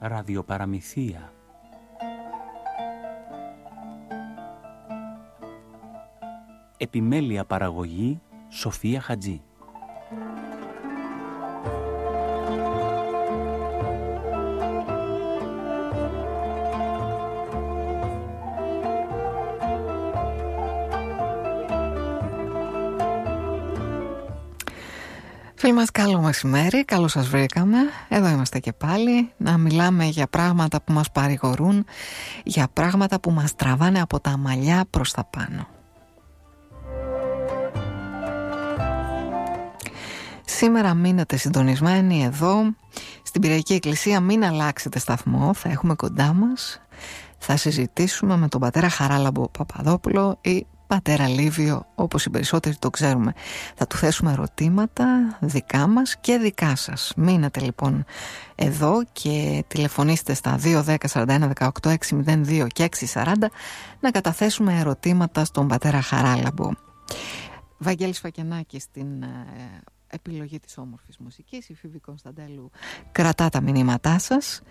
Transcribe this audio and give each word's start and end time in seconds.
ραδιοπαραμυθία. 0.00 1.32
Επιμέλεια 6.76 7.44
παραγωγή 7.44 8.20
Σοφία 8.48 9.00
Χατζή. 9.00 9.42
Φίλοι 25.70 25.82
μας 25.82 25.90
καλό 25.90 26.20
μεσημέρι, 26.20 26.84
καλώς 26.84 27.12
σας 27.12 27.28
βρήκαμε. 27.28 27.76
Εδώ 28.08 28.28
είμαστε 28.28 28.58
και 28.58 28.72
πάλι 28.72 29.32
Να 29.36 29.58
μιλάμε 29.58 30.04
για 30.04 30.26
πράγματα 30.26 30.82
που 30.82 30.92
μας 30.92 31.10
παρηγορούν 31.10 31.84
Για 32.44 32.68
πράγματα 32.72 33.20
που 33.20 33.30
μας 33.30 33.54
τραβάνε 33.54 34.00
από 34.00 34.20
τα 34.20 34.36
μαλλιά 34.36 34.84
προς 34.90 35.12
τα 35.12 35.24
πάνω. 35.24 35.66
Σήμερα 40.44 40.94
μείνετε 40.94 41.36
συντονισμένοι 41.36 42.24
εδώ. 42.24 42.62
Στην 43.22 43.40
Πυριακή 43.40 43.74
Εκκλησία 43.74 44.20
μην 44.20 44.44
αλλάξετε 44.44 44.98
σταθμό 44.98 45.54
Θα 45.54 45.68
έχουμε 45.68 45.94
κοντά 45.94 46.32
μας. 46.32 46.80
Θα 47.38 47.56
συζητήσουμε 47.56 48.36
με 48.36 48.48
τον 48.48 48.60
πατέρα 48.60 48.88
Χαράλαμπο 48.88 49.48
Παπαδόπουλο 49.48 50.38
Ή 50.40 50.66
πατέρα 50.90 51.28
Λίβιο 51.28 51.86
όπως 51.94 52.24
οι 52.24 52.30
περισσότεροι 52.30 52.76
το 52.76 52.90
ξέρουμε. 52.90 53.32
Θα 53.74 53.86
του 53.86 53.96
θέσουμε 53.96 54.32
ερωτήματα 54.32 55.38
δικά 55.40 55.86
μας 55.86 56.16
και 56.20 56.38
δικά 56.38 56.76
σας. 56.76 57.12
Μείνετε 57.16 57.60
λοιπόν 57.60 58.04
εδώ 58.54 59.02
και 59.12 59.64
τηλεφωνήστε 59.66 60.34
στα 60.34 60.58
210 60.64 60.96
41 61.12 61.50
18 61.58 61.68
602 61.82 62.66
και 62.66 62.88
640 63.12 63.24
να 64.00 64.10
καταθέσουμε 64.10 64.78
ερωτήματα 64.78 65.44
στον 65.44 65.68
πατέρα 65.68 66.00
Χαράλαμπο. 66.00 66.70
Βαγγέλης 67.78 68.18
Φακενάκης 68.18 68.82
στην 68.82 69.22
ε, 69.22 69.46
επιλογή 70.10 70.58
της 70.60 70.78
όμορφης 70.78 71.18
μουσικής. 71.18 71.68
Η 71.68 71.74
Φίβη 71.74 71.98
Κωνσταντέλου 71.98 72.70
κρατά 73.12 73.48
τα 73.48 73.60
μηνύματά 73.60 74.18
σας. 74.18 74.62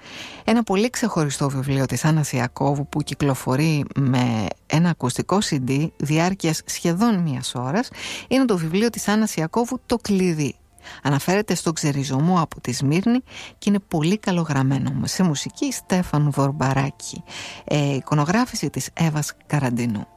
Ένα 0.44 0.64
πολύ 0.64 0.90
ξεχωριστό 0.90 1.50
βιβλίο 1.50 1.86
της 1.86 2.06
Άννας 2.06 2.32
Ιακώβου 2.32 2.88
που 2.88 3.02
κυκλοφορεί 3.02 3.86
με 3.96 4.46
ένα 4.66 4.90
ακουστικό 4.90 5.38
CD 5.50 5.88
διάρκειας 5.98 6.62
σχεδόν 6.66 7.18
μίας 7.20 7.56
ώρας 7.56 7.90
είναι 8.28 8.46
το 8.46 8.58
βιβλίο 8.58 8.90
της 8.90 9.08
Άννας 9.08 9.36
Ιακώβου 9.36 9.80
«Το 9.86 9.98
κλειδί» 9.98 10.56
Αναφέρεται 11.04 11.56
στον 11.56 11.74
ξεριζωμό 11.74 12.42
από 12.42 12.62
τη 12.62 12.74
Σμύρνη 12.74 13.20
και 13.58 13.70
είναι 13.70 13.80
πολύ 13.80 14.18
καλογραμμένο 14.18 15.02
σε 15.06 15.24
μουσική 15.24 15.72
Στέφανου 15.72 16.32
Βορμπαράκη. 16.32 17.24
Ε, 17.64 17.96
εικονογράφηση 17.96 18.70
της 18.70 18.90
Εύας 18.94 19.34
Καραντινού 19.46 20.08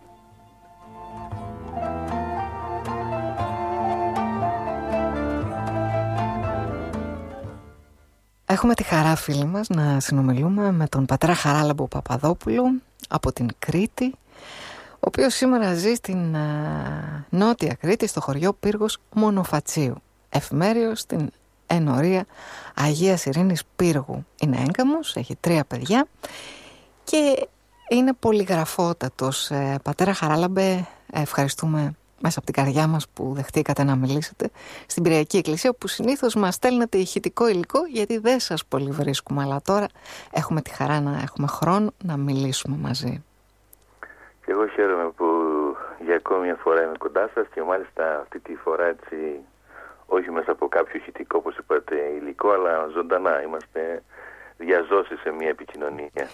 Έχουμε 8.53 8.75
τη 8.75 8.83
χαρά 8.83 9.17
φίλοι 9.17 9.45
μας 9.45 9.69
να 9.69 10.00
συνομιλούμε 10.00 10.72
με 10.72 10.86
τον 10.86 11.05
πατέρα 11.05 11.34
Χαράλαμπο 11.34 11.89
Παπαδόπουλο 11.89 12.62
από 13.08 13.33
την 13.33 13.48
Κρήτη 13.58 14.14
ο 14.95 14.98
οποίος 15.00 15.34
σήμερα 15.34 15.75
ζει 15.75 15.95
στην 15.95 16.36
νότια 17.28 17.75
Κρήτη 17.75 18.06
στο 18.06 18.20
χωριό 18.20 18.53
Πύργος 18.53 18.98
Μονοφατσίου. 19.12 19.95
Εφημέριος 20.28 21.00
στην 21.00 21.30
ενορία 21.67 22.25
Αγίας 22.75 23.24
Ειρήνης 23.24 23.62
Πύργου. 23.77 24.27
Είναι 24.41 24.57
έγκαμος, 24.68 25.17
έχει 25.17 25.36
τρία 25.41 25.64
παιδιά 25.64 26.07
και 27.05 27.48
είναι 27.89 28.12
πολυγραφότατος. 28.12 29.51
Ε, 29.51 29.79
πατέρα 29.83 30.14
Χαράλαμπε 30.14 30.86
ευχαριστούμε 31.12 31.95
μέσα 32.22 32.38
από 32.38 32.52
την 32.52 32.62
καρδιά 32.62 32.86
μας 32.86 33.08
που 33.08 33.33
δεχτήκατε 33.34 33.84
να 33.84 33.96
μιλήσετε 33.96 34.50
στην 34.86 35.02
Πυριακή 35.02 35.36
Εκκλησία 35.36 35.72
που 35.72 35.88
συνήθως 35.88 36.34
μας 36.34 36.55
στέλνετε 36.55 36.98
ηχητικό 36.98 37.48
υλικό 37.48 37.84
γιατί 37.86 38.18
δεν 38.18 38.40
σας 38.40 38.64
πολύ 38.66 38.90
βρίσκουμε 38.90 39.42
αλλά 39.42 39.60
τώρα 39.64 39.86
έχουμε 40.32 40.61
τη 40.62 40.70
χαρά 40.70 41.00
να 41.00 41.20
έχουμε 41.22 41.46
χρόνο 41.46 41.92
να 42.05 42.16
μιλήσουμε 42.16 42.77
μαζί. 42.77 43.24
Και 44.44 44.52
εγώ 44.52 44.66
χαίρομαι 44.66 45.11
που 45.16 45.27
για 46.05 46.14
ακόμη 46.14 46.44
μια 46.44 46.56
φορά 46.62 46.82
είμαι 46.82 46.98
κοντά 46.98 47.30
σας 47.34 47.46
και 47.55 47.62
μάλιστα 47.62 48.20
αυτή 48.20 48.38
τη 48.38 48.55
φορά 48.55 48.84
έτσι 48.84 49.16
όχι 50.06 50.30
μέσα 50.30 50.50
από 50.50 50.68
κάποιο 50.68 51.00
ηχητικό 51.00 51.38
όπως 51.38 51.56
είπατε 51.56 51.94
υλικό 52.20 52.50
αλλά 52.50 52.86
ζωντανά 52.92 53.42
είμαστε 53.42 54.02
διαζώσει 54.64 55.17
σε 55.23 55.30
μια 55.30 55.48
επικοινωνία. 55.48 56.28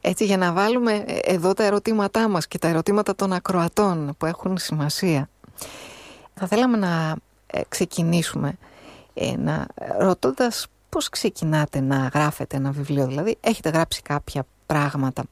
Έτσι 0.00 0.24
για 0.24 0.36
να 0.36 0.52
βάλουμε 0.52 1.04
εδώ 1.06 1.52
τα 1.52 1.64
ερωτήματά 1.64 2.28
μας 2.28 2.46
και 2.48 2.58
τα 2.58 2.68
ερωτήματα 2.68 3.14
των 3.14 3.32
ακροατών 3.32 4.14
που 4.18 4.26
έχουν 4.26 4.58
σημασία. 4.58 5.28
Θα 6.34 6.46
θέλαμε 6.46 6.76
να 6.76 7.16
ε, 7.46 7.60
ξεκινήσουμε 7.68 8.58
ε, 9.14 9.36
να, 9.36 9.66
ρωτώντας 9.98 10.66
πώς 10.88 11.08
ξεκινάτε 11.08 11.80
να 11.80 12.10
γράφετε 12.14 12.56
ένα 12.56 12.70
βιβλίο. 12.70 13.06
Δηλαδή 13.06 13.36
έχετε 13.40 13.68
γράψει 13.68 14.02
κάποια 14.02 14.46
πράγματα 14.66 15.24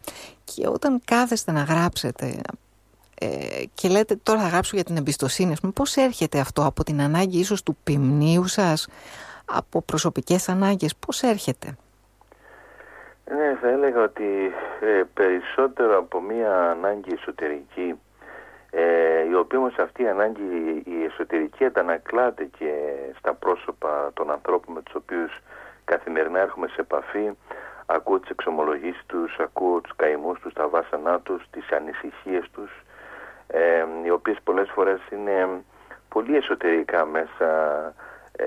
και 0.45 0.69
όταν 0.69 1.01
κάθεστε 1.05 1.53
να 1.53 1.63
γράψετε 1.63 2.41
ε, 3.21 3.65
και 3.75 3.89
λέτε 3.89 4.17
τώρα 4.23 4.41
θα 4.41 4.49
γράψω 4.49 4.75
για 4.75 4.85
την 4.85 4.97
εμπιστοσύνη 4.97 5.55
πούμε, 5.61 5.73
πώς 5.73 5.97
έρχεται 5.97 6.39
αυτό 6.39 6.65
από 6.65 6.85
την 6.85 7.01
ανάγκη 7.01 7.39
ίσως 7.39 7.63
του 7.63 7.77
ποιμνίου 7.85 8.47
σας 8.47 8.87
από 9.45 9.83
προσωπικές 9.83 10.49
ανάγκες 10.49 10.95
πώς 10.97 11.23
έρχεται; 11.23 11.77
Ναι, 13.35 13.57
θα 13.61 13.69
έλεγα 13.69 14.03
ότι 14.03 14.53
ε, 14.81 15.03
περισσότερο 15.15 15.99
από 15.99 16.21
μία 16.21 16.71
ανάγκη 16.71 17.13
εσωτερική 17.13 18.01
ε, 18.71 19.29
η 19.31 19.35
οποία 19.35 19.59
όμως 19.59 19.79
αυτή 19.79 20.03
η 20.03 20.09
ανάγκη 20.09 20.83
η 20.85 21.05
εσωτερική 21.05 21.65
αντανακλάται 21.65 22.45
και 22.45 22.73
στα 23.19 23.35
πρόσωπα 23.35 24.11
των 24.15 24.31
ανθρώπων 24.31 24.75
με 24.75 24.83
τους 24.83 24.95
οποίους 24.95 25.41
καθημερινά 25.85 26.39
έρχομαι 26.39 26.69
σε 26.69 26.81
επαφή. 26.81 27.31
Ακούω 27.87 28.21
τις 28.21 28.31
εξομολογήσεις 28.31 29.03
τους, 29.07 29.37
ακούω 29.39 29.81
τους 29.81 29.97
καημούς 29.97 30.41
τους, 30.41 30.53
τα 30.53 30.69
βάσανά 30.69 31.21
τους, 31.21 31.45
τις 31.51 31.71
ανησυχίες 31.71 32.51
τους 32.53 32.71
ε, 33.47 33.85
οι 34.05 34.11
οποίες 34.11 34.37
πολλές 34.45 34.71
φορές 34.71 35.01
είναι 35.11 35.63
πολύ 36.09 36.37
εσωτερικά 36.37 37.05
μέσα 37.07 37.49
ε, 38.33 38.47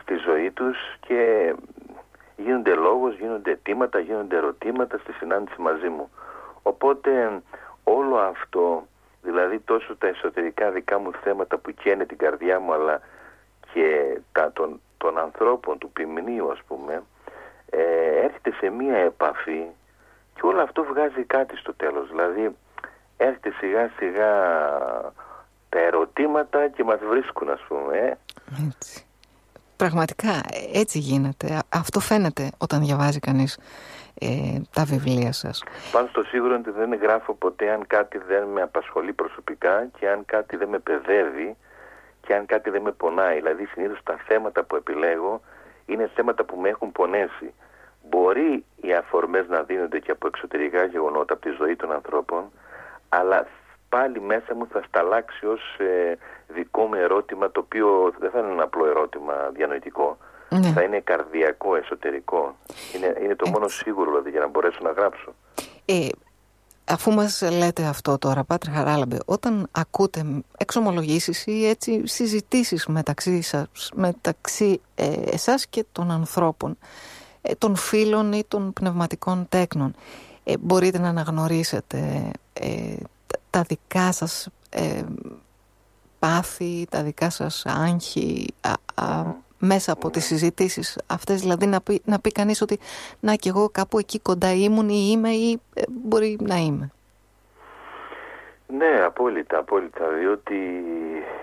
στη 0.00 0.14
ζωή 0.14 0.50
τους 0.50 0.76
και 1.00 1.54
γίνονται 2.36 2.74
λόγος, 2.74 3.16
γίνονται 3.18 3.50
αιτήματα, 3.50 3.98
γίνονται 3.98 4.36
ερωτήματα 4.36 4.98
στη 4.98 5.12
συνάντηση 5.12 5.60
μαζί 5.60 5.88
μου. 5.88 6.10
Οπότε 6.62 7.42
όλο 7.84 8.16
αυτό, 8.16 8.86
δηλαδή 9.22 9.58
τόσο 9.58 9.96
τα 9.96 10.06
εσωτερικά 10.06 10.70
δικά 10.70 10.98
μου 10.98 11.10
θέματα 11.12 11.58
που 11.58 11.70
καίνε 11.70 12.04
την 12.04 12.18
καρδιά 12.18 12.60
μου 12.60 12.72
αλλά 12.72 13.00
και 13.72 14.18
τα 14.32 14.52
των, 14.52 14.80
των 14.98 15.18
ανθρώπων, 15.18 15.78
του 15.78 15.90
ποιμνίου 15.90 16.50
ας 16.50 16.62
πούμε, 16.66 17.02
ε, 17.70 18.24
έρχεται 18.24 18.52
σε 18.52 18.70
μία 18.70 18.96
επαφή 18.96 19.66
και 20.34 20.40
όλο 20.42 20.62
αυτό 20.62 20.84
βγάζει 20.84 21.24
κάτι 21.24 21.56
στο 21.56 21.74
τέλος. 21.74 22.08
Δηλαδή 22.08 22.56
έρχεται 23.16 23.52
σιγά 23.58 23.90
σιγά 23.98 24.32
τα 25.68 25.78
ερωτήματα 25.78 26.68
και 26.68 26.84
μας 26.84 26.98
βρίσκουν 27.08 27.50
ας 27.50 27.60
πούμε. 27.68 27.98
Ε. 27.98 28.16
Έτσι. 28.66 29.06
Πραγματικά 29.76 30.40
έτσι 30.72 30.98
γίνεται. 30.98 31.62
Αυτό 31.68 32.00
φαίνεται 32.00 32.50
όταν 32.58 32.80
διαβάζει 32.80 33.18
κανείς 33.18 33.58
ε, 34.20 34.60
τα 34.72 34.84
βιβλία 34.84 35.32
σας. 35.32 35.62
Πάνω 35.92 36.06
στο 36.06 36.22
σίγουρο 36.22 36.54
ότι 36.54 36.70
δεν 36.70 36.94
γράφω 36.94 37.34
ποτέ 37.34 37.70
αν 37.70 37.86
κάτι 37.86 38.18
δεν 38.18 38.44
με 38.44 38.62
απασχολεί 38.62 39.12
προσωπικά 39.12 39.86
και 39.98 40.08
αν 40.08 40.24
κάτι 40.26 40.56
δεν 40.56 40.68
με 40.68 40.78
παιδεύει 40.78 41.56
και 42.20 42.34
αν 42.34 42.46
κάτι 42.46 42.70
δεν 42.70 42.82
με 42.82 42.92
πονάει. 42.92 43.34
Δηλαδή 43.34 43.64
συνήθως 43.64 44.00
τα 44.02 44.16
θέματα 44.26 44.62
που 44.64 44.76
επιλέγω 44.76 45.40
είναι 45.86 46.10
θέματα 46.14 46.44
που 46.44 46.56
με 46.56 46.68
έχουν 46.68 46.92
πονέσει. 46.92 47.54
Μπορεί 48.08 48.64
οι 48.80 48.94
αφορμές 48.94 49.48
να 49.48 49.62
δίνονται 49.62 49.98
και 49.98 50.10
από 50.10 50.26
εξωτερικά 50.26 50.84
γεγονότα 50.84 51.32
από 51.32 51.42
τη 51.42 51.50
ζωή 51.58 51.76
των 51.76 51.92
ανθρώπων, 51.92 52.50
αλλά 53.08 53.46
πάλι 53.94 54.20
μέσα 54.20 54.54
μου 54.54 54.66
θα 54.72 54.82
σταλάξει 54.88 55.46
ως 55.46 55.62
ε, 55.78 56.18
δικό 56.48 56.82
μου 56.86 56.94
ερώτημα 56.94 57.50
το 57.50 57.60
οποίο 57.60 58.12
δεν 58.18 58.30
θα 58.30 58.38
είναι 58.38 58.52
ένα 58.52 58.62
απλό 58.62 58.86
ερώτημα 58.86 59.34
διανοητικό. 59.54 60.16
Ναι. 60.48 60.68
Θα 60.68 60.82
είναι 60.82 61.00
καρδιακό, 61.00 61.76
εσωτερικό. 61.76 62.56
Είναι, 62.94 63.16
είναι 63.22 63.34
το 63.34 63.48
μόνο 63.48 63.68
σίγουρο 63.68 64.10
δηλαδή 64.10 64.30
για 64.30 64.40
να 64.40 64.48
μπορέσω 64.48 64.78
να 64.82 64.90
γράψω. 64.90 65.34
Ε, 65.84 66.08
αφού 66.84 67.12
μας 67.12 67.42
λέτε 67.58 67.84
αυτό 67.84 68.18
τώρα, 68.18 68.44
Πάτρε 68.44 68.70
Χαράλαμπε, 68.70 69.18
όταν 69.24 69.68
ακούτε 69.70 70.42
εξομολογήσεις 70.58 71.46
ή 71.46 71.68
έτσι 71.68 72.06
συζητήσεις 72.06 72.86
μεταξύ 72.86 73.42
σας, 73.42 73.90
μεταξύ 73.94 74.80
ε, 74.94 75.12
εσάς 75.32 75.66
και 75.66 75.84
των 75.92 76.10
ανθρώπων, 76.10 76.78
ε, 77.42 77.54
των 77.54 77.76
φίλων 77.76 78.32
ή 78.32 78.44
των 78.48 78.72
πνευματικών 78.72 79.46
τέκνων, 79.48 79.94
ε, 80.44 80.54
μπορείτε 80.60 80.98
να 80.98 81.08
αναγνωρίσετε 81.08 82.30
ε, 82.52 82.94
τα 83.54 83.62
δικά 83.62 84.12
σας 84.12 84.48
ε, 84.70 85.02
πάθη, 86.18 86.86
τα 86.90 87.02
δικά 87.02 87.30
σας 87.30 87.66
άγχη 87.66 88.54
μέσα 89.58 89.92
από 89.92 90.10
τις 90.10 90.24
συζητήσεις 90.24 90.98
αυτές, 91.06 91.40
δηλαδή 91.40 91.66
να 91.66 91.80
πει, 91.80 92.02
να 92.04 92.20
πει 92.20 92.32
κανείς 92.32 92.60
ότι 92.60 92.78
να 93.20 93.34
κι 93.34 93.48
εγώ 93.48 93.68
κάπου 93.68 93.98
εκεί 93.98 94.18
κοντά 94.20 94.52
ήμουν 94.52 94.88
ή 94.88 95.08
είμαι 95.10 95.30
ή 95.30 95.60
ε, 95.74 95.82
μπορεί 95.88 96.38
να 96.40 96.56
είμαι. 96.56 96.90
Ναι, 98.66 99.02
απόλυτα, 99.04 99.58
απόλυτα, 99.58 100.08
διότι 100.08 100.56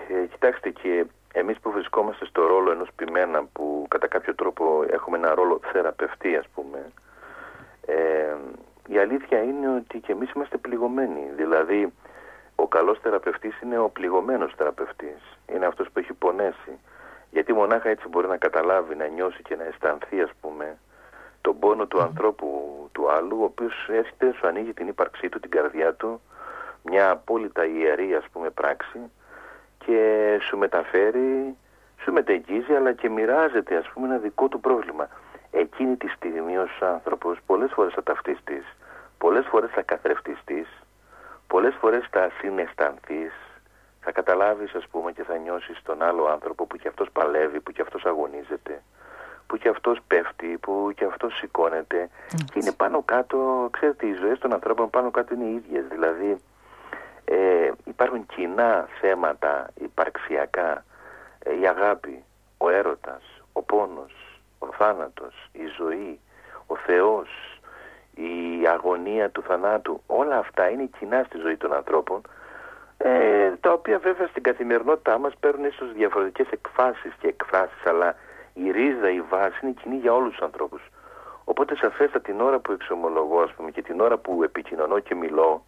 ε, 0.08 0.26
κοιτάξτε 0.26 0.70
και 0.70 1.06
εμείς 1.32 1.58
που 1.60 1.70
βρισκόμαστε 1.70 2.24
στο 2.24 2.46
ρόλο 2.46 2.70
ενός 2.70 2.88
πειμένα 2.96 3.44
που 3.52 3.86
κατά 3.88 4.06
κάποιο 4.06 4.34
τρόπο 4.34 4.84
έχουμε 4.90 5.16
ένα 5.16 5.34
ρόλο 5.34 5.60
θεραπευτή 5.72 6.36
ας 6.36 6.46
πούμε 6.54 6.92
ε, 7.86 8.36
η 8.86 8.98
αλήθεια 8.98 9.42
είναι 9.42 9.68
ότι 9.68 9.98
και 9.98 10.12
εμείς 10.12 10.30
είμαστε 10.30 10.56
πληγωμένοι. 10.56 11.30
Δηλαδή 11.36 11.92
ο 12.54 12.68
καλός 12.68 12.98
θεραπευτής 12.98 13.60
είναι 13.60 13.78
ο 13.78 13.88
πληγωμένος 13.88 14.54
θεραπευτής. 14.56 15.38
Είναι 15.54 15.66
αυτός 15.66 15.90
που 15.92 15.98
έχει 15.98 16.12
πονέσει. 16.12 16.78
Γιατί 17.30 17.52
μονάχα 17.52 17.88
έτσι 17.88 18.08
μπορεί 18.08 18.26
να 18.26 18.36
καταλάβει, 18.36 18.94
να 18.94 19.06
νιώσει 19.06 19.42
και 19.42 19.56
να 19.56 19.64
αισθανθεί 19.64 20.20
ας 20.20 20.30
πούμε 20.40 20.78
τον 21.40 21.58
πόνο 21.58 21.86
του 21.86 22.02
ανθρώπου 22.02 22.46
του 22.92 23.10
άλλου 23.10 23.38
ο 23.40 23.44
οποίος 23.44 23.88
έρχεται, 23.88 24.32
σου 24.32 24.46
ανοίγει 24.46 24.72
την 24.72 24.88
ύπαρξή 24.88 25.28
του, 25.28 25.40
την 25.40 25.50
καρδιά 25.50 25.94
του 25.94 26.20
μια 26.82 27.10
απόλυτα 27.10 27.66
ιερή 27.66 28.14
ας 28.14 28.24
πούμε 28.32 28.50
πράξη 28.50 28.98
και 29.78 30.38
σου 30.48 30.58
μεταφέρει, 30.58 31.56
σου 32.02 32.12
μετεγγίζει 32.12 32.74
αλλά 32.74 32.92
και 32.92 33.08
μοιράζεται 33.08 33.76
ας 33.76 33.88
πούμε 33.92 34.06
ένα 34.06 34.16
δικό 34.16 34.48
του 34.48 34.60
πρόβλημα. 34.60 35.08
Εκείνη 35.54 35.96
τη 35.96 36.08
στιγμή 36.08 36.58
ως 36.58 36.78
άνθρωπος 36.80 37.38
πολλές 37.46 37.72
φορές 37.72 37.92
θα 37.94 38.02
ταυτιστείς, 38.02 38.64
πολλές 39.18 39.46
φορές 39.46 39.70
θα 39.70 39.82
καθρεφτιστείς, 39.82 40.68
πολλές 41.46 41.74
φορές 41.80 42.08
θα 42.10 42.30
συναισθανθείς, 42.40 43.32
θα 44.00 44.12
καταλάβεις 44.12 44.74
ας 44.74 44.86
πούμε 44.90 45.12
και 45.12 45.22
θα 45.22 45.36
νιώσεις 45.36 45.82
τον 45.82 46.02
άλλο 46.02 46.24
άνθρωπο 46.24 46.66
που 46.66 46.76
και 46.76 46.88
αυτός 46.88 47.10
παλεύει, 47.12 47.60
που 47.60 47.72
και 47.72 47.82
αυτός 47.82 48.04
αγωνίζεται, 48.04 48.82
που 49.46 49.56
και 49.56 49.68
αυτός 49.68 49.98
πέφτει, 50.06 50.58
που 50.60 50.92
και 50.94 51.04
αυτός 51.04 51.36
σηκώνεται 51.36 52.08
και 52.28 52.58
είναι 52.58 52.72
πάνω 52.72 53.02
κάτω, 53.02 53.68
ξέρετε 53.70 54.06
οι 54.06 54.14
ζωές 54.14 54.38
των 54.38 54.52
ανθρώπων 54.52 54.90
πάνω 54.90 55.10
κάτω 55.10 55.34
είναι 55.34 55.44
οι 55.44 55.54
ίδιες, 55.54 55.84
δηλαδή 55.88 56.40
ε, 57.24 57.70
υπάρχουν 57.84 58.26
κοινά 58.26 58.88
θέματα 59.00 59.68
υπαρξιακά, 59.74 60.84
ε, 61.38 61.58
η 61.60 61.66
αγάπη, 61.66 62.24
ο 62.58 62.68
έρωτας, 62.68 63.22
ο 63.52 63.62
πόνος, 63.62 64.31
ο 64.68 64.72
θάνατος, 64.78 65.34
η 65.52 65.66
ζωή, 65.78 66.20
ο 66.66 66.76
Θεός, 66.76 67.28
η 68.14 68.66
αγωνία 68.66 69.30
του 69.30 69.42
θανάτου, 69.42 70.02
όλα 70.06 70.38
αυτά 70.38 70.70
είναι 70.70 70.88
κοινά 70.98 71.22
στη 71.26 71.38
ζωή 71.38 71.56
των 71.56 71.72
ανθρώπων, 71.72 72.20
ε, 72.96 73.50
τα 73.60 73.72
οποία 73.72 73.98
βέβαια 73.98 74.26
στην 74.26 74.42
καθημερινότητά 74.42 75.18
μας 75.18 75.32
παίρνουν 75.40 75.64
ίσως 75.64 75.92
διαφορετικές 75.92 76.46
εκφάσεις 76.50 77.12
και 77.20 77.28
εκφράσεις, 77.28 77.86
αλλά 77.86 78.14
η 78.54 78.70
ρίζα, 78.70 79.10
η 79.10 79.20
βάση 79.20 79.58
είναι 79.62 79.74
κοινή 79.82 79.96
για 79.96 80.12
όλους 80.12 80.30
τους 80.30 80.42
ανθρώπους. 80.42 80.82
Οπότε 81.44 81.76
σαφέστα 81.76 82.20
την 82.20 82.40
ώρα 82.40 82.58
που 82.58 82.72
εξομολογώ, 82.72 83.40
ας 83.40 83.52
πούμε, 83.52 83.70
και 83.70 83.82
την 83.82 84.00
ώρα 84.00 84.16
που 84.18 84.42
επικοινωνώ 84.42 84.98
και 84.98 85.14
μιλώ 85.14 85.64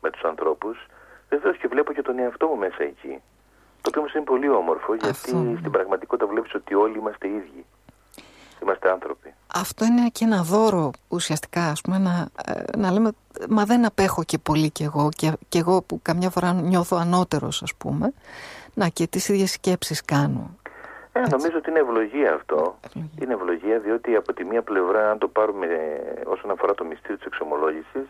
με 0.00 0.10
τους 0.10 0.22
ανθρώπους, 0.22 0.86
Βεβαίως 1.28 1.56
και 1.56 1.68
βλέπω 1.68 1.92
και 1.92 2.02
τον 2.02 2.18
εαυτό 2.18 2.46
μου 2.46 2.56
μέσα 2.56 2.82
εκεί. 2.82 3.22
Το 3.80 3.88
οποίο 3.88 4.00
όμως 4.00 4.14
είναι 4.14 4.24
πολύ 4.24 4.48
όμορφο 4.48 4.94
γιατί 4.94 5.56
στην 5.58 5.70
πραγματικότητα 5.70 6.26
βλέπεις 6.26 6.54
ότι 6.54 6.74
όλοι 6.74 6.98
είμαστε 6.98 7.28
ίδιοι. 7.28 7.64
Είμαστε 8.62 8.90
άνθρωποι. 8.90 9.34
Αυτό 9.54 9.84
είναι 9.84 10.08
και 10.12 10.24
ένα 10.24 10.42
δώρο 10.42 10.90
ουσιαστικά, 11.08 11.62
ας 11.62 11.80
πούμε, 11.80 11.98
να, 11.98 12.28
ε, 12.46 12.76
να 12.76 12.90
λέμε, 12.90 13.10
μα 13.48 13.64
δεν 13.64 13.84
απέχω 13.84 14.24
και 14.24 14.38
πολύ 14.38 14.70
κι 14.70 14.82
εγώ, 14.82 15.08
και, 15.16 15.32
και 15.48 15.58
εγώ 15.58 15.82
που 15.82 16.00
καμιά 16.02 16.30
φορά 16.30 16.52
νιώθω 16.52 16.96
ανώτερος, 16.96 17.62
ας 17.62 17.74
πούμε, 17.74 18.12
να 18.74 18.88
και 18.88 19.06
τις 19.06 19.28
ίδιες 19.28 19.50
σκέψεις 19.50 20.04
κάνω. 20.04 20.56
Ε, 21.12 21.20
νομίζω 21.30 21.56
ότι 21.56 21.70
είναι 21.70 21.78
ευλογία 21.78 22.34
αυτό. 22.34 22.78
Είναι 23.20 23.32
ευλογία 23.32 23.78
διότι 23.78 24.14
από 24.14 24.32
τη 24.32 24.44
μία 24.44 24.62
πλευρά, 24.62 25.10
αν 25.10 25.18
το 25.18 25.28
πάρουμε 25.28 25.66
όσον 26.24 26.50
αφορά 26.50 26.74
το 26.74 26.84
μυστήριο 26.84 27.16
της 27.16 27.26
εξομολόγησης, 27.26 28.08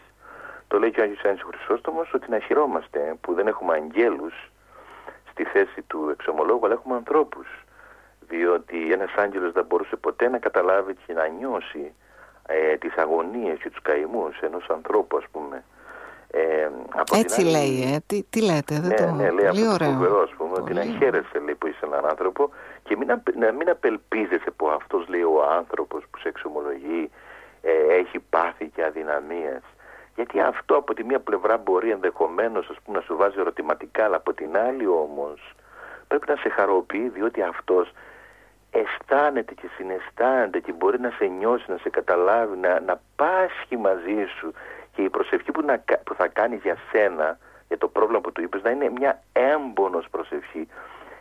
το 0.69 0.79
λέει 0.79 0.91
και 0.91 1.01
ο 1.01 1.03
Άγιος 1.03 1.25
Άννης 1.25 1.43
Χρυσόστομος 1.43 2.13
ότι 2.15 2.31
να 2.31 2.39
χειρόμαστε 2.39 3.17
που 3.21 3.35
δεν 3.35 3.47
έχουμε 3.47 3.75
αγγέλους 3.75 4.51
στη 5.31 5.45
θέση 5.45 5.83
του 5.87 6.09
εξομολόγου 6.13 6.65
αλλά 6.65 6.75
έχουμε 6.75 6.95
ανθρώπους 6.95 7.47
διότι 8.29 8.93
ένας 8.93 9.15
άγγελος 9.17 9.53
δεν 9.53 9.65
μπορούσε 9.65 9.97
ποτέ 9.97 10.29
να 10.29 10.39
καταλάβει 10.39 10.95
και 11.07 11.13
να 11.13 11.27
νιώσει 11.27 11.93
ε, 12.47 12.77
τις 12.77 12.97
αγωνίες 12.97 13.59
και 13.59 13.71
τους 13.71 13.83
καημούς 13.83 14.39
ενός 14.41 14.69
ανθρώπου 14.69 15.17
ας 15.17 15.25
πούμε. 15.33 15.65
Ε, 16.31 16.69
Έτσι 17.13 17.41
άλλη... 17.41 17.51
λέει, 17.51 17.93
ε. 17.95 17.99
τι, 18.07 18.23
τι 18.31 18.43
λέτε, 18.43 18.81
δεν 18.81 18.89
ναι, 18.89 18.95
το... 18.95 19.11
Ναι, 19.11 19.31
λέει 19.31 19.47
Πολύ 19.49 19.67
αυτό 19.67 19.85
φοβερός, 19.85 20.31
ας 20.31 20.37
πούμε, 20.37 20.53
ότι 20.57 20.73
να 20.73 20.85
χαίρεσαι 20.85 21.39
λέει, 21.45 21.55
που 21.55 21.67
είσαι 21.67 21.87
έναν 21.87 22.07
άνθρωπο 22.07 22.51
και 22.83 22.97
μην, 22.97 23.09
να 23.35 23.53
μην 23.53 23.71
απελπίζεσαι 23.71 24.51
που 24.57 24.69
αυτός 24.69 25.09
λέει 25.09 25.23
ο 25.23 25.45
άνθρωπος 25.59 26.05
που 26.11 26.19
σε 26.19 26.29
εξομολογεί 26.29 27.11
ε, 27.63 27.95
έχει 27.95 28.19
πάθη 28.19 28.67
και 28.75 28.85
αδυναμίες 28.85 29.63
γιατί 30.19 30.41
αυτό 30.41 30.77
από 30.77 30.95
τη 30.95 31.05
μία 31.05 31.21
πλευρά 31.21 31.57
μπορεί 31.57 31.91
ενδεχομένως 31.91 32.71
να 32.87 33.01
σου 33.01 33.17
βάζει 33.17 33.41
ερωτηματικά, 33.41 34.05
αλλά 34.05 34.17
από 34.17 34.33
την 34.33 34.57
άλλη 34.57 34.87
όμως 34.87 35.55
πρέπει 36.09 36.25
να 36.29 36.37
σε 36.37 36.49
χαροποιεί 36.49 37.09
διότι 37.09 37.43
αυτός 37.43 37.93
αισθάνεται 38.71 39.55
και 39.55 39.69
συναισθάνεται 39.77 40.61
και 40.61 40.73
μπορεί 40.73 41.01
να 41.01 41.11
σε 41.11 41.25
νιώσει, 41.25 41.71
να 41.71 41.77
σε 41.77 41.91
καταλάβει, 41.91 42.57
να, 42.57 42.81
να 42.81 43.01
πάσχει 43.17 43.77
μαζί 43.77 44.27
σου 44.39 44.53
και 44.93 45.03
η 45.03 45.11
προσευχή 45.11 45.53
που, 45.53 45.63
να, 45.63 45.83
που 46.05 46.15
θα 46.15 46.29
κάνει 46.29 46.57
για 46.57 46.77
σένα, 46.93 47.39
για 47.69 47.79
το 47.79 47.89
πρόβλημα 47.89 48.21
που 48.21 48.33
του 48.33 48.43
είπες, 48.43 48.63
να 48.63 48.71
είναι 48.71 48.91
μια 48.91 49.23
έμπονος 49.33 50.09
προσευχή. 50.11 50.69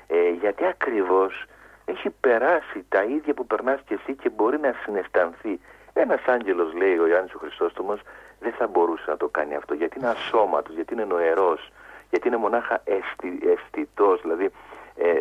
Ε, 0.08 0.30
γιατί 0.30 0.66
ακριβώς 0.66 1.46
έχει 1.86 2.10
περάσει 2.10 2.86
τα 2.90 3.04
ίδια 3.04 3.34
που 3.34 3.46
περνάς 3.48 3.80
και 3.86 3.94
εσύ 3.94 4.16
και 4.16 4.30
μπορεί 4.30 4.60
να 4.60 4.74
συναισθανθεί. 4.84 5.60
Ένας 5.94 6.22
άγγελος 6.26 6.74
λέει 6.74 6.98
ο 6.98 7.08
Ιωάννης 7.08 7.34
ο 7.34 7.38
Χριστόστομος 7.38 8.02
δεν 8.40 8.52
θα 8.52 8.68
μπορούσε 8.68 9.04
να 9.08 9.18
το 9.18 9.28
κάνει 9.28 9.56
αυτό 9.56 9.74
γιατί 9.74 9.98
είναι 10.00 10.08
ασώματος, 10.08 10.76
γιατί 10.76 10.94
είναι 10.94 11.06
νοερός, 11.06 11.72
γιατί 12.10 12.28
είναι 12.28 12.38
μονάχα 12.38 12.82
αισθη, 12.84 13.40
αισθητός, 13.52 14.22
δηλαδή 14.22 14.52
ε, 14.96 15.14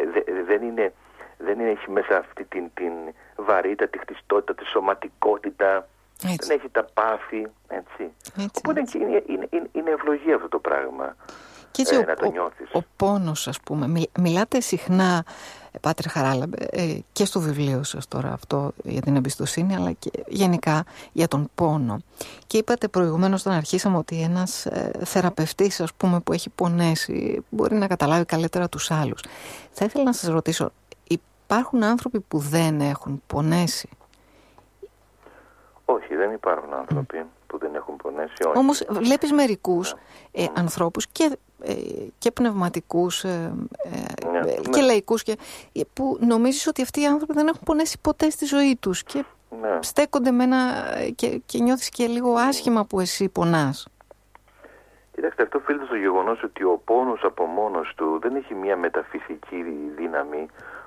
δεν, 0.47 0.63
είναι, 0.63 0.93
δεν 1.39 1.61
είναι, 1.61 1.71
έχει 1.71 1.91
μέσα 1.91 2.17
αυτή 2.19 2.45
την, 2.45 2.71
την 2.75 2.93
βαρύτητα, 3.37 3.89
τη 3.89 3.99
χτιστότητα, 3.99 4.55
τη 4.55 4.65
σωματικότητα, 4.65 5.89
δεν 6.21 6.59
έχει 6.59 6.69
τα 6.69 6.85
πάθη, 6.95 7.47
έτσι. 7.69 8.13
Οπότε 8.59 8.83
Είναι, 8.95 9.23
είναι, 9.27 9.49
είναι, 9.73 9.91
ευλογία 9.91 10.35
αυτό 10.35 10.49
το 10.49 10.59
πράγμα. 10.59 11.17
Και 11.71 11.83
έτσι 11.83 11.95
ε, 11.95 11.99
ο, 11.99 12.05
να 12.07 12.15
το 12.15 12.31
νιώθεις. 12.31 12.71
Ο, 12.73 12.79
ο 12.79 12.83
πόνος 12.97 13.49
ας 13.49 13.61
πούμε, 13.61 14.07
μιλάτε 14.19 14.61
συχνά 14.61 15.25
Πάτρε 15.81 16.09
Χαράλαμπε, 16.09 16.67
ε, 16.71 16.99
και 17.13 17.25
στο 17.25 17.41
βιβλίο 17.41 17.83
σας 17.83 18.09
τώρα 18.09 18.33
αυτό 18.33 18.73
για 18.85 19.01
την 19.01 19.17
εμπιστοσύνη 19.17 19.75
αλλά 19.75 19.93
και 19.93 20.11
γενικά 20.27 20.85
για 21.13 21.29
τον 21.29 21.51
πόνο. 21.55 22.01
Και 22.47 22.59
είπατε 22.59 22.89
προηγουμένως 22.89 23.41
όταν 23.41 23.53
αρχίσαμε 23.53 23.97
ότι 23.97 24.23
ένας 24.23 24.67
ε, 24.67 24.91
θεραπευτής 25.05 25.81
ας 25.81 25.93
πούμε 25.95 26.21
που 26.21 26.33
έχει 26.33 26.51
πονέσει 26.51 27.45
μπορεί 27.49 27.75
να 27.75 27.87
καταλάβει 27.87 28.25
καλύτερα 28.25 28.69
τους 28.69 28.91
άλλους. 28.91 29.23
Θα 29.71 29.85
ήθελα 29.85 30.05
να 30.05 30.13
σας 30.13 30.31
ρωτήσω, 30.31 30.73
υπάρχουν 31.47 31.83
άνθρωποι 31.83 32.21
που 32.21 32.39
δεν 32.39 32.81
έχουν 32.81 33.23
πονέσει; 33.27 33.89
Όχι, 35.85 36.15
δεν 36.15 36.33
υπάρχουν 36.33 36.75
άνθρωποι 36.75 37.27
που 37.47 37.59
δεν 37.59 37.75
έχουν 37.75 37.97
πονέσει. 37.97 38.45
Όχι. 38.47 38.59
Όμως 38.59 38.85
βλέπεις 38.89 39.33
μερικούς 39.33 39.95
ναι. 39.95 40.43
ε, 40.43 40.49
ανθρώπους 40.55 41.07
και 41.07 41.39
ε, 41.63 41.75
και 42.19 42.31
πνευματικούς 42.31 43.25
ε, 43.25 43.55
ε, 43.83 44.27
ναι, 44.31 44.53
και 44.71 44.81
ναι. 44.81 44.87
λαϊκούς 44.87 45.23
και, 45.23 45.37
που 45.93 46.19
νομίζεις 46.21 46.67
ότι 46.67 46.83
αυτοί 46.83 47.01
οι 47.01 47.07
άνθρωποι 47.07 47.33
δεν 47.33 47.47
έχουν 47.47 47.61
πονέσει 47.65 47.99
ποτέ 48.01 48.31
στη 48.31 48.45
ζωή 48.45 48.77
τους 48.81 49.03
και 49.03 49.25
ναι. 49.61 49.79
στέκονται 49.81 50.31
με 50.31 50.45
ένα 50.45 50.59
και, 51.15 51.41
και 51.47 51.59
νιώθεις 51.59 51.89
και 51.89 52.07
λίγο 52.07 52.35
άσχημα 52.35 52.85
που 52.85 53.01
εσύ 53.01 53.29
πονάς. 53.29 53.89
Κοιτάξτε, 55.15 55.43
αυτό 55.43 55.59
οφείλεται 55.59 55.85
στο 55.85 55.97
γεγονός 55.97 56.43
ότι 56.43 56.63
ο 56.63 56.81
πόνος 56.85 57.25
από 57.25 57.45
μόνος 57.45 57.93
του 57.97 58.19
δεν 58.23 58.35
έχει 58.37 58.55
μια 58.55 58.77
μεταφυσική 58.77 59.65
δύναμη, 59.97 60.47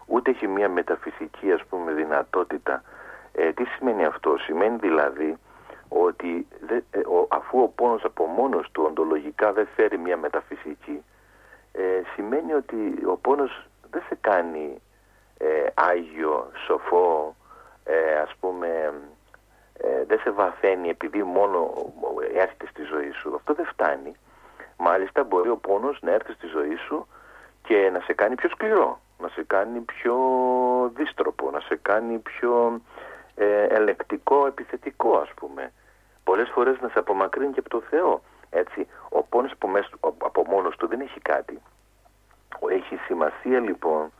ούτε 0.09 0.29
έχει 0.31 0.47
μια 0.47 0.69
μεταφυσική 0.69 1.51
ας 1.51 1.63
πούμε 1.69 1.91
δυνατότητα. 1.91 2.83
Ε, 3.31 3.51
τι 3.51 3.63
σημαίνει 3.63 4.05
αυτό, 4.05 4.37
σημαίνει 4.37 4.77
δηλαδή 4.77 5.37
ότι 5.87 6.47
ε, 6.67 7.01
αφού 7.27 7.61
ο 7.61 7.67
πόνος 7.67 8.03
από 8.03 8.25
μόνος 8.25 8.71
του 8.71 8.83
οντολογικά 8.87 9.53
δεν 9.53 9.67
φέρει 9.75 9.97
μια 9.97 10.17
μεταφυσική 10.17 11.03
ε, 11.71 12.01
σημαίνει 12.13 12.53
ότι 12.53 13.05
ο 13.05 13.17
πόνος 13.17 13.67
δεν 13.91 14.01
σε 14.07 14.17
κάνει 14.21 14.81
ε, 15.37 15.67
άγιο, 15.73 16.51
σοφό, 16.65 17.35
ε, 17.83 18.19
ας 18.19 18.35
πούμε 18.39 18.93
δεν 20.07 20.19
σε 20.19 20.31
βαθαίνει 20.31 20.89
επειδή 20.89 21.23
μόνο 21.23 21.91
έρχεται 22.33 22.67
στη 22.69 22.83
ζωή 22.83 23.11
σου. 23.11 23.35
Αυτό 23.35 23.53
δεν 23.53 23.65
φτάνει. 23.65 24.15
Μάλιστα 24.77 25.23
μπορεί 25.23 25.49
ο 25.49 25.57
πόνος 25.57 25.97
να 26.01 26.11
έρθει 26.11 26.33
στη 26.33 26.47
ζωή 26.47 26.75
σου 26.75 27.07
και 27.61 27.89
να 27.93 27.99
σε 27.99 28.13
κάνει 28.13 28.35
πιο 28.35 28.49
σκληρό, 28.49 28.99
να 29.19 29.27
σε 29.27 29.43
κάνει 29.43 29.79
πιο 29.79 30.15
δίστροπο, 30.95 31.51
να 31.51 31.59
σε 31.59 31.79
κάνει 31.81 32.17
πιο 32.17 32.81
ελεκτικό, 33.69 34.45
επιθετικό 34.45 35.17
ας 35.17 35.29
πούμε 35.35 35.71
πολλές 36.29 36.49
φορές 36.49 36.79
να 36.81 36.87
σε 36.87 36.99
απομακρύνει 36.99 37.53
και 37.53 37.59
από 37.59 37.69
το 37.69 37.81
Θεό. 37.89 38.21
Έτσι, 38.49 38.87
ο 39.09 39.23
πόνος 39.23 39.51
από, 39.99 40.15
από 40.23 40.43
μόνος 40.47 40.75
του 40.75 40.87
δεν 40.87 40.99
έχει 40.99 41.19
κάτι. 41.19 41.61
Έχει 42.69 42.95
σημασία 42.95 43.59
λοιπόν 43.59 44.11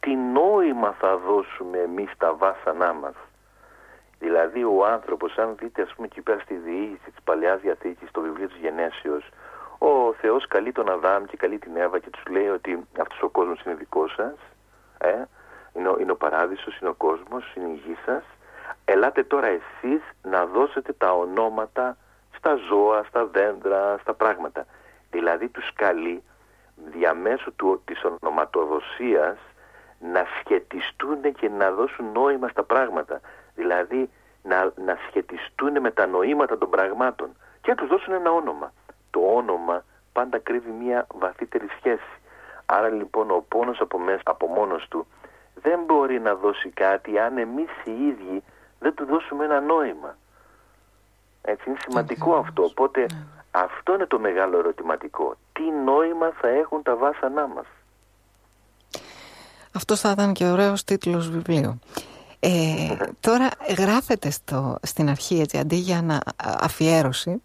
τι 0.00 0.14
νόημα 0.14 0.94
θα 1.00 1.16
δώσουμε 1.16 1.78
εμείς 1.78 2.10
τα 2.18 2.34
βάσανά 2.34 2.92
μας. 2.92 3.14
Δηλαδή 4.18 4.64
ο 4.64 4.86
άνθρωπος, 4.86 5.38
αν 5.38 5.54
δείτε 5.58 5.82
ας 5.82 5.92
πούμε 5.94 6.06
εκεί 6.06 6.20
πέρα 6.20 6.38
στη 6.38 6.54
διήγηση 6.54 7.10
της 7.10 7.22
Παλαιάς 7.24 7.60
Διαθήκης, 7.60 8.08
στο 8.08 8.20
βιβλίο 8.20 8.46
της 8.46 8.56
Γενέσεως, 8.56 9.28
ο 9.78 10.12
Θεός 10.12 10.46
καλεί 10.46 10.72
τον 10.72 10.90
Αδάμ 10.90 11.24
και 11.24 11.36
καλεί 11.36 11.58
την 11.58 11.76
Εύα 11.76 11.98
και 11.98 12.10
τους 12.10 12.22
λέει 12.30 12.48
ότι 12.48 12.86
αυτός 13.00 13.22
ο 13.22 13.28
κόσμος 13.28 13.62
είναι 13.62 13.74
δικός 13.74 14.12
σας, 14.12 14.34
ε, 14.98 15.22
είναι, 15.72 15.88
ο, 15.88 15.96
είναι 16.00 16.12
ο 16.12 16.16
παράδεισος, 16.16 16.78
είναι 16.78 16.90
ο 16.90 16.94
κόσμος, 16.94 17.54
είναι 17.54 17.68
η 17.68 17.82
γη 17.86 17.96
σας. 18.04 18.22
Ελάτε 18.84 19.24
τώρα 19.24 19.46
εσείς 19.46 20.02
να 20.22 20.46
δώσετε 20.46 20.92
τα 20.92 21.12
ονόματα 21.12 21.96
στα 22.36 22.54
ζώα, 22.68 23.04
στα 23.08 23.26
δέντρα, 23.26 23.98
στα 24.00 24.14
πράγματα. 24.14 24.66
Δηλαδή 25.10 25.48
τους 25.48 25.72
καλεί 25.72 26.22
διαμέσου 26.76 27.54
του, 27.54 27.82
της 27.84 28.04
ονοματοδοσίας 28.04 29.36
να 29.98 30.26
σχετιστούν 30.40 31.32
και 31.32 31.48
να 31.48 31.70
δώσουν 31.70 32.12
νόημα 32.12 32.48
στα 32.48 32.62
πράγματα. 32.62 33.20
Δηλαδή 33.54 34.10
να, 34.42 34.72
να 34.76 34.98
σχετιστούν 35.08 35.80
με 35.80 35.90
τα 35.90 36.06
νοήματα 36.06 36.58
των 36.58 36.70
πραγμάτων 36.70 37.36
και 37.60 37.70
να 37.70 37.76
τους 37.76 37.88
δώσουν 37.88 38.14
ένα 38.14 38.30
όνομα. 38.30 38.72
Το 39.14 39.20
όνομα 39.34 39.84
πάντα 40.12 40.38
κρύβει 40.38 40.70
μια 40.70 41.06
βαθύτερη 41.18 41.66
σχέση. 41.78 42.12
Άρα 42.66 42.88
λοιπόν 42.88 43.30
ο 43.30 43.44
πόνος 43.48 43.80
από, 43.80 43.98
μέσα, 43.98 44.22
από 44.24 44.46
μόνος 44.46 44.86
του 44.88 45.06
δεν 45.54 45.80
μπορεί 45.86 46.20
να 46.20 46.34
δώσει 46.34 46.68
κάτι 46.68 47.18
αν 47.18 47.38
εμείς 47.38 47.70
οι 47.84 48.06
ίδιοι 48.06 48.42
δεν 48.78 48.94
του 48.94 49.04
δώσουμε 49.04 49.44
ένα 49.44 49.60
νόημα. 49.60 50.16
Έτσι 51.42 51.68
είναι 51.68 51.78
σημαντικό 51.88 52.34
αυτό. 52.34 52.62
Οπότε 52.62 53.00
ναι. 53.00 53.26
αυτό 53.50 53.94
είναι 53.94 54.06
το 54.06 54.18
μεγάλο 54.18 54.58
ερωτηματικό. 54.58 55.36
Τι 55.52 55.62
νόημα 55.84 56.32
θα 56.40 56.48
έχουν 56.48 56.82
τα 56.82 56.96
βάσανά 56.96 57.46
μας; 57.46 57.66
Αυτό 59.72 59.96
θα 59.96 60.10
ήταν 60.10 60.32
και 60.32 60.44
ωραίος 60.44 60.84
τίτλος 60.84 61.30
βιβλίου. 61.30 61.78
Ε, 62.40 62.96
τώρα 63.26 63.48
γράφεται 63.78 64.30
στο, 64.30 64.78
στην 64.82 65.08
αρχή 65.08 65.40
έτσι, 65.40 65.58
αντί 65.58 65.76
για 65.76 66.02
να 66.02 66.20
αφιέρωση 66.36 67.42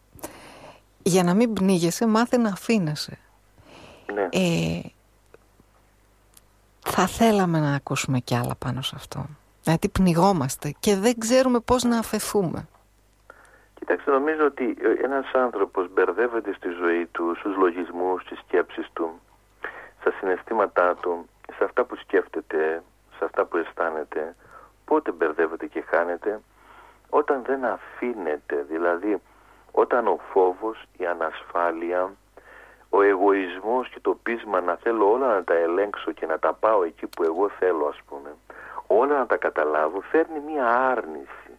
για 1.03 1.23
να 1.23 1.33
μην 1.33 1.53
πνίγεσαι 1.53 2.07
μάθε 2.07 2.37
να 2.37 2.49
αφήνεσαι. 2.49 3.17
Ναι. 4.13 4.27
Ε, 4.31 4.81
θα 6.79 7.07
θέλαμε 7.07 7.59
να 7.59 7.73
ακούσουμε 7.75 8.19
κι 8.19 8.35
άλλα 8.35 8.55
πάνω 8.55 8.81
σε 8.81 8.95
αυτό. 8.95 9.25
Γιατί 9.61 9.89
πνιγόμαστε 9.89 10.73
και 10.79 10.95
δεν 10.95 11.17
ξέρουμε 11.17 11.59
πώς 11.59 11.83
να 11.83 11.97
αφαιθούμε. 11.97 12.67
Κοιτάξτε, 13.73 14.11
νομίζω 14.11 14.45
ότι 14.45 14.77
ένας 15.03 15.31
άνθρωπος 15.33 15.87
μπερδεύεται 15.93 16.53
στη 16.53 16.69
ζωή 16.69 17.05
του, 17.05 17.35
στους 17.37 17.55
λογισμούς, 17.55 18.21
στις 18.21 18.39
σκέψεις 18.39 18.89
του, 18.93 19.19
στα 19.99 20.11
συναισθήματά 20.19 20.95
του, 20.95 21.25
σε 21.57 21.63
αυτά 21.63 21.83
που 21.83 21.95
σκέφτεται, 21.95 22.83
σε 23.17 23.25
αυτά 23.25 23.45
που 23.45 23.57
αισθάνεται, 23.57 24.35
πότε 24.85 25.11
μπερδεύεται 25.11 25.65
και 25.65 25.83
χάνεται, 25.87 26.39
όταν 27.09 27.43
δεν 27.45 27.65
αφήνεται, 27.65 28.65
δηλαδή 28.69 29.21
όταν 29.71 30.07
ο 30.07 30.19
φόβος, 30.31 30.83
η 30.97 31.05
ανασφάλεια, 31.05 32.11
ο 32.89 33.01
εγωισμός 33.01 33.89
και 33.89 33.99
το 33.99 34.19
πείσμα 34.23 34.61
να 34.61 34.75
θέλω 34.75 35.11
όλα 35.11 35.27
να 35.27 35.43
τα 35.43 35.53
ελέγξω 35.53 36.11
και 36.11 36.25
να 36.25 36.39
τα 36.39 36.53
πάω 36.53 36.83
εκεί 36.83 37.07
που 37.07 37.23
εγώ 37.23 37.49
θέλω 37.49 37.85
ας 37.85 37.99
πούμε, 38.07 38.35
όλα 38.87 39.17
να 39.17 39.25
τα 39.25 39.37
καταλάβω, 39.37 40.01
φέρνει 40.01 40.39
μία 40.39 40.65
άρνηση. 40.67 41.51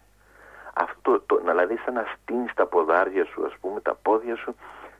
Αυτό, 0.73 1.21
το, 1.25 1.37
δηλαδή 1.45 1.77
σαν 1.85 1.93
να 1.93 2.05
στείνεις 2.13 2.53
τα 2.53 2.65
ποδάρια 2.65 3.25
σου 3.25 3.45
ας 3.45 3.53
πούμε, 3.61 3.81
τα 3.81 3.95
πόδια 4.01 4.35
σου, 4.35 4.55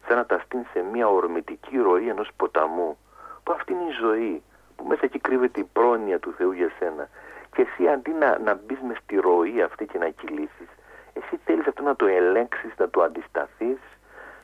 σαν 0.07 0.17
να 0.17 0.25
τα 0.25 0.41
στείνεις 0.45 0.67
σε 0.73 0.85
μία 0.91 1.07
ορμητική 1.07 1.77
ροή 1.77 2.09
ενός 2.09 2.29
ποταμού. 2.35 2.97
Που 3.43 3.51
αυτή 3.51 3.73
είναι 3.73 3.89
η 3.89 3.95
ζωή, 3.99 4.43
που 4.75 4.85
μέσα 4.85 5.01
εκεί 5.03 5.19
κρύβεται 5.19 5.59
η 5.59 5.63
πρόνοια 5.73 6.19
του 6.19 6.33
Θεού 6.37 6.51
για 6.51 6.71
σένα. 6.79 7.09
Και 7.55 7.61
εσύ 7.61 7.87
αντί 7.87 8.11
να, 8.11 8.39
να 8.39 8.53
μπεις 8.53 8.79
μες 8.87 8.97
στη 8.97 9.15
ροή 9.15 9.61
αυτή 9.61 9.85
και 9.85 9.97
να 9.97 10.09
κυλήσεις, 10.09 10.69
εσύ 11.13 11.39
θέλεις 11.45 11.67
αυτό 11.67 11.83
να 11.83 11.95
το 11.95 12.05
ελέγξεις, 12.05 12.73
να 12.77 12.89
το 12.89 13.01
αντισταθείς, 13.01 13.79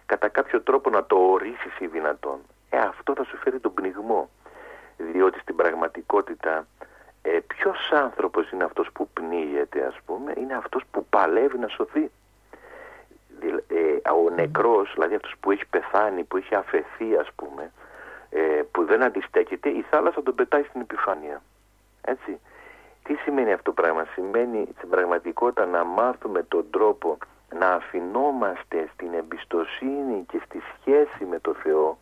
κατά 0.05 0.27
κάποιο 0.27 0.62
τρόπο 0.62 0.89
να 0.89 1.05
το 1.05 1.15
ορίσεις 1.15 1.79
ή 1.79 1.88
δυνατόν. 1.88 2.39
Ε, 2.69 2.77
αυτό 2.77 3.13
θα 3.15 3.24
σου 3.24 3.38
φέρει 3.38 3.59
τον 3.59 3.74
πνιγμό. 3.74 4.29
Διότι 4.97 5.39
στην 5.39 5.55
πραγματικότητα 5.55 6.67
ε, 7.21 7.39
ποιος 7.47 7.91
άνθρωπος 7.91 8.51
είναι 8.51 8.63
αυτός 8.63 8.91
που 8.93 9.09
πνίγεται 9.13 9.86
ας 9.86 9.97
πούμε, 10.05 10.33
είναι 10.38 10.55
αυτός 10.55 10.83
που 10.91 11.05
παλεύει 11.05 11.57
να 11.57 11.67
σωθεί. 11.67 12.12
Ε, 13.67 14.09
ο 14.09 14.29
νεκρός, 14.29 14.91
δηλαδή 14.93 15.15
αυτός 15.15 15.33
που 15.39 15.51
έχει 15.51 15.65
πεθάνει, 15.65 16.24
που 16.24 16.38
έχει 16.38 16.55
αφαιθεί 16.55 17.17
ας 17.17 17.29
πούμε, 17.36 17.71
ε, 18.29 18.62
που 18.71 18.86
δεν 18.86 19.03
αντιστέκεται, 19.03 19.69
η 19.69 19.86
θάλασσα 19.89 20.24
τον 20.24 20.36
πετάει 20.36 20.63
στην 20.63 20.81
επιφάνεια. 20.81 21.41
Έτσι. 22.01 22.39
Τι 23.07 23.15
σημαίνει 23.15 23.53
αυτό 23.53 23.73
το 23.73 23.81
πράγμα; 23.81 24.05
Σημαίνει 24.13 24.67
στην 24.77 24.89
πραγματικότητα 24.89 25.65
να 25.65 25.83
μάθουμε 25.83 26.43
τον 26.43 26.69
τρόπο 26.69 27.17
να 27.59 27.67
αφινόμαστε 27.67 28.89
στην 28.93 29.13
εμπιστοσύνη 29.13 30.25
και 30.31 30.41
στη 30.45 30.61
σχέση 30.73 31.25
με 31.29 31.39
το 31.39 31.53
Θεό 31.53 31.97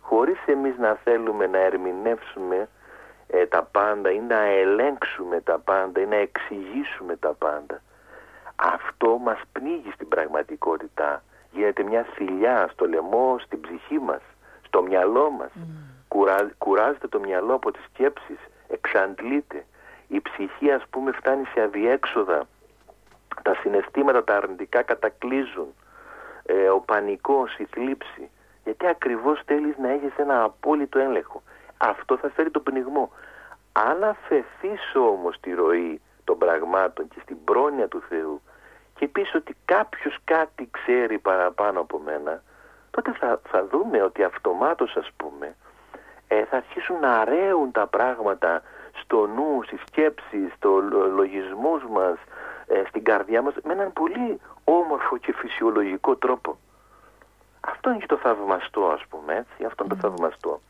χωρίς 0.00 0.38
εμείς 0.46 0.78
να 0.78 0.98
θέλουμε 1.04 1.46
να 1.46 1.58
ερμηνεύσουμε 1.58 2.68
ε, 3.26 3.46
τα 3.46 3.62
πάντα 3.62 4.10
ή 4.10 4.20
να 4.20 4.40
ελέγξουμε 4.40 5.40
τα 5.40 5.58
πάντα 5.58 6.00
ή 6.00 6.06
να 6.06 6.16
εξηγήσουμε 6.16 7.16
τα 7.16 7.34
πάντα. 7.34 7.80
Αυτό 8.56 9.18
μας 9.18 9.40
πνίγει 9.52 9.90
στην 9.94 10.08
πραγματικότητα. 10.08 11.22
Γίνεται 11.50 11.82
μια 11.82 12.06
θηλιά 12.14 12.68
στο 12.72 12.86
λαιμό, 12.88 13.36
στην 13.38 13.60
ψυχή 13.60 13.98
μας, 13.98 14.22
στο 14.66 14.82
μυαλό 14.82 15.30
μας. 15.30 15.50
Mm. 15.54 16.50
κουράζεται 16.58 17.08
το 17.08 17.18
μυαλό 17.20 17.54
από 17.54 17.70
τις 17.72 17.84
σκέψεις, 17.84 18.38
εξαντλείται 18.68 19.64
η 20.08 20.20
ψυχή 20.20 20.70
ας 20.70 20.82
πούμε 20.90 21.12
φτάνει 21.12 21.44
σε 21.44 21.60
αδιέξοδα, 21.60 22.46
τα 23.42 23.54
συναισθήματα 23.54 24.24
τα 24.24 24.36
αρνητικά 24.36 24.82
κατακλείζουν, 24.82 25.74
ε, 26.42 26.68
ο 26.68 26.80
πανικός, 26.80 27.56
η 27.58 27.64
θλίψη, 27.64 28.30
γιατί 28.64 28.86
ακριβώς 28.86 29.40
θέλεις 29.46 29.76
να 29.78 29.88
έχεις 29.88 30.12
ένα 30.16 30.42
απόλυτο 30.42 30.98
έλεγχο. 30.98 31.42
Αυτό 31.76 32.16
θα 32.16 32.30
φέρει 32.30 32.50
τον 32.50 32.62
πνιγμό. 32.62 33.12
Αν 33.72 34.04
αφαιθείς 34.04 34.94
όμως 34.94 35.40
τη 35.40 35.52
ροή 35.52 36.00
των 36.24 36.38
πραγμάτων 36.38 37.08
και 37.08 37.20
στην 37.22 37.44
πρόνοια 37.44 37.88
του 37.88 38.02
Θεού 38.08 38.42
και 38.94 39.08
πεις 39.08 39.34
ότι 39.34 39.56
κάποιος 39.64 40.18
κάτι 40.24 40.68
ξέρει 40.70 41.18
παραπάνω 41.18 41.80
από 41.80 41.98
μένα, 41.98 42.42
τότε 42.90 43.12
θα, 43.12 43.40
θα 43.48 43.66
δούμε 43.66 44.02
ότι 44.02 44.22
αυτομάτως 44.22 44.96
ας 44.96 45.10
πούμε 45.16 45.56
ε, 46.28 46.44
θα 46.44 46.56
αρχίσουν 46.56 47.00
να 47.00 47.12
αραίουν 47.18 47.72
τα 47.72 47.86
πράγματα 47.86 48.62
στο 49.00 49.26
νου, 49.26 49.62
στις 49.62 49.80
σκέψεις, 49.86 50.52
στο 50.56 50.80
λογισμούς 51.14 51.82
μας, 51.90 52.18
ε, 52.66 52.82
στην 52.88 53.04
καρδιά 53.04 53.42
μας 53.42 53.54
με 53.62 53.72
έναν 53.72 53.92
πολύ 53.92 54.40
όμορφο 54.64 55.16
και 55.16 55.32
φυσιολογικό 55.32 56.16
τρόπο. 56.16 56.58
Αυτό 57.60 57.90
είναι 57.90 57.98
και 57.98 58.06
το 58.06 58.16
θαυμαστό 58.16 58.86
ας 58.86 59.06
πούμε 59.08 59.34
έτσι, 59.34 59.64
αυτό 59.64 59.84
είναι 59.84 59.94
το 59.94 60.08
θαυμαστό. 60.08 60.60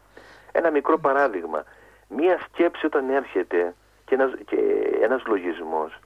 Ένα 0.52 0.70
μικρό 0.70 0.98
παράδειγμα, 0.98 1.64
μία 2.08 2.38
σκέψη 2.38 2.86
όταν 2.86 3.10
έρχεται 3.10 3.74
και 4.04 4.14
ένας, 4.14 4.32
και 4.44 4.58
ένας 5.00 5.26
λογισμός, 5.26 5.98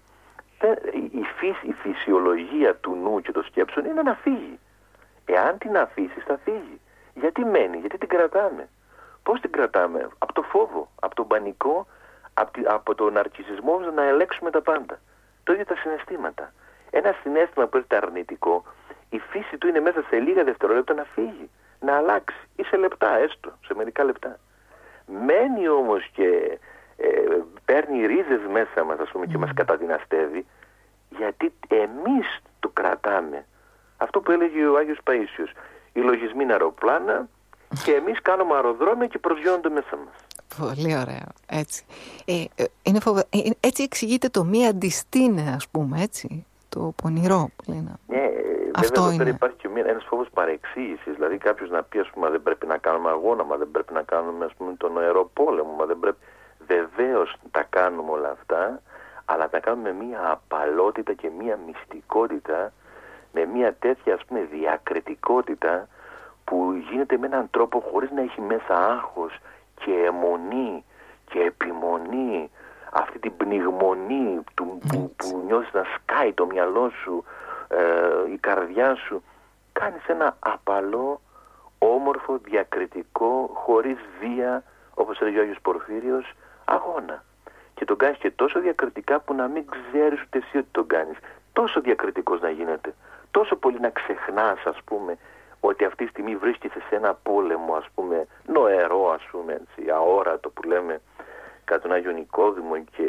η, 0.93 1.23
φύση, 1.37 1.67
η 1.67 1.73
φυσιολογία 1.73 2.75
του 2.77 2.95
νου 2.95 3.21
και 3.21 3.33
των 3.33 3.45
σκέψεων 3.45 3.87
είναι 3.87 4.03
να 4.03 4.15
φύγει. 4.15 4.59
Εάν 5.25 5.59
την 5.59 5.77
αφήσεις 5.77 6.25
θα 6.25 6.39
φύγει. 6.45 6.81
Γιατί 7.15 7.45
μένει, 7.45 7.77
γιατί 7.77 7.99
την 7.99 8.09
κρατάμε. 8.09 8.69
Πώς 9.23 9.41
την 9.41 9.51
κρατάμε, 9.51 10.09
από 10.19 10.33
το 10.33 10.43
φόβο, 10.43 10.91
από 11.01 11.15
τον 11.15 11.27
πανικό 11.27 11.87
από, 12.41 12.61
από 12.67 12.95
τον 12.95 13.13
ναρκισισμό 13.13 13.79
να 13.95 14.03
ελέγξουμε 14.03 14.51
τα 14.51 14.63
πάντα. 14.63 14.99
Το 15.45 15.53
ίδιο 15.53 15.65
τα 15.65 15.77
συναισθήματα. 15.77 16.53
Ένα 16.91 17.15
συνέστημα 17.23 17.67
που 17.67 17.77
έρχεται 17.77 17.97
αρνητικό, 17.97 18.65
η 19.11 19.19
φύση 19.19 19.59
του 19.59 19.69
είναι 19.69 19.81
μέσα 19.81 20.05
σε 20.09 20.19
λίγα 20.19 20.45
δευτερόλεπτα 20.45 20.95
να 20.95 21.05
φύγει, 21.15 21.51
να 21.81 21.97
αλλάξει 21.97 22.37
ή 22.57 22.63
σε 22.63 22.77
λεπτά 22.77 23.17
έστω, 23.17 23.53
σε 23.67 23.75
μερικά 23.75 24.05
λεπτά. 24.05 24.39
Μένει 25.07 25.69
όμως 25.69 26.11
και 26.13 26.59
ε, 26.97 27.09
παίρνει 27.65 28.07
ρίζες 28.07 28.41
μέσα 28.53 28.85
μας 28.85 28.99
ας 28.99 29.11
πούμε 29.11 29.27
και 29.27 29.39
μας 29.39 29.51
καταδυναστεύει 29.55 30.47
γιατί 31.09 31.53
εμείς 31.69 32.41
το 32.61 32.69
κρατάμε. 32.69 33.45
Αυτό 33.97 34.21
που 34.21 34.31
έλεγε 34.31 34.67
ο 34.67 34.77
Άγιος 34.77 34.99
Παΐσιος. 35.05 35.51
Οι 35.93 36.01
λογισμοί 36.01 36.43
είναι 36.43 36.53
αεροπλάνα 36.53 37.29
και 37.85 37.95
εμείς 37.95 38.23
κάνουμε 38.23 38.55
αεροδρόμια 38.55 39.07
και 39.07 39.19
προσγειώνονται 39.19 39.69
μέσα 39.69 39.97
μας. 39.97 40.38
Πολύ 40.57 40.97
ωραίο. 40.97 41.27
Έτσι. 41.47 41.85
Ε, 42.25 42.45
ε 42.55 42.65
είναι 42.83 43.01
φοβε... 43.01 43.25
Ε, 43.31 43.39
έτσι 43.61 43.83
εξηγείται 43.83 44.29
το 44.29 44.45
μία 44.45 44.69
αντιστήνε, 44.69 45.53
ας 45.57 45.69
πούμε, 45.69 46.03
έτσι. 46.03 46.47
Το 46.69 46.93
πονηρό 47.03 47.51
που 47.57 47.71
λένε. 47.71 47.93
Ναι, 48.07 48.29
Αυτό 48.75 49.03
βέβαια, 49.03 49.15
είναι. 49.15 49.29
υπάρχει 49.29 49.57
και 49.57 49.69
ένας 49.75 50.05
φόβος 50.05 50.29
παρεξήγησης. 50.35 51.15
Δηλαδή 51.15 51.39
κάποιος 51.39 51.71
να 51.71 51.83
πει, 51.83 51.99
ας 51.99 52.11
πούμε, 52.11 52.31
δεν 52.31 52.43
πρέπει 52.43 52.67
να 52.67 52.77
κάνουμε 52.77 53.09
αγώνα, 53.11 53.45
μα 53.45 53.57
δεν 53.57 53.71
πρέπει 53.71 53.93
να 53.93 54.03
κάνουμε, 54.03 54.45
ας 54.45 54.55
πούμε, 54.55 54.75
τον 54.77 54.99
αεροπόλεμο, 54.99 55.73
μα 55.79 55.85
δεν 55.85 55.99
πρέπει... 55.99 56.19
Βεβαίως 56.67 57.37
τα 57.51 57.63
κάνουμε 57.71 58.11
όλα 58.11 58.31
αυτά, 58.31 58.81
αλλά 59.25 59.49
τα 59.49 59.61
κάνουμε 59.61 59.93
με 59.93 60.05
μία 60.05 60.31
απαλότητα 60.31 61.13
και 61.13 61.31
μία 61.39 61.59
μυστικότητα, 61.67 62.73
με 63.33 63.45
μία 63.45 63.75
τέτοια, 63.75 64.15
ας 64.15 64.25
πούμε, 64.25 64.49
διακριτικότητα, 64.53 65.89
που 66.45 66.75
γίνεται 66.91 67.19
με 67.19 67.27
έναν 67.27 67.49
τρόπο 67.51 67.81
χωρίς 67.91 68.11
να 68.11 68.21
έχει 68.21 68.41
μέσα 68.41 68.91
άγχος 68.91 69.39
και 69.85 69.93
αιμονή 70.07 70.85
και 71.31 71.41
επιμονή, 71.41 72.51
αυτή 72.93 73.19
την 73.19 73.37
πνιγμονή 73.37 74.41
του, 74.55 74.79
που, 74.89 75.15
που 75.17 75.43
νιώθεις 75.47 75.73
να 75.73 75.85
σκάει 75.95 76.33
το 76.33 76.47
μυαλό 76.47 76.91
σου, 77.03 77.25
ε, 77.69 78.33
η 78.33 78.37
καρδιά 78.37 78.95
σου, 78.95 79.23
κάνεις 79.73 80.07
ένα 80.07 80.37
απαλό, 80.39 81.21
όμορφο, 81.79 82.39
διακριτικό, 82.45 83.51
χωρίς 83.55 83.99
βία, 84.21 84.63
όπως 84.95 85.21
έλεγε 85.21 85.39
ο 85.39 85.41
Άγιος 85.41 85.61
Πορφύριος, 85.63 86.33
αγώνα. 86.65 87.25
Και 87.75 87.85
τον 87.85 87.97
κάνεις 87.97 88.19
και 88.19 88.31
τόσο 88.31 88.61
διακριτικά 88.61 89.21
που 89.21 89.35
να 89.35 89.49
μην 89.49 89.65
ξέρεις 89.67 90.23
ούτε 90.23 90.39
εσύ 90.39 90.59
ότι 90.59 90.69
τον 90.71 90.87
κάνεις. 90.87 91.17
Τόσο 91.53 91.81
διακριτικός 91.81 92.41
να 92.41 92.51
γίνεται. 92.51 92.95
Τόσο 93.31 93.57
πολύ 93.57 93.81
να 93.81 93.91
ξεχνάς, 93.91 94.65
ας 94.65 94.79
πούμε, 94.85 95.19
ότι 95.61 95.85
αυτή 95.85 96.05
τη 96.05 96.11
στιγμή 96.11 96.37
βρίσκεσαι 96.37 96.81
σε 96.89 96.95
ένα 96.95 97.15
πόλεμο, 97.15 97.75
ας 97.75 97.87
πούμε, 97.95 98.27
νοερό, 98.47 99.11
ας 99.11 99.23
πούμε, 99.31 99.53
έτσι, 99.53 99.91
αόρατο 99.91 100.49
που 100.49 100.63
λέμε, 100.63 101.01
κατά 101.65 101.81
τον 101.81 101.93
Άγιο 101.93 102.11
Νικόδημο 102.11 102.79
και 102.97 103.07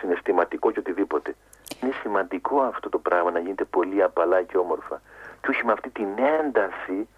συναισθηματικό 0.00 0.70
και 0.70 0.78
οτιδήποτε. 0.78 1.36
Είναι 1.82 1.92
σημαντικό 2.02 2.60
αυτό 2.60 2.88
το 2.88 2.98
πράγμα 2.98 3.30
να 3.30 3.38
γίνεται 3.38 3.64
πολύ 3.64 4.02
απαλά 4.02 4.42
και 4.42 4.56
όμορφα. 4.56 5.00
Και 5.40 5.48
όχι 5.48 5.64
με 5.64 5.72
αυτή 5.72 5.90
την 5.90 6.08
ένταση, 6.18 7.08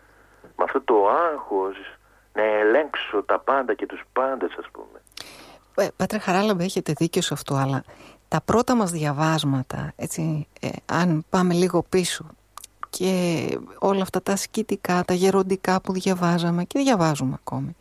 με 0.56 0.64
αυτό 0.64 0.80
το 0.80 1.08
άγχος, 1.08 1.76
να 2.32 2.42
ελέγξω 2.42 3.22
τα 3.22 3.38
πάντα 3.38 3.74
και 3.74 3.86
τους 3.86 4.02
πάντες, 4.12 4.56
ας 4.58 4.66
πούμε. 4.72 5.02
Ε, 5.74 5.88
Πάτρε 5.96 6.18
Χαράλαμπε, 6.18 6.64
έχετε 6.64 6.92
δίκιο 6.96 7.22
σε 7.22 7.34
αυτό, 7.34 7.54
αλλά 7.54 7.84
τα 8.28 8.40
πρώτα 8.44 8.74
μας 8.74 8.90
διαβάσματα, 8.90 9.92
έτσι, 9.96 10.48
ε, 10.60 10.68
αν 10.86 11.24
πάμε 11.30 11.54
λίγο 11.54 11.82
πίσω 11.88 12.26
και 12.98 13.58
όλα 13.78 14.02
αυτά 14.02 14.22
τα 14.22 14.32
ασκητικά, 14.32 15.04
τα 15.04 15.14
γεροντικά 15.14 15.80
που 15.80 15.92
διαβάζαμε 15.92 16.64
και 16.64 16.78
διαβάζουμε 16.78 17.34
ακόμη, 17.34 17.76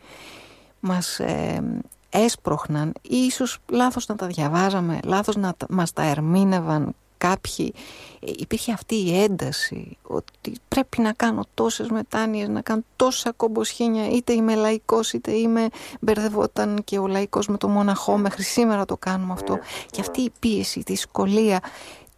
μας 0.79 1.19
ε, 1.19 1.63
έσπροχναν 2.09 2.93
ή 3.01 3.15
ίσως 3.15 3.57
λάθος 3.69 4.07
να 4.07 4.15
τα 4.15 4.27
διαβάζαμε, 4.27 4.99
λάθος 5.03 5.35
να 5.35 5.55
μας 5.69 5.93
τα 5.93 6.03
ερμήνευαν 6.03 6.95
κάποιοι. 7.17 7.73
Ε, 8.19 8.31
υπήρχε 8.37 8.71
αυτή 8.71 8.95
η 8.95 9.21
ένταση 9.21 9.97
ότι 10.03 10.53
πρέπει 10.67 11.01
να 11.01 11.13
κάνω 11.13 11.43
τόσες 11.53 11.89
μετάνοιες, 11.89 12.47
να 12.47 12.61
κάνω 12.61 12.81
τόσα 12.95 13.31
κομποσχήνια, 13.31 14.07
είτε 14.07 14.33
είμαι 14.33 14.55
λαϊκός 14.55 15.13
είτε 15.13 15.31
είμαι 15.31 15.67
μπερδευόταν 15.99 16.81
και 16.83 16.99
ο 16.99 17.07
λαϊκός 17.07 17.47
με 17.47 17.57
το 17.57 17.67
μοναχό, 17.67 18.17
μέχρι 18.17 18.43
σήμερα 18.43 18.85
το 18.85 18.97
κάνουμε 18.97 19.33
αυτό. 19.33 19.53
Ναι, 19.53 19.59
και 19.91 20.01
αυτή 20.01 20.21
η 20.21 20.31
πίεση, 20.39 20.79
η 20.79 20.83
δυσκολία, 20.85 21.59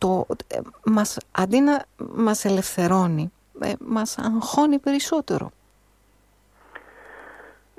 το, 0.04 0.26
ε, 0.48 0.60
μας, 0.86 1.18
αντί 1.32 1.60
να 1.60 1.86
μας 1.98 2.46
ελευθερώνει, 2.46 3.32
ε, 3.62 3.72
μας 3.80 4.18
αγχώνει 4.18 4.80
περισσότερο. 4.80 5.52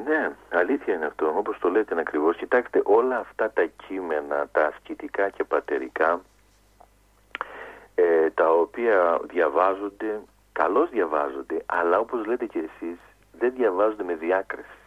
Ναι, 0.05 0.33
αλήθεια 0.53 0.95
είναι 0.95 1.07
αυτό. 1.07 1.35
Όπως 1.37 1.59
το 1.59 1.69
λέτε 1.69 2.01
ακριβώς. 2.01 2.37
Κοιτάξτε, 2.37 2.81
όλα 2.85 3.19
αυτά 3.19 3.51
τα 3.51 3.65
κείμενα, 3.87 4.49
τα 4.53 4.67
ασκητικά 4.67 5.29
και 5.29 5.45
πατερικά, 5.45 6.21
ε, 7.95 8.31
τα 8.31 8.51
οποία 8.51 9.21
διαβάζονται, 9.31 10.21
καλώς 10.53 10.91
διαβάζονται, 10.91 11.63
αλλά 11.67 11.99
όπως 11.99 12.27
λέτε 12.27 12.47
και 12.47 12.59
εσείς, 12.59 12.99
δεν 13.39 13.53
διαβάζονται 13.57 14.05
με 14.05 14.15
διάκριση. 14.15 14.79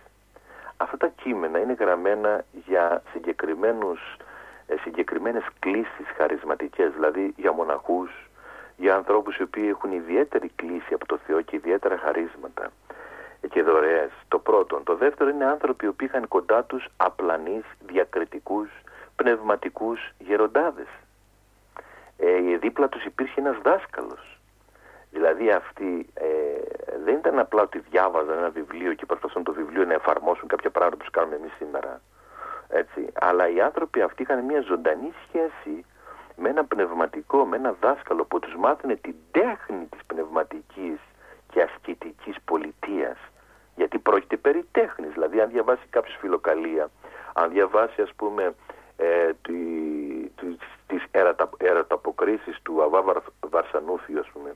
Αυτά 0.78 0.98
τα 0.98 1.08
κείμενα 1.08 1.60
είναι 1.60 1.74
γραμμένα 1.74 2.46
για 2.66 3.04
συγκεκριμένους, 3.12 4.00
ε, 4.20 4.24
συγκεκριμένες 4.84 5.44
κλήσεις 5.60 6.08
χαρισματικές, 6.18 6.92
δηλαδή 6.92 7.34
για 7.38 7.52
μοναχούς, 7.52 8.12
για 8.78 8.96
ανθρώπους 8.96 9.38
οι 9.38 9.44
οποίοι 9.44 9.68
έχουν 9.70 9.92
ιδιαίτερη 9.92 10.52
κλίση 10.56 10.94
από 10.94 11.06
το 11.06 11.18
Θεό 11.26 11.42
και 11.42 11.56
ιδιαίτερα 11.56 11.98
χαρίσματα 11.98 12.72
και 13.50 13.62
δωρεές. 13.64 14.12
Το 14.28 14.40
πρώτο. 14.40 14.82
Το 14.84 14.96
δεύτερο 14.96 15.30
είναι 15.30 15.46
άνθρωποι 15.46 15.92
που 15.92 16.04
είχαν 16.04 16.28
κοντά 16.28 16.64
τους 16.64 16.88
απλανείς, 16.98 17.64
διακριτικούς, 17.80 18.70
πνευματικούς 19.16 20.12
γεροντάδες. 20.18 20.88
Ε, 22.18 22.58
δίπλα 22.58 22.90
τους 22.90 23.06
υπήρχε 23.06 23.40
ένας 23.40 23.58
δάσκαλος. 23.64 24.40
Δηλαδή 25.12 25.52
αυτοί 25.52 26.10
ε, 26.14 26.26
δεν 27.04 27.16
ήταν 27.16 27.40
απλά 27.40 27.62
ότι 27.62 27.80
διάβαζαν 27.80 28.38
ένα 28.38 28.50
βιβλίο 28.50 28.94
και 28.94 29.06
προσπαθούν 29.06 29.44
το 29.44 29.54
βιβλίο 29.54 29.86
να 29.86 29.94
εφαρμόσουν 29.94 30.48
κάποια 30.48 30.70
πράγματα 30.70 31.04
που 31.04 31.12
κάνουμε 31.12 31.36
εμείς 31.36 31.52
σήμερα. 31.58 32.02
Έτσι. 32.70 33.08
Αλλά 33.14 33.50
οι 33.50 33.62
άνθρωποι 33.62 34.02
αυτοί 34.02 34.22
είχαν 34.22 34.44
μια 34.46 34.62
ζωντανή 34.62 35.14
σχέση 35.28 35.86
με 36.36 36.50
ένα 36.50 36.66
πνευματικό, 36.66 37.46
με 37.46 37.56
ένα 37.56 37.76
δάσκαλο 37.82 38.26
που 38.26 38.40
τους 38.40 38.56
μάθαινε 38.56 38.96
την 38.96 39.16
τέχνη 39.32 39.86
της 39.86 40.00
πνευματικής 40.08 41.00
και 41.52 41.62
ασκητικής 41.62 42.36
πολιτείας. 42.46 43.18
Γιατί 43.76 44.00
πρόκειται 44.00 44.38
περί 44.38 44.68
τέχνης. 44.72 45.12
Δηλαδή 45.14 45.42
αν 45.42 45.50
διαβάσει 45.50 45.88
κάποιος 45.90 46.18
φιλοκαλία, 46.20 46.90
αν 47.34 47.50
διαβάσει 47.50 48.02
ας 48.02 48.14
πούμε 48.16 48.56
ε, 48.98 49.34
τη, 49.42 49.54
τη, 50.36 50.58
τις 50.88 51.04
ερατα, 51.12 51.50
εραταποκρίσεις 51.58 52.60
του 52.64 52.84
Αβά 52.84 53.24
Βαρσανούφιου 53.50 54.20
ας 54.20 54.28
πούμε, 54.34 54.56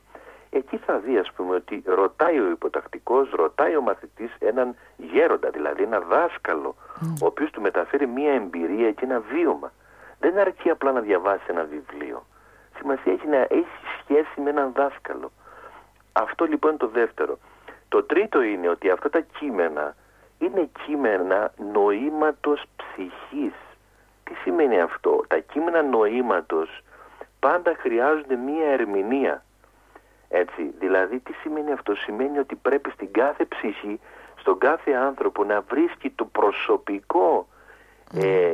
εκεί 0.52 0.76
θα 0.76 0.98
δει 0.98 1.18
ας 1.18 1.32
πούμε 1.32 1.54
ότι 1.54 1.82
ρωτάει 1.86 2.38
ο 2.38 2.50
υποτακτικός, 2.50 3.30
ρωτάει 3.30 3.76
ο 3.76 3.80
μαθητής 3.80 4.30
έναν 4.38 4.76
γέροντα, 4.96 5.50
δηλαδή 5.50 5.82
ένα 5.82 6.00
δάσκαλο, 6.00 6.74
ο 7.22 7.26
οποίος 7.26 7.50
του 7.50 7.60
μεταφέρει 7.60 8.06
μία 8.06 8.32
εμπειρία 8.32 8.92
και 8.92 9.04
ένα 9.04 9.20
βίωμα. 9.20 9.72
Δεν 10.18 10.38
αρκεί 10.38 10.70
απλά 10.70 10.92
να 10.92 11.00
διαβάσει 11.00 11.44
ένα 11.46 11.64
βιβλίο. 11.64 12.26
Σημασία 12.76 13.12
έχει 13.12 13.26
να 13.26 13.36
έχει 13.36 13.66
σχέση 14.00 14.40
με 14.40 14.50
έναν 14.50 14.72
δάσκαλο. 14.72 15.30
Αυτό 16.12 16.44
λοιπόν 16.44 16.70
είναι 16.70 16.78
το 16.78 16.88
δεύτερο. 16.88 17.38
Το 17.88 18.02
τρίτο 18.02 18.42
είναι 18.42 18.68
ότι 18.68 18.90
αυτά 18.90 19.10
τα 19.10 19.20
κείμενα 19.20 19.94
είναι 20.38 20.70
κείμενα 20.84 21.52
νοήματος 21.72 22.64
ψυχής. 22.76 23.54
Τι 24.24 24.34
σημαίνει 24.34 24.80
αυτό; 24.80 25.24
Τα 25.28 25.38
κείμενα 25.38 25.82
νοήματος 25.82 26.82
πάντα 27.40 27.74
χρειάζονται 27.78 28.36
μία 28.36 28.66
ερμηνεία. 28.66 29.42
Έτσι, 30.34 30.74
δηλαδή 30.78 31.18
τι 31.18 31.32
σημαίνει 31.32 31.72
αυτό; 31.72 31.94
Σημαίνει 31.94 32.38
ότι 32.38 32.54
πρέπει 32.54 32.90
στην 32.90 33.12
κάθε 33.12 33.44
ψυχή, 33.44 34.00
στον 34.36 34.58
κάθε 34.58 34.92
άνθρωπο 34.92 35.44
να 35.44 35.60
βρίσκει 35.60 36.10
το 36.10 36.24
προσωπικό 36.24 37.46
ε, 38.14 38.52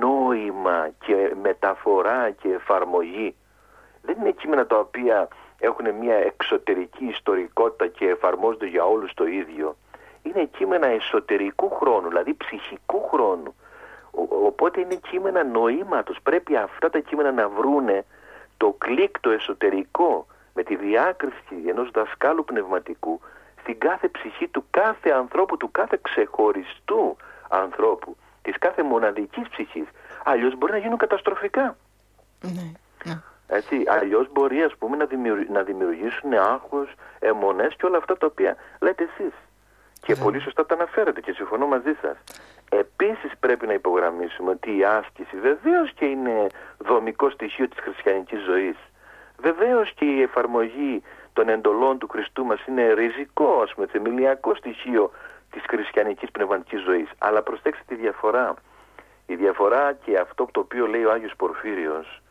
νόημα 0.00 0.88
και 0.98 1.34
μεταφορά 1.42 2.30
και 2.30 2.48
εφαρμογή. 2.48 3.34
Δεν 4.02 4.16
είναι 4.20 4.30
κείμενα 4.30 4.66
τα 4.66 4.78
οποία 4.78 5.28
έχουν 5.58 5.94
μια 5.94 6.14
εξωτερική 6.14 7.04
ιστορικότητα 7.04 7.86
και 7.86 8.08
εφαρμόζονται 8.08 8.66
για 8.66 8.84
όλους 8.84 9.14
το 9.14 9.26
ίδιο. 9.26 9.76
Είναι 10.22 10.44
κείμενα 10.44 10.86
εσωτερικού 10.86 11.70
χρόνου, 11.70 12.08
δηλαδή 12.08 12.34
ψυχικού 12.34 13.08
χρόνου. 13.08 13.54
οπότε 14.46 14.80
είναι 14.80 14.94
κείμενα 14.94 15.44
νοήματος. 15.44 16.18
Πρέπει 16.22 16.56
αυτά 16.56 16.90
τα 16.90 16.98
κείμενα 16.98 17.32
να 17.32 17.48
βρούνε 17.48 18.04
το 18.56 18.74
κλικ 18.78 19.20
το 19.20 19.30
εσωτερικό 19.30 20.26
με 20.56 20.62
τη 20.62 20.76
διάκριση 20.76 21.56
ενός 21.66 21.90
δασκάλου 21.90 22.44
πνευματικού 22.44 23.20
στην 23.60 23.78
κάθε 23.78 24.08
ψυχή 24.08 24.48
του 24.48 24.64
κάθε 24.70 25.10
ανθρώπου, 25.10 25.56
του 25.56 25.70
κάθε 25.70 25.98
ξεχωριστού 26.02 27.16
ανθρώπου, 27.48 28.16
της 28.42 28.58
κάθε 28.58 28.82
μοναδικής 28.82 29.48
ψυχής. 29.48 29.86
Αλλιώς 30.24 30.56
μπορεί 30.56 30.72
να 30.72 30.78
γίνουν 30.78 30.98
καταστροφικά. 30.98 31.76
Ναι, 32.42 32.72
ναι. 33.04 33.20
Έτσι, 33.48 33.84
αλλιώς 33.86 34.28
μπορεί 34.32 34.62
ας 34.62 34.76
πούμε 34.78 34.96
να, 34.96 35.06
να 35.52 35.62
δημιουργήσουν 35.62 36.32
άγχος, 36.32 36.94
αιμονές 37.18 37.74
και 37.76 37.86
όλα 37.86 37.96
αυτά 37.96 38.16
τα 38.16 38.26
οποία 38.26 38.56
λέτε 38.80 39.02
εσείς. 39.02 39.34
Και 40.00 40.14
πολύ 40.14 40.40
σωστά 40.40 40.66
τα 40.66 40.74
αναφέρετε 40.74 41.20
και 41.20 41.32
συμφωνώ 41.32 41.66
μαζί 41.66 41.94
σας. 42.02 42.16
Επίσης 42.70 43.32
πρέπει 43.40 43.66
να 43.66 43.72
υπογραμμίσουμε 43.72 44.50
ότι 44.50 44.76
η 44.76 44.84
άσκηση 44.84 45.36
βεβαίως 45.36 45.92
και 45.92 46.04
είναι 46.04 46.46
δομικό 46.78 47.30
στοιχείο 47.30 47.68
της 47.68 47.80
χριστιανικής 47.80 48.40
ζωής. 48.44 48.76
Βεβαίως 49.38 49.92
και 49.92 50.04
η 50.04 50.22
εφαρμογή 50.22 51.02
των 51.32 51.48
εντολών 51.48 51.98
του 51.98 52.08
Χριστού 52.08 52.44
μας 52.44 52.66
είναι 52.66 52.92
ριζικό, 52.92 53.60
ας 53.62 53.74
πούμε, 53.74 53.86
θεμελιακό 53.86 54.54
στοιχείο 54.54 55.10
της 55.50 55.62
χριστιανικής 55.68 56.30
πνευματικής 56.30 56.82
ζωής. 56.82 57.08
Αλλά 57.18 57.42
προσέξτε 57.42 57.84
τη 57.86 57.94
διαφορά. 57.94 58.54
Η 59.26 59.34
διαφορά 59.34 59.92
και 59.92 60.18
αυτό 60.18 60.48
το 60.52 60.60
οποίο 60.60 60.86
λέει 60.86 61.04
ο 61.04 61.12
Άγιος 61.12 61.36
Πορφύριος 61.36 62.22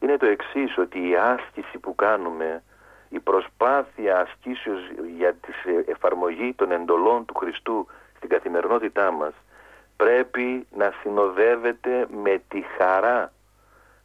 είναι 0.00 0.16
το 0.16 0.26
εξής 0.26 0.78
ότι 0.78 1.08
η 1.08 1.16
άσκηση 1.16 1.78
που 1.78 1.94
κάνουμε, 1.94 2.62
η 3.08 3.20
προσπάθεια 3.20 4.18
ασκήσεως 4.20 4.80
για 5.16 5.32
τη 5.32 5.52
εφαρμογή 5.86 6.52
των 6.56 6.72
εντολών 6.72 7.24
του 7.24 7.34
Χριστού 7.34 7.86
στην 8.16 8.28
καθημερινότητά 8.28 9.10
μας 9.10 9.32
πρέπει 9.96 10.66
να 10.76 10.92
συνοδεύεται 11.02 12.06
με 12.22 12.42
τη 12.48 12.62
χαρά, 12.78 13.32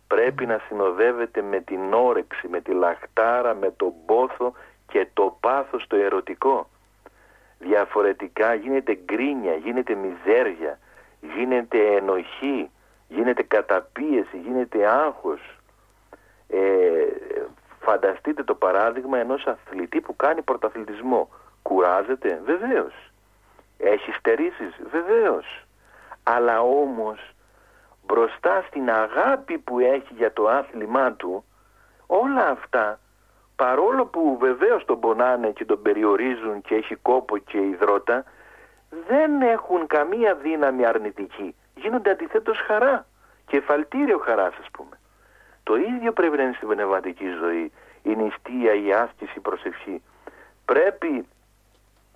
πρέπει 0.07 0.45
να 0.45 0.61
συνοδεύεται 0.67 1.41
με 1.41 1.59
την 1.59 1.93
όρεξη, 1.93 2.47
με 2.47 2.61
τη 2.61 2.71
λαχτάρα, 2.71 3.53
με 3.53 3.71
τον 3.71 3.93
πόθο 4.05 4.53
και 4.87 5.07
το 5.13 5.37
πάθος 5.39 5.87
το 5.87 5.95
ερωτικό. 5.95 6.69
Διαφορετικά 7.59 8.53
γίνεται 8.53 8.99
γκρίνια, 9.05 9.53
γίνεται 9.53 9.95
μιζέρια, 9.95 10.79
γίνεται 11.35 11.95
ενοχή, 11.95 12.69
γίνεται 13.07 13.43
καταπίεση, 13.43 14.37
γίνεται 14.37 14.87
άγχος, 14.87 15.41
ε, 16.47 16.59
φανταστείτε 17.79 18.43
το 18.43 18.55
παράδειγμα 18.55 19.17
ενός 19.17 19.45
αθλητή 19.45 20.01
που 20.01 20.15
κάνει 20.15 20.41
πρωταθλητισμό. 20.41 21.29
Κουράζεται, 21.61 22.41
βεβαίως. 22.45 22.93
Έχει 23.77 24.11
στερήσεις, 24.11 24.81
βεβαίως. 24.91 25.65
αλλά 26.23 26.61
όμως 26.61 27.34
μπροστά 28.05 28.63
στην 28.67 28.89
αγάπη 28.89 29.57
που 29.57 29.79
έχει 29.79 30.13
για 30.13 30.33
το 30.33 30.47
άθλημά 30.47 31.13
του 31.13 31.43
όλα 32.07 32.49
αυτά 32.49 32.99
παρόλο 33.55 34.05
που 34.05 34.37
βεβαίως 34.39 34.85
τον 34.85 34.99
πονάνε 34.99 35.49
και 35.51 35.65
τον 35.65 35.81
περιορίζουν 35.81 36.61
και 36.61 36.75
έχει 36.75 36.95
κόπο 36.95 37.37
και 37.37 37.57
υδρότα 37.57 38.23
δεν 39.07 39.41
έχουν 39.41 39.87
καμία 39.87 40.35
δύναμη 40.35 40.85
αρνητική. 40.85 41.55
Γίνονται 41.75 42.09
αντιθέτως 42.09 42.57
χαρά 42.57 43.05
κεφαλτήριο 43.45 44.17
χαράς 44.17 44.53
ας 44.59 44.67
πούμε. 44.71 44.99
Το 45.63 45.75
ίδιο 45.75 46.11
πρέπει 46.13 46.37
να 46.37 46.43
είναι 46.43 46.53
στην 46.55 46.67
πνευματική 46.67 47.27
ζωή. 47.41 47.71
Η 48.01 48.15
νηστεία, 48.15 48.73
η 48.73 48.93
άσκηση, 48.93 49.33
η 49.35 49.39
προσευχή. 49.39 50.01
Πρέπει 50.65 51.25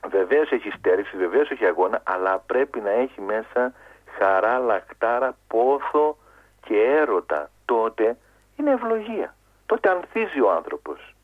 Βεβαίως 0.07 0.51
έχει 0.51 0.69
στέρηση, 0.69 1.17
βεβαίως 1.17 1.51
έχει 1.51 1.65
αγώνα, 1.65 2.01
αλλά 2.03 2.39
πρέπει 2.39 2.79
να 2.79 2.89
έχει 2.89 3.21
μέσα 3.21 3.73
χαρά, 4.19 4.57
λακτάρα, 4.57 5.37
πόθο 5.47 6.17
και 6.67 6.75
έρωτα. 6.75 7.49
Τότε 7.65 8.17
είναι 8.55 8.71
ευλογία. 8.71 9.35
Τότε 9.65 9.89
ανθίζει 9.89 10.41
ο 10.41 10.51
άνθρωπος. 10.51 11.15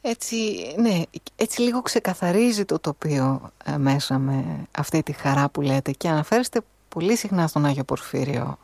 Έτσι, 0.00 0.36
ναι, 0.78 1.02
έτσι 1.36 1.60
λίγο 1.62 1.82
ξεκαθαρίζει 1.82 2.64
το 2.64 2.78
τοπίο 2.78 3.50
ε, 3.64 3.76
μέσα 3.76 4.18
με 4.18 4.66
αυτή 4.78 5.02
τη 5.02 5.12
χαρά 5.12 5.48
που 5.48 5.60
λέτε 5.60 5.90
και 5.90 6.08
αναφέρεστε 6.08 6.60
πολύ 6.88 7.16
συχνά 7.16 7.46
στον 7.46 7.64
Άγιο 7.64 7.84
Πορφύριο, 7.84 8.58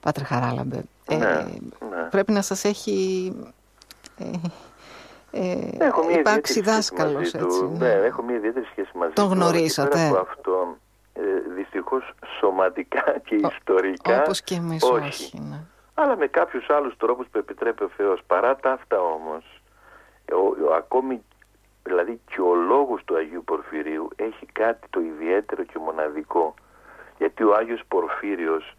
Πάτρε 0.00 0.24
Χαράλαμπε. 0.24 0.84
Ε, 1.08 1.16
ναι, 1.16 1.26
ναι. 1.90 2.02
Πρέπει 2.10 2.32
να 2.32 2.42
σας 2.42 2.64
έχει 2.64 3.32
ε, 4.18 4.24
ε, 5.30 5.68
έχω 5.78 6.04
μια 6.04 6.18
υπάρξει 6.18 6.60
δάσκαλος. 6.60 7.34
Έτσι, 7.34 7.64
ναι. 7.64 7.78
ναι. 7.78 8.06
έχω 8.06 8.22
μια 8.22 8.36
ιδιαίτερη 8.36 8.66
σχέση 8.66 8.90
μαζί 8.94 9.12
Τον 9.12 9.24
του. 9.24 9.30
Τον 9.30 9.38
γνωρίσατε. 9.38 10.06
Από 10.06 10.18
αυτό, 10.18 10.50
ε, 10.50 10.91
δυστυχώς 11.54 12.12
σωματικά 12.38 13.14
και 13.26 13.34
ιστορικά. 13.34 14.22
Όπως 14.22 14.42
και 14.42 14.54
εμείς 14.54 14.82
όχι. 14.82 15.06
όχι 15.06 15.40
ναι. 15.40 15.60
Αλλά 15.94 16.16
με 16.16 16.26
κάποιους 16.26 16.70
άλλους 16.70 16.96
τρόπους 16.96 17.26
που 17.30 17.38
επιτρέπει 17.38 17.84
ο 17.84 17.90
Θεός. 17.96 18.20
Παρά 18.26 18.56
τα 18.56 18.72
αυτά 18.72 19.00
όμως, 19.00 19.44
ο, 20.32 20.66
ο, 20.68 20.74
ακόμη 20.74 21.22
δηλαδή 21.82 22.20
και 22.30 22.40
ο 22.40 22.54
λόγος 22.54 23.04
του 23.04 23.16
Αγίου 23.16 23.44
Πορφυρίου 23.44 24.08
έχει 24.16 24.46
κάτι 24.46 24.88
το 24.90 25.00
ιδιαίτερο 25.00 25.64
και 25.64 25.78
μοναδικό. 25.78 26.54
Γιατί 27.18 27.42
ο 27.42 27.54
Άγιος 27.54 27.82
Πορφύριος 27.88 28.76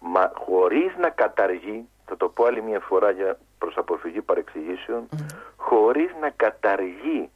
μα, 0.00 0.32
χωρίς 0.34 0.96
να 0.96 1.08
καταργεί, 1.08 1.88
θα 2.06 2.16
το 2.16 2.28
πω 2.28 2.44
άλλη 2.44 2.62
μια 2.62 2.80
φορά 2.80 3.10
για 3.10 3.38
προς 3.58 3.76
αποφυγή 3.76 4.20
παρεξηγήσεων 4.20 5.08
χωρίς 5.56 6.10
να 6.20 6.30
καταργεί 6.30 7.30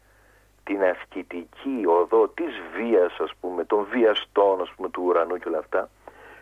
την 0.71 0.83
ασκητική 0.83 1.83
οδό 1.87 2.29
της 2.29 2.61
βίας 2.75 3.21
ας 3.21 3.31
πούμε, 3.41 3.65
των 3.65 3.87
βιαστών 3.91 4.61
ας 4.61 4.71
πούμε, 4.77 4.89
του 4.89 5.03
ουρανού 5.07 5.37
και 5.37 5.49
όλα 5.49 5.59
αυτά 5.59 5.91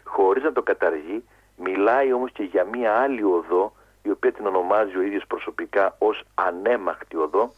χωρίς 0.04 0.42
να 0.42 0.52
το 0.52 0.62
καταργεί 0.62 1.24
μιλάει 1.56 2.12
όμως 2.12 2.32
και 2.32 2.42
για 2.42 2.64
μία 2.64 2.94
άλλη 2.94 3.22
οδό 3.22 3.72
η 4.02 4.10
οποία 4.10 4.32
την 4.32 4.46
ονομάζει 4.46 4.96
ο 4.96 5.02
ίδιος 5.02 5.26
προσωπικά 5.26 5.96
ως 5.98 6.22
ανέμαχτη 6.34 7.16
οδό. 7.16 7.52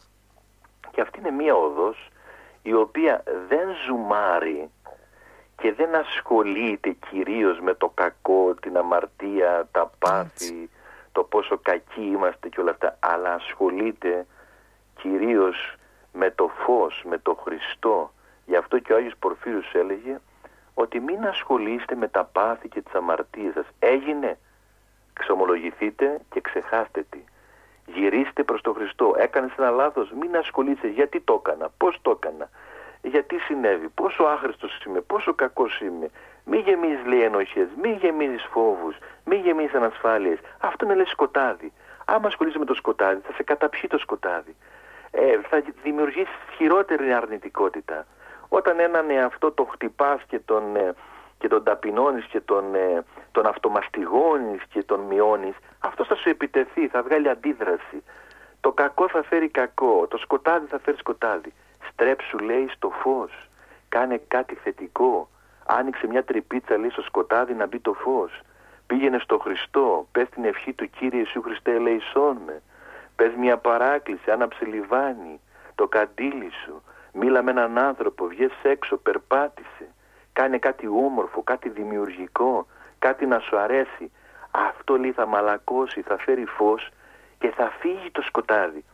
Και 0.91 1.01
αυτή 1.01 1.19
είναι 1.19 1.31
μία 1.31 1.55
οδός 1.55 2.09
η 2.61 2.73
οποία 2.73 3.23
δεν 3.47 3.67
ζουμάρει 3.85 4.69
και 5.55 5.73
δεν 5.73 5.95
ασχολείται 5.95 6.95
κυρίως 7.09 7.59
με 7.59 7.73
το 7.73 7.91
κακό, 7.93 8.55
την 8.61 8.77
αμαρτία, 8.77 9.67
τα 9.71 9.91
πάθη, 9.99 10.69
το 11.11 11.23
πόσο 11.23 11.57
κακοί 11.57 12.01
είμαστε 12.01 12.49
και 12.49 12.59
όλα 12.59 12.71
αυτά, 12.71 12.97
αλλά 12.99 13.33
ασχολείται 13.33 14.25
κυρίως 15.01 15.75
με 16.13 16.31
το 16.31 16.47
φως, 16.47 17.03
με 17.05 17.17
το 17.17 17.33
Χριστό. 17.43 18.11
Γι' 18.45 18.55
αυτό 18.55 18.79
και 18.79 18.93
ο 18.93 18.95
Άγιος 18.95 19.13
Πορφύριος 19.19 19.73
έλεγε 19.73 20.19
ότι 20.73 20.99
μην 20.99 21.25
ασχολείστε 21.25 21.95
με 21.95 22.07
τα 22.07 22.23
πάθη 22.23 22.69
και 22.69 22.81
τις 22.81 22.93
αμαρτίες 22.93 23.53
σας. 23.53 23.65
Έγινε, 23.79 24.37
ξομολογηθείτε 25.13 26.21
και 26.29 26.41
ξεχάστε 26.41 27.05
τι. 27.09 27.23
Γυρίστε 27.85 28.43
προς 28.43 28.61
τον 28.61 28.73
Χριστό. 28.73 29.15
Έκανες 29.17 29.51
ένα 29.57 29.69
λάθος, 29.69 30.11
μην 30.11 30.37
ασχολείσαι 30.37 30.87
γιατί 30.87 31.19
το 31.19 31.41
έκανα, 31.45 31.69
πώς 31.77 31.99
το 32.01 32.11
έκανα, 32.11 32.49
γιατί 33.01 33.37
συνέβη, 33.39 33.89
πόσο 33.89 34.23
άχρηστος 34.23 34.83
είμαι, 34.83 35.01
πόσο 35.01 35.33
κακός 35.33 35.79
είμαι; 35.79 36.09
Μη 36.45 36.57
γεμίζεις 36.57 37.05
λέει 37.05 37.21
ενοχές, 37.21 37.67
μη 37.81 37.97
γεμίζεις 38.01 38.47
φόβους, 38.51 38.95
μη 39.25 39.35
γεμίζεις 39.35 39.73
ανασφάλειες. 39.73 40.39
Αυτό 40.59 40.85
είναι 40.85 40.95
λέει 40.95 41.05
σκοτάδι. 41.05 41.73
Άμα 42.05 42.27
ασχολείσαι 42.27 42.59
με 42.59 42.65
το 42.65 42.73
σκοτάδι 42.73 43.21
θα 43.27 43.33
σε 43.33 43.43
καταπιεί 43.43 43.89
το 43.89 43.97
σκοτάδι. 43.97 44.55
Ε, 45.11 45.39
θα 45.49 45.63
δημιουργήσει 45.83 46.31
χειρότερη 46.55 47.13
αρνητικότητα. 47.13 48.05
Όταν 48.49 48.79
έναν 48.79 49.09
εαυτό 49.09 49.51
το 49.51 49.63
χτυπάς 49.63 50.21
και 50.27 50.39
τον, 50.39 50.75
ε, 50.75 50.93
και 51.37 51.47
τον 51.47 51.63
ταπεινώνεις 51.63 52.25
και 52.25 52.39
τον, 52.39 52.75
ε, 52.75 53.03
τον 53.31 53.45
αυτομαστιγώνεις 53.45 54.61
και 54.69 54.83
τον 54.83 54.99
μειώνεις, 54.99 55.55
αυτό 55.79 56.05
θα 56.05 56.15
σου 56.15 56.29
επιτεθεί, 56.29 56.87
θα 56.87 57.03
βγάλει 57.03 57.29
αντίδραση. 57.29 58.03
Το 58.61 58.71
κακό 58.71 59.09
θα 59.09 59.23
φέρει 59.23 59.49
κακό, 59.49 60.07
το 60.07 60.17
σκοτάδι 60.17 60.65
θα 60.65 60.79
φέρει 60.79 60.97
σκοτάδι. 60.97 61.53
Στρέψου 61.91 62.37
λέει 62.37 62.67
στο 62.75 62.89
φως, 62.89 63.49
κάνε 63.89 64.21
κάτι 64.27 64.55
θετικό, 64.55 65.29
άνοιξε 65.65 66.07
μια 66.07 66.23
τρυπίτσα 66.23 66.77
λέει 66.77 66.89
στο 66.89 67.01
σκοτάδι 67.01 67.53
να 67.53 67.67
μπει 67.67 67.79
το 67.79 67.93
φως. 67.93 68.41
Πήγαινε 68.87 69.19
στο 69.19 69.37
Χριστό, 69.39 70.07
πες 70.11 70.29
την 70.29 70.45
ευχή 70.45 70.73
του 70.73 70.89
Κύριε 70.89 71.19
Ιησού 71.19 71.41
Χριστέ 71.41 71.71
ελεησόν 71.71 72.37
με. 72.45 72.61
Πες 73.21 73.33
μια 73.37 73.57
παράκληση, 73.57 74.31
άναψε 74.31 74.65
λιβάνι, 74.65 75.39
το 75.75 75.87
καντήλι 75.87 76.51
σου. 76.65 76.83
Μίλα 77.13 77.43
με 77.43 77.51
έναν 77.51 77.77
άνθρωπο, 77.77 78.27
βγες 78.27 78.51
έξω, 78.61 78.97
περπάτησε. 78.97 79.87
Κάνε 80.33 80.57
κάτι 80.57 80.87
όμορφο, 80.87 81.43
κάτι 81.43 81.69
δημιουργικό, 81.69 82.67
κάτι 82.99 83.25
να 83.25 83.39
σου 83.39 83.57
αρέσει. 83.57 84.11
Αυτό 84.51 84.97
λέει 84.97 85.11
θα 85.11 85.25
μαλακώσει, 85.25 86.01
θα 86.01 86.17
φέρει 86.17 86.45
φως 86.45 86.89
και 87.39 87.49
θα 87.49 87.71
φύγει 87.79 88.11
το 88.11 88.21
σκοτάδι. 88.21 88.85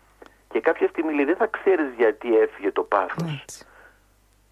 Και 0.49 0.59
κάποια 0.59 0.87
στιγμή 0.87 1.13
λέει 1.13 1.25
δεν 1.25 1.35
θα 1.35 1.47
ξέρεις 1.47 1.93
γιατί 1.97 2.37
έφυγε 2.37 2.71
το 2.71 2.83
πάθος. 2.83 3.45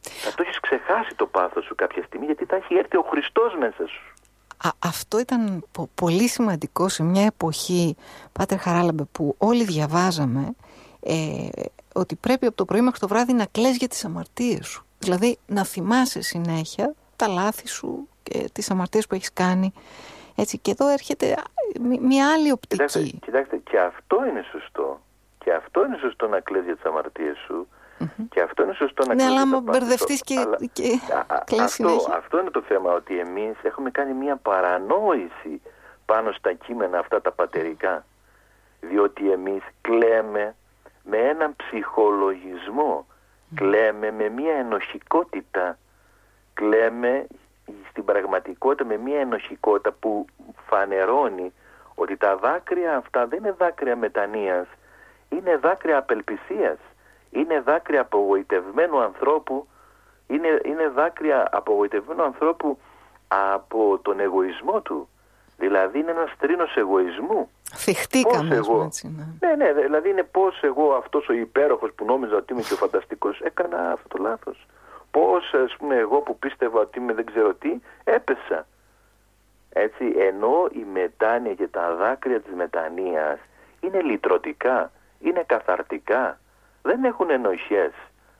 Θα 0.02 0.34
το 0.36 0.42
έχεις 0.42 0.60
ξεχάσει 0.60 1.16
το 1.16 1.26
πάθος 1.26 1.66
σου 1.66 1.76
κάποια 1.76 2.04
στιγμή 2.04 2.26
γιατί 2.26 2.46
θα 2.46 2.56
έχει 2.56 2.76
έρθει 2.76 2.98
ο 2.98 3.06
Χριστός 3.10 3.56
μέσα 3.56 3.88
σου. 3.88 4.15
Α, 4.66 4.70
αυτό 4.80 5.20
ήταν 5.20 5.64
πολύ 5.96 6.28
σημαντικό 6.28 6.90
σε 6.90 7.04
μια 7.04 7.26
εποχή, 7.26 7.96
Πάτερ 8.32 8.60
Χαράλαμπε, 8.60 9.04
που 9.12 9.36
όλοι 9.38 9.64
διαβάζαμε 9.64 10.56
ε, 11.00 11.48
ότι 11.94 12.16
πρέπει 12.16 12.46
από 12.46 12.56
το 12.56 12.66
πρωί 12.66 12.82
μέχρι 12.82 13.00
το 13.00 13.08
βράδυ 13.08 13.34
να 13.34 13.46
κλαις 13.46 13.78
για 13.78 13.88
τις 13.88 14.06
αμαρτίες 14.06 14.68
σου. 14.68 14.86
Δηλαδή 15.00 15.38
να 15.46 15.64
θυμάσαι 15.66 16.22
συνέχεια 16.22 16.94
τα 17.16 17.28
λάθη 17.28 17.68
σου 17.68 18.08
και 18.24 18.50
τις 18.54 18.70
αμαρτίες 18.70 19.08
που 19.08 19.16
έχεις 19.16 19.34
κάνει. 19.34 19.74
Έτσι, 20.36 20.58
και 20.58 20.72
εδώ 20.72 20.88
έρχεται 20.88 21.36
μια 22.02 22.32
άλλη 22.34 22.52
οπτική. 22.52 22.86
Κοιτάξτε, 22.86 23.02
κοιτάξτε, 23.02 23.58
και 23.58 23.80
αυτό 23.80 24.26
είναι 24.30 24.44
σωστό. 24.52 25.02
Και 25.38 25.54
αυτό 25.54 25.86
είναι 25.86 25.98
σωστό 25.98 26.28
να 26.28 26.40
κλαις 26.40 26.64
για 26.64 26.76
τις 26.76 26.86
αμαρτίες 26.86 27.38
σου. 27.48 27.68
Και 28.30 28.42
αυτό 28.42 28.64
είναι 28.64 28.74
σωστό 28.74 29.06
να 29.06 29.14
Ναι, 29.14 29.24
αλλά 29.24 29.42
άμα 29.42 29.60
μπερδευτείς 29.60 30.22
και, 30.22 30.40
αλλά... 30.40 30.58
και... 30.74 31.00
αυτό, 31.62 31.90
αυτό 32.18 32.40
είναι 32.40 32.50
το 32.50 32.62
θέμα, 32.62 32.92
ότι 32.94 33.20
εμείς 33.20 33.56
έχουμε 33.62 33.92
κάνει 33.92 34.14
μια 34.14 34.36
παρανόηση 34.36 35.62
πάνω 36.06 36.32
στα 36.32 36.54
κείμενα 36.54 37.00
αυτά 37.00 37.22
τα 37.22 37.32
πατερικά. 37.32 38.06
Διότι 38.80 39.32
εμείς 39.32 39.64
κλαίμε 39.82 40.56
με 41.04 41.18
έναν 41.18 41.56
ψυχολογισμό, 41.56 43.06
κλαίμε 43.56 44.12
με 44.12 44.30
μια 44.30 44.54
ενοχικότητα, 44.54 45.78
κλαίμε 46.54 47.28
στην 47.90 48.06
πραγματικότητα 48.06 48.86
με 48.86 48.98
μια 48.98 49.20
ενοχικότητα 49.20 49.92
που 49.92 50.26
φανερώνει 50.68 51.54
ότι 51.96 52.18
τα 52.18 52.36
δάκρυα 52.38 52.96
αυτά 52.96 53.28
δεν 53.28 53.40
είναι 53.40 53.52
δάκρυα 53.52 53.96
μετανοίας, 53.96 54.68
είναι 55.30 55.58
δάκρυα 55.58 55.98
απελπισίας 55.98 56.78
είναι 57.36 57.60
δάκρυα 57.60 58.02
απογοητευμένου 58.02 59.00
ανθρώπου, 59.00 59.68
είναι, 60.28 60.62
είναι 60.66 60.88
δάκρυα 60.88 61.48
απογοητευμένου 61.52 62.24
ανθρώπου 62.24 62.78
από 63.28 64.00
τον 64.02 64.20
εγωισμό 64.20 64.82
του. 64.82 65.10
Δηλαδή 65.58 66.00
είναι 66.00 66.12
ένας 66.12 66.32
τρίνος 66.40 66.76
εγωισμού. 66.76 67.50
Θυχτήκαμε 67.76 68.56
εγώ. 68.56 68.82
Έτσι, 68.82 69.16
ναι. 69.40 69.48
ναι, 69.48 69.56
ναι, 69.56 69.82
δηλαδή 69.82 70.10
είναι 70.10 70.24
πώς 70.24 70.64
εγώ 70.64 70.94
αυτός 70.94 71.30
ο 71.30 71.34
υπέροχος 71.34 71.92
που 71.96 72.06
νόμιζα 72.06 72.36
ότι 72.36 72.54
είμαι 72.54 72.62
και 72.62 72.74
ο 72.74 72.78
φανταστικός 72.78 73.40
έκανα 73.40 73.92
αυτό 73.92 74.08
το 74.08 74.24
λάθος. 74.24 74.66
Πώς 75.12 75.54
ας 75.54 75.76
πούμε 75.78 75.96
εγώ 75.96 76.18
που 76.20 76.38
πίστευα 76.40 76.80
ότι 76.80 77.00
είμαι 77.00 77.14
δεν 77.14 77.26
ξέρω 77.26 77.54
τι 77.54 77.80
έπεσα. 78.04 78.68
Έτσι, 79.70 80.14
ενώ 80.18 80.68
η 80.72 80.86
μετάνοια 80.94 81.54
και 81.54 81.68
τα 81.68 81.96
δάκρυα 81.96 82.42
της 82.42 82.54
μετανοίας 82.54 83.40
είναι 83.80 84.02
λυτρωτικά, 84.02 84.92
είναι 85.20 85.44
καθαρτικά 85.46 86.40
δεν 86.86 87.04
έχουν 87.04 87.30
ενοχές, 87.30 87.92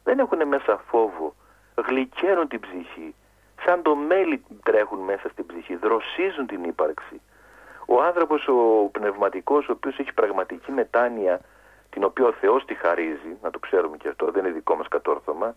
δεν 0.04 0.20
έχουν 0.20 0.48
μέσα 0.48 0.78
φόβο, 0.88 1.36
γλυκαίνουν 1.88 2.48
την 2.48 2.60
ψυχή, 2.60 3.16
σαν 3.66 3.82
το 3.82 3.96
μέλι 3.96 4.44
τρέχουν 4.64 5.00
μέσα 5.00 5.30
στην 5.30 5.46
ψυχή, 5.46 5.76
δροσίζουν 5.76 6.46
την 6.48 6.64
ύπαρξη. 6.64 7.22
Ο 7.86 8.02
άνθρωπος 8.02 8.48
ο 8.48 8.90
πνευματικός, 8.92 9.70
ο 9.70 9.72
οποίος 9.72 10.00
έχει 10.00 10.14
πραγματική 10.14 10.72
μετάνοια, 10.72 11.40
την 11.90 12.04
οποία 12.04 12.26
ο 12.26 12.32
Θεός 12.32 12.66
τη 12.66 12.74
χαρίζει, 12.74 13.38
να 13.42 13.50
το 13.52 13.60
ξέρουμε 13.60 13.98
και 13.98 14.08
αυτό, 14.08 14.32
δεν 14.32 14.46
είναι 14.46 14.54
δικό 14.54 14.76
μας 14.76 14.88
κατόρθωμα, 14.88 15.56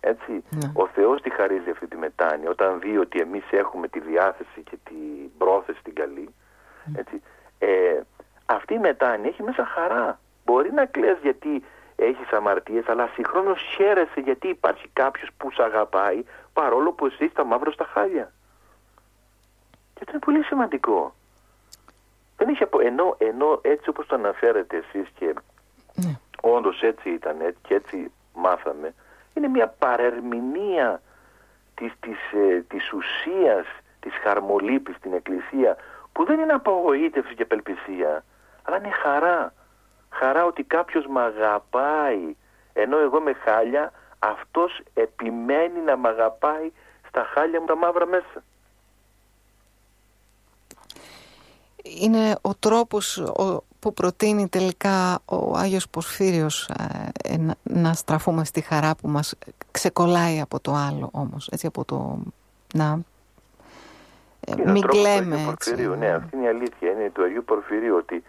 Έτσι. 0.00 0.44
Ναι. 0.50 0.70
Ο 0.74 0.86
Θεός 0.86 1.22
τη 1.22 1.30
χαρίζει 1.30 1.70
αυτή 1.70 1.86
τη 1.86 1.96
μετάνοια 1.96 2.50
όταν 2.50 2.80
δει 2.80 2.98
ότι 2.98 3.20
εμείς 3.20 3.44
έχουμε 3.50 3.88
τη 3.88 4.00
διάθεση 4.00 4.62
και 4.70 4.76
την 4.84 5.36
πρόθεση 5.38 5.82
την 5.82 5.94
καλή. 5.94 6.28
Έτσι. 6.96 7.22
Ε, 7.58 8.00
αυτή 8.46 8.74
η 8.74 8.78
μετάνοια 8.78 9.28
έχει 9.28 9.42
μέσα 9.42 9.64
χαρά. 9.64 10.18
Μπορεί 10.44 10.72
να 10.72 10.84
κλαις 10.84 11.18
γιατί 11.22 11.64
έχεις 11.96 12.32
αμαρτίες 12.32 12.88
αλλά 12.88 13.10
συγχρόνως 13.14 13.60
χαίρεσαι 13.76 14.20
γιατί 14.20 14.48
υπάρχει 14.48 14.88
κάποιος 14.92 15.28
που 15.36 15.50
σε 15.52 15.62
αγαπάει 15.62 16.24
παρόλο 16.52 16.92
που 16.92 17.06
εσύ 17.06 17.28
στα 17.28 17.44
μαύρο 17.44 17.72
στα 17.72 17.84
χάλια. 17.84 18.32
Και 19.94 20.00
αυτό 20.00 20.10
είναι 20.10 20.24
πολύ 20.24 20.42
σημαντικό. 20.44 21.14
Δεν 22.36 22.48
έχει 22.48 22.62
απο... 22.62 22.80
ενώ, 22.80 23.14
ενώ 23.18 23.58
έτσι 23.62 23.88
όπως 23.88 24.06
το 24.06 24.14
αναφέρετε 24.14 24.76
εσείς 24.76 25.08
και 25.18 25.34
Ναι. 25.94 26.18
όντως 26.40 26.82
έτσι 26.82 27.10
ήταν 27.10 27.40
έτσι, 27.40 27.58
και 27.62 27.74
έτσι 27.74 28.10
μάθαμε, 28.34 28.94
είναι 29.34 29.48
μια 29.48 29.68
παρερμηνία 29.68 31.02
της, 31.74 31.92
της, 32.00 32.18
ε, 32.32 32.64
της 32.68 32.92
ουσίας 32.92 33.66
της 34.00 34.12
χαρμολύπης 34.22 34.96
στην 34.96 35.12
Εκκλησία 35.12 35.76
που 36.12 36.24
δεν 36.24 36.40
είναι 36.40 36.52
απογοήτευση 36.52 37.34
και 37.34 37.42
απελπισία, 37.42 38.24
αλλά 38.62 38.76
είναι 38.76 38.90
χαρά. 38.90 39.54
Χαρά 40.10 40.44
ότι 40.44 40.62
κάποιος 40.62 41.06
με 41.06 41.20
αγαπάει, 41.22 42.36
ενώ 42.72 42.98
εγώ 42.98 43.20
με 43.20 43.32
χάλια, 43.32 43.92
αυτός 44.18 44.80
επιμένει 44.94 45.80
να 45.86 45.96
με 45.96 46.08
αγαπάει 46.08 46.72
στα 47.08 47.24
χάλια 47.34 47.60
μου 47.60 47.66
τα 47.66 47.76
μαύρα 47.76 48.06
μέσα. 48.06 48.42
είναι 52.00 52.36
ο 52.40 52.54
τρόπος 52.54 53.18
ο- 53.18 53.64
που 53.78 53.92
προτείνει 53.94 54.48
τελικά 54.48 55.18
ο 55.24 55.56
Άγιος 55.56 55.88
Πορφύριος 55.88 56.68
ε, 56.68 57.08
ε, 57.32 57.36
να, 57.36 57.54
να 57.62 57.92
στραφούμε 57.92 58.44
στη 58.44 58.60
χαρά 58.60 58.94
που 58.96 59.08
μας 59.08 59.34
ξεκολλάει 59.70 60.40
από 60.40 60.60
το 60.60 60.72
άλλο 60.74 61.08
όμως, 61.12 61.48
έτσι 61.48 61.66
από 61.66 61.84
το 61.84 62.18
να 62.74 62.98
ε, 64.46 64.52
Είναι 64.56 64.70
ο 64.70 64.72
μην 64.72 64.82
τρόπος 64.82 64.98
του 64.98 65.02
κλαίμε 65.04 65.34
Αγίου 65.34 65.50
έτσι. 65.50 65.70
Πορφυρίου. 65.70 65.94
Ναι, 65.94 66.08
αυτή 66.12 66.36
είναι 66.36 66.44
η 66.44 66.48
αλήθεια. 66.48 66.90
Είναι 66.90 67.10
του 67.14 67.22
Αγίου 67.22 67.44
Πορφυρίου 67.44 67.96
ότι 67.96 68.22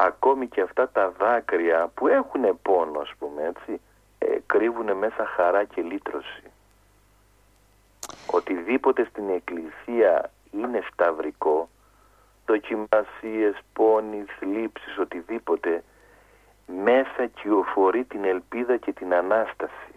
ακόμη 0.00 0.46
και 0.46 0.60
αυτά 0.60 0.88
τα 0.88 1.10
δάκρυα 1.18 1.90
που 1.94 2.08
έχουν 2.08 2.58
πόνο, 2.62 3.00
ας 3.00 3.12
πούμε, 3.18 3.42
έτσι, 3.42 3.80
ε, 4.18 4.38
κρύβουν 4.46 4.96
μέσα 4.96 5.26
χαρά 5.26 5.64
και 5.64 5.82
λύτρωση. 5.82 6.42
Οτιδήποτε 8.30 9.04
στην 9.04 9.28
εκκλησία 9.28 10.30
είναι 10.50 10.82
σταυρικό, 10.92 11.68
δοκιμασίες, 12.46 13.54
πόνοι, 13.72 14.24
θλίψεις, 14.38 14.98
οτιδήποτε, 14.98 15.84
μέσα 16.84 17.26
κυοφορεί 17.26 18.04
την 18.04 18.24
ελπίδα 18.24 18.76
και 18.76 18.92
την 18.92 19.14
Ανάσταση. 19.14 19.92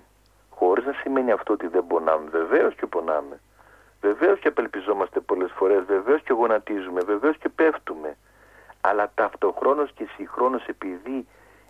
Χωρίς 0.50 0.86
να 0.86 0.94
σημαίνει 0.94 1.32
αυτό 1.32 1.54
ότι 1.54 1.68
δεν 1.68 1.88
πονάμε. 1.88 2.30
Βεβαίως 2.30 2.76
και 2.76 2.86
πονάμε. 2.86 3.40
Βεβαίως 4.02 4.40
και 4.40 4.48
απελπιζόμαστε 4.48 5.20
πολλές 5.20 5.52
φορές, 5.52 5.84
βεβαίως 5.84 6.22
και 6.22 6.34
γονατίζουμε, 6.34 7.02
βεβαίως 7.02 7.38
και 7.38 7.50
πέφτουμε. 7.50 8.18
Αλλά 8.82 9.12
ταυτοχρόνως 9.16 9.92
και 9.92 10.08
συγχρόνως 10.16 10.66
επειδή 10.66 11.28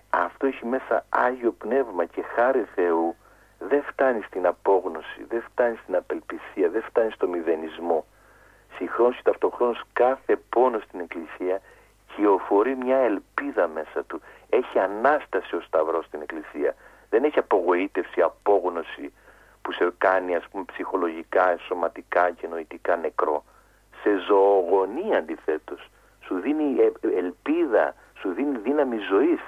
αυτό 0.10 0.47
έχει 0.47 0.65
μέσα 0.65 1.06
Άγιο 1.10 1.52
Πνεύμα 1.52 2.06
και 2.06 2.21
χάρη 2.36 2.67
Θεού, 2.76 3.15
δεν 3.60 3.84
φτάνει 3.84 4.21
στην 4.21 4.45
απόγνωση, 4.45 5.26
δεν 5.30 5.41
φτάνει 5.41 5.78
στην 5.84 5.95
απελπισία, 5.95 6.69
δεν 6.69 6.82
φτάνει 6.82 7.12
στο 7.12 7.28
μηδενισμό. 7.28 8.06
Συγχρόνως 8.76 9.15
και 9.15 9.21
ταυτοχρόνως 9.24 9.82
κάθε 9.93 10.36
πόνο 10.50 10.80
στην 10.80 11.00
Εκκλησία 11.00 11.62
κυοφορεί 12.15 12.76
μια 12.76 12.97
ελπίδα 12.97 13.67
μέσα 13.67 14.04
του. 14.04 14.21
Έχει 14.50 14.80
Ανάσταση 14.80 15.56
ο 15.56 15.62
Σταυρός 15.62 16.06
στην 16.06 16.21
Εκκλησία. 16.21 16.76
Δεν 17.10 17.24
έχει 17.24 17.39
απογοήτευση, 17.39 18.21
απόγνωση 18.21 19.13
που 19.62 19.71
σε 19.71 19.93
κάνει 19.97 20.36
ας 20.36 20.47
πούμε 20.52 20.63
ψυχολογικά, 20.63 21.58
σωματικά 21.58 22.32
και 22.32 22.47
νοητικά 22.47 22.95
νεκρό. 22.95 23.43
Σε 24.02 24.17
ζωογονεί 24.28 25.15
αντιθέτως. 25.15 25.89
Σου 26.32 26.39
δίνει 26.39 26.76
ε- 26.80 27.17
ελπίδα, 27.17 27.96
σου 28.20 28.34
δίνει 28.34 28.58
δύναμη 28.58 28.98
ζωής. 28.98 29.41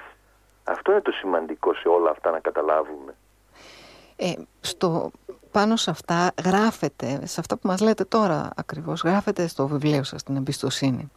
Αυτό 0.64 0.92
είναι 0.92 1.00
το 1.00 1.10
σημαντικό 1.10 1.74
σε 1.74 1.88
όλα 1.88 2.10
αυτά 2.10 2.30
να 2.30 2.40
καταλάβουμε. 2.40 3.14
Ε, 4.16 4.32
στο, 4.60 5.10
πάνω 5.50 5.76
σε 5.76 5.90
αυτά 5.90 6.32
γράφεται, 6.44 7.26
σε 7.26 7.40
αυτά 7.40 7.56
που 7.56 7.68
μας 7.68 7.80
λέτε 7.80 8.04
τώρα 8.04 8.50
ακριβώς, 8.56 9.02
γράφεται 9.02 9.46
στο 9.46 9.66
βιβλίο 9.66 10.02
σας, 10.02 10.22
την 10.22 10.36
εμπιστοσύνη, 10.36 11.10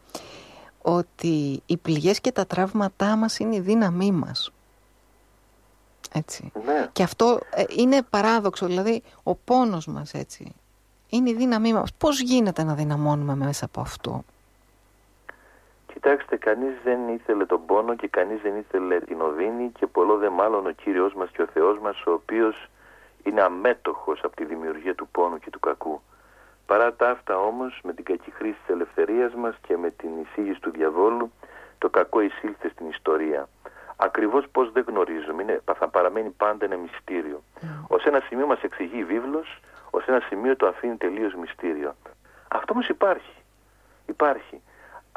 ότι 0.81 1.61
οι 1.65 1.77
πληγές 1.77 2.21
και 2.21 2.31
τα 2.31 2.45
τραύματά 2.45 3.15
μας 3.15 3.39
είναι 3.39 3.55
η 3.55 3.59
δύναμή 3.59 4.11
μας. 4.11 4.51
Έτσι. 6.13 6.51
Ναι. 6.65 6.89
Και 6.91 7.03
αυτό 7.03 7.39
ε, 7.49 7.63
είναι 7.69 8.01
παράδοξο, 8.09 8.65
δηλαδή 8.65 9.03
ο 9.23 9.35
πόνος 9.35 9.87
μας 9.87 10.13
έτσι. 10.13 10.55
Είναι 11.09 11.29
η 11.29 11.33
δύναμή 11.33 11.73
μας. 11.73 11.93
Πώς 11.97 12.21
γίνεται 12.21 12.63
να 12.63 12.73
δυναμώνουμε 12.73 13.35
μέσα 13.35 13.65
από 13.65 13.81
αυτό; 13.81 14.23
Κοιτάξτε, 16.07 16.37
κανείς 16.37 16.73
δεν 16.83 17.07
ήθελε 17.07 17.45
τον 17.45 17.65
πόνο 17.65 17.95
και 17.95 18.07
κανείς 18.07 18.41
δεν 18.41 18.55
ήθελε 18.57 18.99
την 18.99 19.21
οδύνη 19.21 19.71
και 19.79 19.87
πολλό 19.87 20.17
δε 20.17 20.29
μάλλον 20.29 20.65
ο 20.65 20.71
Κύριος 20.71 21.13
μας 21.13 21.29
και 21.29 21.41
ο 21.41 21.45
Θεός 21.45 21.79
μας 21.79 22.05
ο 22.05 22.11
οποίος 22.11 22.69
είναι 23.23 23.41
αμέτωχος 23.41 24.19
από 24.23 24.35
τη 24.35 24.45
δημιουργία 24.45 24.95
του 24.95 25.07
πόνου 25.07 25.39
και 25.39 25.49
του 25.49 25.59
κακού. 25.59 26.01
Παρά 26.65 26.93
τα 26.93 27.09
αυτά 27.09 27.37
όμως 27.37 27.79
με 27.83 27.93
την 27.93 28.05
κακή 28.05 28.31
χρήση 28.31 28.57
της 28.65 28.73
ελευθερίας 28.75 29.33
μας 29.33 29.55
και 29.67 29.77
με 29.77 29.89
την 29.89 30.09
εισήγηση 30.21 30.59
του 30.59 30.71
διαβόλου 30.71 31.31
το 31.77 31.89
κακό 31.89 32.21
εισήλθε 32.21 32.69
στην 32.69 32.89
ιστορία. 32.89 33.47
Ακριβώς 33.95 34.47
πώς 34.51 34.71
δεν 34.71 34.83
γνωρίζουμε, 34.87 35.41
είναι, 35.41 35.61
θα 35.77 35.87
παραμένει 35.87 36.29
πάντα 36.29 36.65
ένα 36.65 36.75
μυστήριο. 36.75 37.43
Ως 37.87 38.05
ένα 38.05 38.19
σημείο 38.19 38.47
μας 38.47 38.61
εξηγεί 38.61 38.97
η 38.97 39.03
βίβλος, 39.03 39.59
ως 39.89 40.05
ένα 40.05 40.19
σημείο 40.19 40.55
το 40.55 40.67
αφήνει 40.67 40.95
τελείως 40.95 41.33
μυστήριο. 41.33 41.95
Αυτό 42.47 42.73
όμως 42.73 42.87
υπάρχει. 42.87 43.35
Υπάρχει. 44.05 44.61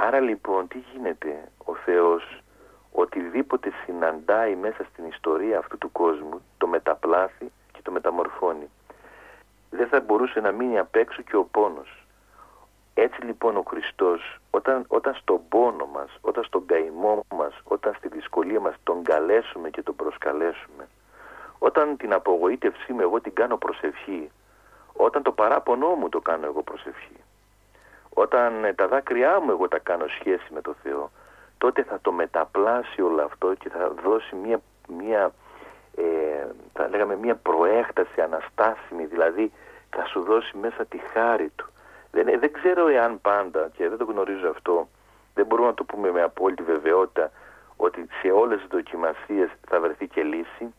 Άρα 0.07 0.21
λοιπόν 0.21 0.69
τι 0.69 0.79
γίνεται; 0.93 1.49
Ο 1.65 1.75
Θεός 1.75 2.43
οτιδήποτε 2.93 3.73
συναντάει 3.85 4.55
μέσα 4.55 4.85
στην 4.93 5.05
ιστορία 5.05 5.59
αυτού 5.59 5.79
του 5.79 5.93
κόσμου 5.93 6.43
το 6.59 6.67
μεταπλάθει 6.67 7.53
και 7.73 7.81
το 7.83 7.91
μεταμορφώνει. 7.91 8.71
Δεν 9.71 9.89
θα 9.89 10.01
μπορούσε 10.01 10.41
να 10.41 10.53
μείνει 10.53 10.79
απ' 10.79 10.97
έξω 10.97 11.23
και 11.23 11.37
ο 11.37 11.45
πόνος. 11.45 12.07
Έτσι 12.95 13.23
λοιπόν 13.23 13.57
ο 13.57 13.63
Χριστός 13.69 14.39
όταν, 14.51 14.85
όταν 14.89 15.15
στον 15.15 15.41
πόνο 15.49 15.87
μας, 15.87 16.19
όταν 16.21 16.45
στον 16.45 16.67
καημό 16.67 17.25
μας, 17.35 17.55
όταν 17.65 17.95
στη 17.95 18.09
δυσκολία 18.09 18.61
μας 18.61 18.75
τον 18.83 19.03
καλέσουμε 19.03 19.71
και 19.71 19.83
τον 19.83 19.97
προσκαλέσουμε, 19.97 20.89
όταν 21.59 21.97
την 21.97 22.13
απογοήτευσή 22.13 22.93
μου 22.93 23.01
εγώ 23.01 23.21
την 23.21 23.35
κάνω 23.35 23.57
προσευχή, 23.57 24.31
όταν 24.93 25.23
το 25.23 25.33
παράπονό 25.33 25.95
μου 25.95 26.09
το 26.09 26.21
κάνω 26.21 26.47
εγώ 26.47 26.63
προσευχή, 26.63 27.17
όταν 28.15 28.65
ε, 28.65 28.73
τα 28.73 28.89
δάκρυά 28.89 29.41
μου 29.41 29.51
εγώ 29.51 29.69
τα 29.69 29.79
κάνω 29.79 30.07
σχέση 30.07 30.47
με 30.55 30.61
το 30.61 30.75
Θεό, 30.83 31.11
τότε 31.59 31.83
θα 31.83 31.99
το 32.03 32.13
μεταπλάσει 32.13 33.03
όλο 33.03 33.23
αυτό 33.23 33.55
και 33.55 33.69
θα 33.69 33.93
δώσει 34.05 34.37
μια, 34.37 34.61
μια 34.99 35.33
ε, 35.97 36.47
θα 36.73 36.89
λέγαμε 36.89 37.17
μια 37.17 37.35
προέκταση 37.35 38.21
αναστάσιμη, 38.21 39.05
δηλαδή 39.05 39.53
θα 39.91 40.05
σου 40.05 40.23
δώσει 40.23 40.57
μέσα 40.57 40.85
τη 40.85 40.99
χάρη 40.99 41.53
του. 41.57 41.67
Δεν, 42.11 42.29
ε, 42.29 42.39
δεν 42.39 42.53
ξέρω 42.53 42.89
εάν 42.89 43.21
πάντα, 43.21 43.71
και 43.77 43.89
δεν 43.89 43.99
το 43.99 44.05
γνωρίζω 44.05 44.49
αυτό, 44.49 44.89
δεν 45.35 45.47
μπορούμε 45.47 45.69
να 45.69 45.75
το 45.75 45.85
πούμε 45.85 46.11
με 46.11 46.23
απόλυτη 46.23 46.63
βεβαιότητα, 46.63 47.31
ότι 47.77 48.07
σε 48.21 48.31
όλες 48.31 48.59
τις 48.59 48.69
δοκιμασίες 48.71 49.51
θα 49.69 49.81
βρεθεί 49.81 50.07
και 50.09 50.23
λύση 50.23 50.75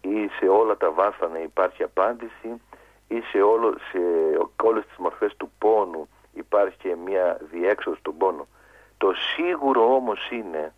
ή 0.00 0.28
σε 0.38 0.48
όλα 0.48 0.76
τα 0.76 0.90
βάσανα 0.90 1.42
υπάρχει 1.42 1.82
απάντηση 1.82 2.60
ή 3.08 3.20
σε, 3.20 3.40
όλο, 3.40 3.76
σε 3.90 3.98
όλες 4.62 4.86
τις 4.86 4.96
μορφές 4.96 5.36
του 5.36 5.49
πόνου 5.49 5.49
υπάρχει 5.49 5.49
και 7.34 7.46
μια 7.50 7.60
διέξοδος 7.60 7.98
στον 7.98 8.16
πόνο. 8.16 8.46
Το 8.98 9.12
σίγουρο 9.12 9.94
όμως 9.94 10.30
είναι 10.30 10.72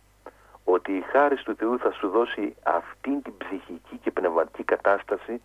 ότι 0.63 0.91
η 0.91 1.01
χάρη 1.01 1.35
του 1.35 1.55
Θεού 1.55 1.79
θα 1.79 1.91
σου 1.91 2.09
δώσει 2.09 2.55
αυτή 2.63 3.21
την 3.23 3.33
ψυχική 3.37 3.97
και 4.01 4.11
πνευματική 4.11 4.63
κατάσταση 4.63 5.41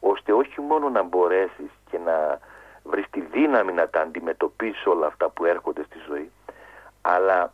ώστε 0.00 0.32
όχι 0.32 0.60
μόνο 0.60 0.88
να 0.88 1.02
μπορέσεις 1.02 1.70
και 1.90 1.98
να 1.98 2.38
βρεις 2.84 3.04
τη 3.10 3.20
δύναμη 3.20 3.72
να 3.72 3.88
τα 3.88 4.00
αντιμετωπίσεις 4.00 4.86
όλα 4.86 5.06
αυτά 5.06 5.28
που 5.28 5.44
έρχονται 5.44 5.82
στη 5.82 5.98
ζωή 6.08 6.30
αλλά 7.02 7.52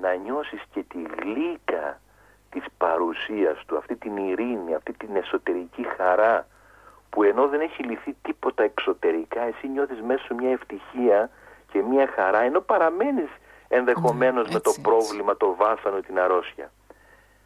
να 0.00 0.14
νιώσεις 0.14 0.62
και 0.72 0.82
τη 0.82 1.02
γλύκα 1.02 2.00
της 2.50 2.64
παρουσίας 2.78 3.64
του, 3.66 3.76
αυτή 3.76 3.96
την 3.96 4.16
ειρήνη, 4.16 4.74
αυτή 4.74 4.92
την 4.92 5.16
εσωτερική 5.16 5.86
χαρά 5.96 6.46
που 7.10 7.22
ενώ 7.22 7.48
δεν 7.48 7.60
έχει 7.60 7.82
λυθεί 7.82 8.16
τίποτα 8.22 8.62
εξωτερικά 8.62 9.40
εσύ 9.40 9.68
νιώθεις 9.68 10.00
μέσα 10.00 10.24
σου 10.24 10.34
μια 10.34 10.50
ευτυχία 10.50 11.30
και 11.72 11.82
μια 11.82 12.10
χαρά 12.14 12.40
ενώ 12.40 12.60
παραμένεις 12.60 13.30
ενδεχομένως 13.68 14.46
Ναι, 14.46 14.52
με 14.52 14.60
το 14.60 14.68
έτσι, 14.68 14.80
πρόβλημα, 14.80 15.36
το 15.36 15.54
βάσανο, 15.54 16.00
την 16.00 16.18
αρρώστια. 16.18 16.72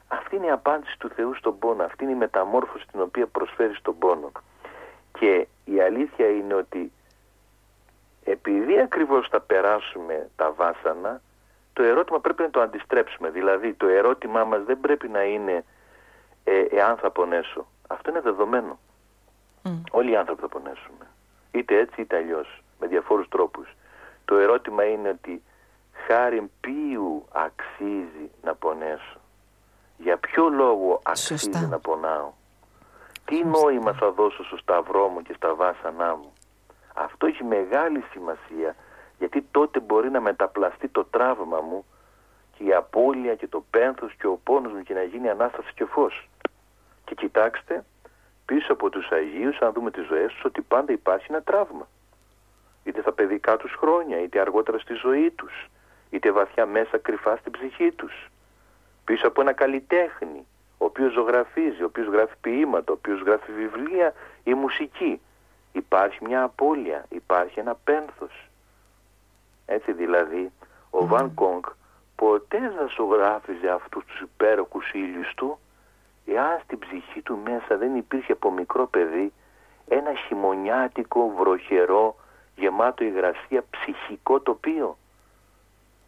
Αυτή 0.09 0.37
είναι 0.37 0.47
η 0.47 0.51
απάντηση 0.51 0.99
του 0.99 1.09
Θεού 1.09 1.35
στον 1.35 1.59
πόνο, 1.59 1.85
αυτή 1.85 2.05
είναι 2.05 2.13
η 2.13 2.17
μεταμόρφωση 2.17 2.87
την 2.91 3.01
οποία 3.01 3.27
προσφέρει 3.27 3.75
στον 3.75 3.99
πόνο. 3.99 4.33
Και 5.19 5.47
η 5.65 5.81
αλήθεια 5.81 6.29
είναι 6.29 6.55
ότι 6.55 6.93
επειδή 8.25 8.81
ακριβώς 8.81 9.29
θα 9.29 9.41
περάσουμε 9.41 10.29
τα 10.37 10.53
βάσανα, 10.53 11.21
το 11.73 11.83
ερώτημα 11.83 12.21
πρέπει 12.21 12.43
να 12.43 12.51
το 12.51 12.61
αντιστρέψουμε. 12.61 13.31
Δηλαδή 13.31 13.73
το 13.73 13.87
ερώτημά 13.87 14.45
μας 14.45 14.65
δεν 14.65 14.81
πρέπει 14.81 15.09
να 15.09 15.23
είναι 15.23 15.65
ε, 16.45 16.61
εάν 16.61 16.97
θα 16.97 17.11
πονέσω. 17.11 17.67
Αυτό 17.87 18.11
είναι 18.11 18.21
δεδομένο. 18.21 18.79
Όλοι 19.91 20.11
οι 20.11 20.17
άνθρωποι 20.17 20.41
θα 20.41 20.49
πονέσουμε. 20.49 21.07
Είτε 21.51 21.79
έτσι 21.79 22.01
είτε 22.01 22.17
αλλιώς, 22.17 22.63
με 22.81 22.87
διαφόρους 22.87 23.29
τρόπους. 23.29 23.69
Το 24.25 24.37
ερώτημα 24.37 24.85
είναι 24.85 25.09
ότι 25.09 25.43
χάρη 26.07 26.51
ποιου 26.61 27.25
αξίζει 27.33 28.31
να 28.43 28.55
πονέσω; 28.55 29.21
Για 29.97 30.17
ποιο 30.17 30.49
λόγο 30.49 31.01
αξίζει 31.05 31.67
να 31.71 31.79
πονάω; 31.79 32.33
Τι 33.25 33.45
νόημα 33.45 33.93
θα 33.93 34.11
δώσω 34.11 34.45
στο 34.45 34.57
σταυρό 34.57 35.09
μου 35.09 35.23
και 35.23 35.33
στα 35.37 35.55
βάσανά 35.55 36.17
μου; 36.17 36.33
Αυτό 36.95 37.27
έχει 37.27 37.45
μεγάλη 37.45 38.05
σημασία 38.11 38.77
γιατί 39.19 39.43
τότε 39.51 39.81
μπορεί 39.81 40.11
να 40.11 40.21
μεταπλαστεί 40.21 40.89
το 40.89 41.05
τραύμα 41.05 41.61
μου 41.61 41.85
και 42.57 42.65
η 42.65 42.73
απώλεια 42.75 43.35
και 43.35 43.47
το 43.47 43.65
πένθος 43.71 44.15
και 44.15 44.27
ο 44.27 44.41
πόνος 44.45 44.73
μου 44.73 44.83
και 44.83 44.95
να 44.95 45.03
γίνει 45.03 45.29
Ανάσταση 45.29 45.73
και 45.75 45.85
φως. 45.85 46.29
Και 47.05 47.15
κοιτάξτε, 47.15 47.85
πίσω 48.45 48.73
από 48.73 48.91
τους 48.91 49.11
Αγίους, 49.11 49.59
αν 49.61 49.73
δούμε 49.73 49.91
τις 49.91 50.07
ζωές 50.07 50.33
τους, 50.33 50.45
ότι 50.45 50.61
πάντα 50.61 50.93
υπάρχει 50.93 51.27
ένα 51.29 51.43
τραύμα. 51.43 51.89
Είτε 52.85 53.01
στα 53.01 53.13
παιδικά 53.13 53.57
τους 53.57 53.73
χρόνια, 53.73 54.21
είτε 54.21 54.41
αργότερα 54.41 54.79
στη 54.79 54.95
ζωή 54.95 55.31
τους, 55.31 55.67
είτε 56.11 56.33
βαθιά 56.33 56.67
μέσα 56.67 56.99
κρυφά 56.99 57.37
στην 57.37 57.53
ψυχή 57.53 57.93
τους. 57.93 58.31
Πίσω 59.05 59.27
από 59.27 59.41
ένα 59.41 59.53
καλλιτέχνη, 59.53 60.47
ο 60.79 60.85
οποίος 60.85 61.13
ζωγραφίζει, 61.13 61.83
ο 61.83 61.87
οποίος 61.87 62.07
γράφει 62.07 62.35
ποίηματα, 62.41 62.93
ο 62.93 62.95
οποίος 62.99 63.21
γράφει 63.21 63.53
βιβλία 63.53 64.15
ή 64.45 64.55
μουσική. 64.55 65.21
Υπάρχει 65.73 66.19
μια 66.25 66.43
απώλεια, 66.43 67.05
υπάρχει 67.09 67.61
ένα 67.61 67.75
πένθος. 67.85 68.49
Έτσι 69.67 69.93
δηλαδή, 69.93 70.53
ο 70.91 71.07
Βαν 71.07 71.35
Κόγκ 71.35 71.65
ποτέ 72.17 72.59
δεν 72.59 72.89
ζωγράφιζε 72.97 73.69
αυτούς 73.69 74.05
τους 74.05 74.21
υπέροχους 74.21 74.93
ήλιους 74.93 75.35
του 75.35 75.59
εάν 76.27 76.61
στην 76.65 76.79
ψυχή 76.79 77.23
του 77.23 77.39
μέσα 77.45 77.77
δεν 77.77 77.97
υπήρχε 77.97 78.33
από 78.33 78.51
μικρό 78.51 78.87
παιδί 78.87 79.33
ένα 79.89 80.15
χειμωνιάτικο, 80.15 81.35
βροχερό, 81.39 82.17
γεμάτο 82.57 83.05
υγρασία 83.05 83.65
ψυχικό 83.71 84.41
τοπίο. 84.41 84.99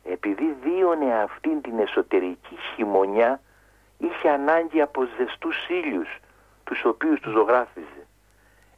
Επειδή 0.05 0.57
δίωνε 0.63 1.15
αυτήν 1.15 1.61
την 1.61 1.79
εσωτερική 1.79 2.57
χειμωνιά 2.75 3.41
είχε 3.99 4.29
ανάγκη 4.29 4.81
από 4.81 5.09
ζεστούς 5.17 5.69
ήλιους 5.69 6.09
τους 6.65 6.85
οποίους 6.85 7.21
τους 7.21 7.33
ζωγράφιζε. 7.33 8.07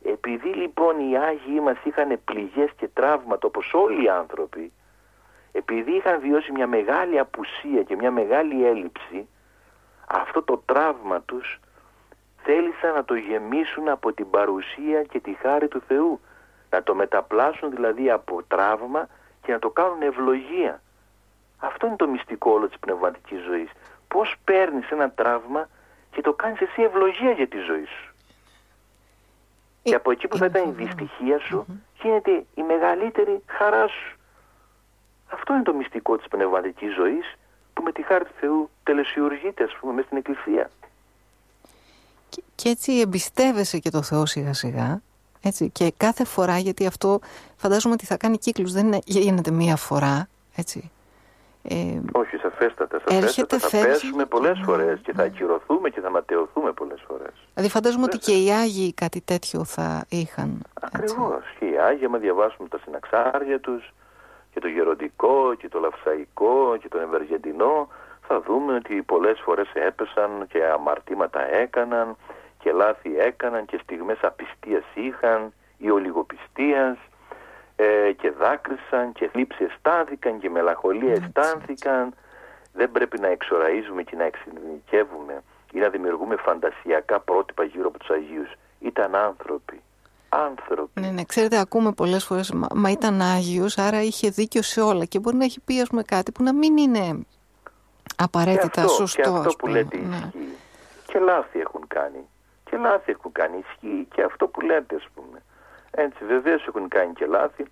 Επειδή 0.05 0.49
λοιπόν 0.49 1.11
οι 1.11 1.19
Άγιοι 1.19 1.61
μας 1.63 1.77
είχαν 1.85 2.21
πληγές 2.25 2.71
και 2.77 2.89
τραύματα 2.89 3.47
όπως 3.47 3.75
όλοι 3.75 4.05
οι 4.05 4.09
άνθρωποι 4.09 4.73
επειδή 5.53 5.93
είχαν 5.93 6.21
βιώσει 6.21 6.53
μια 6.53 6.67
μεγάλη 6.67 7.19
απουσία 7.19 7.83
και 7.83 7.97
μια 7.97 8.11
μεγάλη 8.11 8.67
έλλειψη 8.67 9.29
αυτό 10.07 10.43
το 10.43 10.63
τραύμα 10.67 11.21
τους 11.21 11.61
θέλησαν 12.43 12.95
να 12.95 13.05
το 13.05 13.15
γεμίσουν 13.15 13.89
από 13.89 14.13
την 14.13 14.31
παρουσία 14.31 15.03
και 15.03 15.21
τη 15.21 15.33
χάρη 15.33 15.69
του 15.69 15.83
Θεού 15.87 16.21
να 16.71 16.83
το 16.83 16.95
μεταπλάσουν 16.95 17.71
δηλαδή 17.71 18.11
από 18.11 18.43
τραύμα 18.49 19.09
και 19.43 19.53
να 19.53 19.59
το 19.59 19.71
κάνουν 19.71 20.03
ευλογία. 20.03 20.83
Αυτό 21.59 21.87
είναι 21.87 21.97
το 21.97 22.09
μυστικό 22.09 22.51
όλο 22.51 22.69
της 22.69 22.79
πνευματικής 22.79 23.43
ζωής. 23.43 23.71
Πως 24.09 24.35
παίρνεις 24.45 24.91
ένα 24.91 25.11
τραύμα 25.11 25.69
και 26.11 26.21
το 26.21 26.33
κάνεις 26.33 26.61
εσύ 26.61 26.83
ευλογία 26.83 27.31
για 27.31 27.49
τη 27.49 27.59
ζωή 27.59 27.85
σου. 27.85 28.15
Και 29.83 29.95
από 29.95 30.11
εκεί 30.11 30.29
που 30.29 30.37
θα 30.37 30.47
ήταν 30.47 30.69
η 30.69 30.73
δυστυχία 30.73 31.39
σου 31.39 31.67
γίνεται 32.03 32.45
η 32.55 32.63
μεγαλύτερη 32.63 33.43
χαρά 33.47 33.87
σου. 33.89 34.17
Αυτό 35.33 35.55
είναι 35.55 35.63
το 35.63 35.75
μυστικό 35.75 36.17
της 36.17 36.29
πνευματικής 36.29 36.95
ζωής 36.95 37.35
που 37.73 37.83
με 37.83 37.93
τη 37.93 38.03
χάρη 38.03 38.25
του 38.25 38.35
Θεού 38.41 38.71
τελεσιουργείται 38.83 39.65
ας 39.65 39.77
πούμε 39.81 39.93
μέσα 39.93 40.07
στην 40.07 40.19
Εκκλησία. 40.19 40.71
Και, 42.29 42.43
και 42.55 42.69
έτσι 42.69 43.01
εμπιστεύεσαι 43.01 43.79
και 43.79 43.91
το 43.91 44.03
Θεό 44.03 44.27
σιγά 44.27 44.53
σιγά 44.53 45.03
έτσι, 45.49 45.71
και 45.71 45.93
κάθε 45.97 46.25
φορά 46.25 46.59
γιατί 46.59 46.87
αυτό 46.87 47.21
φαντάζομαι 47.57 47.95
ότι 47.95 48.07
θα 48.07 48.17
κάνει 48.17 48.39
κύκλους 48.39 48.73
δεν 48.73 48.99
γίνεται 49.05 49.51
μία 49.51 49.77
φορά 49.77 50.29
έτσι. 50.57 50.91
Ε, 51.63 52.01
Όχι, 52.13 52.37
σαφέστατα, 52.37 53.01
σαφέστατα. 53.07 53.59
Θα 53.59 53.69
πέσουμε 53.87 54.25
πολλές 54.25 54.61
φορές 54.65 55.01
και 55.03 55.13
θα 55.13 55.23
ακυρωθούμε 55.23 55.89
και 55.89 56.01
θα 56.01 56.11
ματαιωθούμε 56.11 56.73
πολλές 56.73 57.05
φορές. 57.07 57.33
Δηλαδή 57.55 57.73
φαντάζομαι 57.73 58.05
ότι 58.05 58.19
και 58.19 58.33
οι 58.33 58.53
Άγιοι 58.53 58.93
κάτι 58.93 59.21
τέτοιο 59.21 59.65
θα 59.65 60.05
είχαν. 60.09 60.63
Ακριβώς. 60.81 61.43
Και 61.59 61.65
οι 61.65 61.79
Άγιοι, 61.79 62.05
άμα 62.05 62.19
διαβάσουμε 62.19 62.69
τα 62.69 62.79
συναξάρια 62.85 63.61
τους, 63.61 63.93
και 64.59 64.61
το 64.61 64.69
γεροντικό 64.69 65.55
και 65.55 65.69
το 65.69 65.79
λαυσαϊκό 65.79 66.77
και 66.81 66.89
το 66.89 66.99
ευεργετινό 66.99 67.89
θα 68.27 68.41
δούμε 68.41 68.75
ότι 68.75 69.03
πολλές 69.03 69.41
φορές 69.45 69.71
έπεσαν 69.73 70.31
και 70.49 70.65
αμαρτήματα 70.65 71.55
έκαναν 71.55 72.17
και 72.69 72.75
λάθη 72.75 73.19
έκαναν 73.19 73.65
και 73.65 73.81
στιγμές 73.83 74.19
απιστίας 74.23 74.85
είχαν 74.95 75.53
ή 75.79 75.91
ολιγοπιστίας 75.91 76.97
ε, 77.77 78.13
και 78.13 78.31
δάκρυσαν 78.31 79.13
και 79.13 79.29
θλίψη 79.29 79.65
αισθάνθηκαν 79.65 80.39
και 80.39 80.51
μελαγχολία 80.51 81.13
αισθάνθηκαν 81.13 82.15
δεν 82.73 82.93
πρέπει 82.93 83.21
να 83.21 83.29
εξοραίζουμε 83.29 84.03
και 84.03 84.17
να 84.17 84.25
εξειδικεύουμε 84.25 85.43
ή 85.73 85.79
να 85.79 85.89
δημιουργούμε 85.89 86.37
φαντασιακά 86.37 87.21
πρότυπα 87.21 87.65
γύρω 87.65 87.89
από 87.89 87.99
τους 87.99 88.11
Αγίους 88.11 88.53
ήταν 88.81 89.15
άνθρωποι 89.15 89.83
άνθρωποι. 90.29 91.01
Ναι, 91.01 91.09
ναι, 91.09 91.25
ξέρετε, 91.25 91.59
ακούμε 91.59 91.93
πολλές 91.93 92.25
φορές, 92.25 92.53
μα, 92.75 92.91
ήταν 92.91 93.21
Άγιος, 93.21 93.79
άρα 93.79 94.03
είχε 94.03 94.29
δίκιο 94.31 94.63
σε 94.63 94.81
όλα 94.81 95.05
και 95.05 95.19
μπορεί 95.19 95.37
να 95.37 95.45
έχει 95.45 95.61
πει, 95.61 95.81
ας 95.81 95.89
πούμε, 95.89 96.03
κάτι 96.03 96.33
που 96.33 96.43
να 96.43 96.55
μην 96.55 96.77
είναι 96.77 97.27
απαραίτητα 98.17 98.69
και 98.69 98.81
αυτό, 98.81 98.93
σωστό. 98.93 99.23
Και 99.23 99.29
αυτό 99.29 99.53
που 99.59 99.67
λέτε 99.67 99.97
ναι. 99.97 100.17
ισχύει. 100.17 100.57
Και 101.07 101.19
λάθη 101.19 101.61
έχουν 101.61 101.87
κάνει. 101.87 102.29
Και 102.71 102.77
λάθη 102.77 103.11
έχουν 103.11 103.33
κάνει. 103.33 103.59
Ισχύει 103.59 104.07
και 104.15 104.23
αυτό 104.23 104.47
που 104.47 104.61
λέτε, 104.61 104.95
ας 104.95 105.07
πούμε. 105.15 105.43
Έτσι, 105.91 106.25
βεβαίως 106.25 106.67
έχουν 106.67 106.89
κάνει 106.89 107.13
και 107.13 107.27
λάθη. 107.27 107.65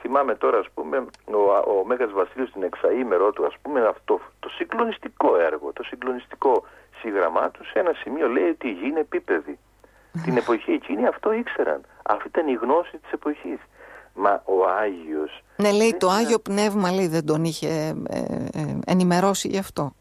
Θυμάμαι 0.00 0.34
τώρα, 0.34 0.58
ας 0.58 0.66
πούμε, 0.74 0.96
ο, 1.24 1.40
ο 1.72 1.84
Μέγας 1.86 2.12
Βασίλειος 2.12 2.48
στην 2.48 2.62
εξαήμερό 2.62 3.32
του, 3.32 3.46
ας 3.46 3.54
πούμε, 3.62 3.80
αυτό 3.86 4.20
το 4.40 4.48
συγκλονιστικό 4.48 5.36
έργο, 5.36 5.72
το 5.72 5.82
συγκλονιστικό 5.82 6.64
σύγγραμμά 7.00 7.50
του, 7.50 7.64
σε 7.64 7.78
ένα 7.78 7.92
σημείο 7.92 8.28
λέει 8.28 8.48
ότι 8.48 8.68
η 8.68 8.70
γη 8.72 8.86
είναι 8.86 9.00
επίπεδη. 9.00 9.58
Την 10.24 10.36
εποχή 10.36 10.72
εκείνη 10.72 11.06
αυτό 11.06 11.32
ήξεραν. 11.32 11.80
Αυτή 12.02 12.28
ήταν 12.28 12.48
η 12.48 12.52
γνώση 12.52 12.98
της 12.98 13.12
εποχής. 13.12 13.58
Μα 14.14 14.42
ο 14.44 14.66
Άγιος... 14.66 15.42
Ναι, 15.56 15.72
λέει 15.72 15.94
το 15.94 16.08
Άγιο 16.08 16.38
Πνεύμα 16.38 16.92
λέει, 16.92 17.06
δεν 17.06 17.26
τον 17.26 17.44
είχε 17.44 17.68
ε, 18.08 18.18
ε, 18.52 18.78
ενημερώσει 18.86 19.48
γι' 19.48 19.58
αυτό. 19.58 19.94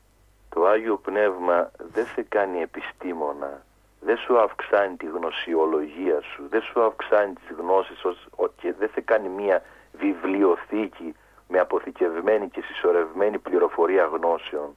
Το 0.50 0.66
Άγιο 0.66 0.98
Πνεύμα 0.98 1.72
δεν 1.94 2.06
σε 2.06 2.26
κάνει 2.30 2.62
επιστήμονα. 2.62 3.66
Δεν 4.04 4.18
σου 4.18 4.40
αυξάνει 4.40 4.96
τη 4.96 5.06
γνωσιολογία 5.06 6.22
σου. 6.22 6.48
Δεν 6.50 6.62
σου 6.62 6.82
αυξάνει 6.82 7.34
τις 7.34 7.56
γνώσεις 7.58 8.04
ως, 8.04 8.28
και 8.56 8.74
δεν 8.74 8.90
σε 8.94 9.02
κάνει 9.02 9.30
μια 9.30 9.64
βιβλιοθήκη 9.92 11.16
με 11.48 11.60
αποθηκευμένη 11.60 12.50
και 12.50 12.62
συσσωρευμένη 12.62 13.38
πληροφορία 13.38 14.06
γνώσεων. 14.06 14.76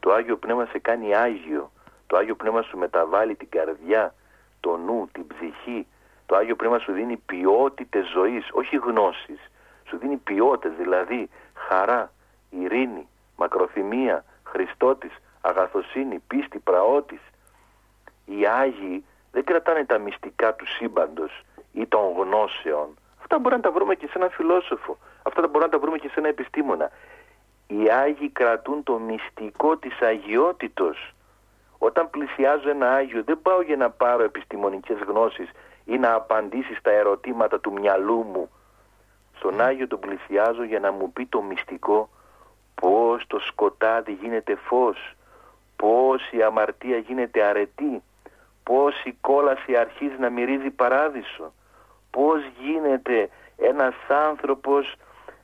Το 0.00 0.12
Άγιο 0.12 0.36
Πνεύμα 0.36 0.66
σε 0.66 0.78
κάνει 0.78 1.14
Άγιο. 1.14 1.70
Το 2.06 2.16
Άγιο 2.16 2.34
Πνεύμα 2.34 2.62
σου 2.62 2.78
μεταβάλλει 2.78 3.34
την 3.34 3.48
καρδιά 3.48 4.14
το 4.60 4.76
νου, 4.76 5.08
την 5.12 5.26
ψυχή. 5.26 5.86
Το 6.26 6.36
Άγιο 6.36 6.56
Πνεύμα 6.56 6.78
σου 6.78 6.92
δίνει 6.92 7.16
ποιότητες 7.16 8.08
ζωής, 8.08 8.48
όχι 8.52 8.76
γνώσεις. 8.76 9.50
Σου 9.88 9.98
δίνει 9.98 10.16
ποιότητες, 10.16 10.76
δηλαδή 10.76 11.30
χαρά, 11.54 12.12
ειρήνη, 12.50 13.08
μακροθυμία, 13.36 14.24
Χριστότης, 14.44 15.12
αγαθοσύνη, 15.40 16.18
πίστη, 16.26 16.58
πραότης. 16.58 17.20
Οι 18.24 18.46
Άγιοι 18.46 19.04
δεν 19.32 19.44
κρατάνε 19.44 19.84
τα 19.84 19.98
μυστικά 19.98 20.54
του 20.54 20.66
σύμπαντος 20.66 21.42
ή 21.72 21.86
των 21.86 22.12
γνώσεων. 22.16 22.98
Αυτά 23.20 23.38
μπορούμε 23.38 23.62
να 23.62 23.68
τα 23.68 23.70
βρούμε 23.70 23.94
και 23.94 24.06
σε 24.06 24.12
έναν 24.16 24.30
φιλόσοφο. 24.30 24.98
Αυτά 25.22 25.40
μπορούμε 25.40 25.64
να 25.64 25.68
τα 25.68 25.78
βρούμε 25.78 25.98
και 25.98 26.08
σε 26.08 26.14
ένα 26.18 26.28
επιστήμονα. 26.28 26.90
Οι 27.66 27.90
Άγιοι 27.90 28.28
κρατούν 28.28 28.82
το 28.82 28.98
μυστικό 28.98 29.76
της 29.76 30.00
αγιότητος 30.00 31.14
όταν 31.78 32.10
πλησιάζω 32.10 32.68
ένα 32.68 32.92
Άγιο 32.92 33.22
δεν 33.22 33.38
πάω 33.42 33.62
για 33.62 33.76
να 33.76 33.90
πάρω 33.90 34.22
επιστημονικές 34.22 34.98
γνώσεις 34.98 35.50
ή 35.84 35.98
να 35.98 36.14
απαντήσει 36.14 36.74
στα 36.74 36.90
ερωτήματα 36.90 37.60
του 37.60 37.72
μυαλού 37.72 38.22
μου. 38.32 38.50
Στον 39.36 39.60
Άγιο 39.60 39.86
τον 39.86 39.98
πλησιάζω 39.98 40.64
για 40.64 40.80
να 40.80 40.92
μου 40.92 41.12
πει 41.12 41.26
το 41.26 41.42
μυστικό 41.42 42.08
πώς 42.74 43.26
το 43.26 43.38
σκοτάδι 43.38 44.12
γίνεται 44.12 44.54
φως, 44.54 45.14
πώς 45.76 46.30
η 46.30 46.42
αμαρτία 46.42 46.96
γίνεται 46.96 47.42
αρετή, 47.42 48.02
πώς 48.62 49.04
η 49.04 49.12
κόλαση 49.20 49.76
αρχίζει 49.76 50.16
να 50.18 50.30
μυρίζει 50.30 50.70
παράδεισο, 50.70 51.52
πώς 52.10 52.40
γίνεται 52.60 53.28
ένας 53.56 53.94
άνθρωπος 54.08 54.94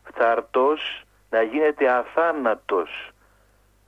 φθαρτός 0.04 1.02
να 1.30 1.42
γίνεται 1.42 1.88
αθάνατος, 1.90 3.10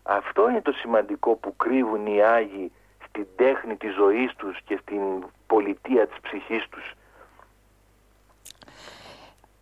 αυτό 0.02 0.48
είναι 0.48 0.62
το 0.62 0.72
σημαντικό 0.72 1.34
που 1.34 1.56
κρύβουν 1.56 2.06
οι 2.06 2.22
Άγιοι 2.22 2.72
στην 3.08 3.26
τέχνη 3.36 3.76
της 3.76 3.94
ζωής 3.94 4.34
τους 4.36 4.58
και 4.64 4.78
στην 4.82 5.02
πολιτεία 5.46 6.06
της 6.06 6.20
ψυχής 6.20 6.68
τους. 6.68 6.92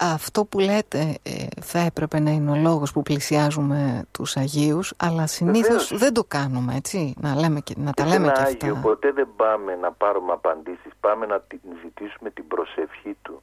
Αυτό 0.00 0.44
που 0.44 0.58
λέτε 0.58 1.18
ε, 1.22 1.46
θα 1.60 1.78
έπρεπε 1.78 2.20
να 2.20 2.30
είναι 2.30 2.50
ο 2.50 2.56
λόγος 2.56 2.92
που 2.92 3.02
πλησιάζουμε 3.02 4.04
τους 4.10 4.36
Αγίους 4.36 4.92
αλλά 4.96 5.26
συνήθως 5.26 5.98
δεν 5.98 6.12
το 6.12 6.24
κάνουμε 6.24 6.74
έτσι 6.76 7.14
να, 7.20 7.34
λέμε 7.34 7.60
και, 7.60 7.74
να 7.76 7.92
τα 7.92 8.06
λέμε 8.06 8.32
και 8.32 8.40
αυτά. 8.40 8.66
Άγιο 8.66 8.78
ποτέ 8.82 9.12
δεν 9.12 9.28
πάμε 9.36 9.76
να 9.76 9.92
πάρουμε 9.92 10.32
απαντήσεις. 10.32 10.92
Πάμε 11.00 11.26
να 11.26 11.42
ζητήσουμε 11.82 12.30
την 12.30 12.46
προσευχή 12.48 13.16
του. 13.22 13.42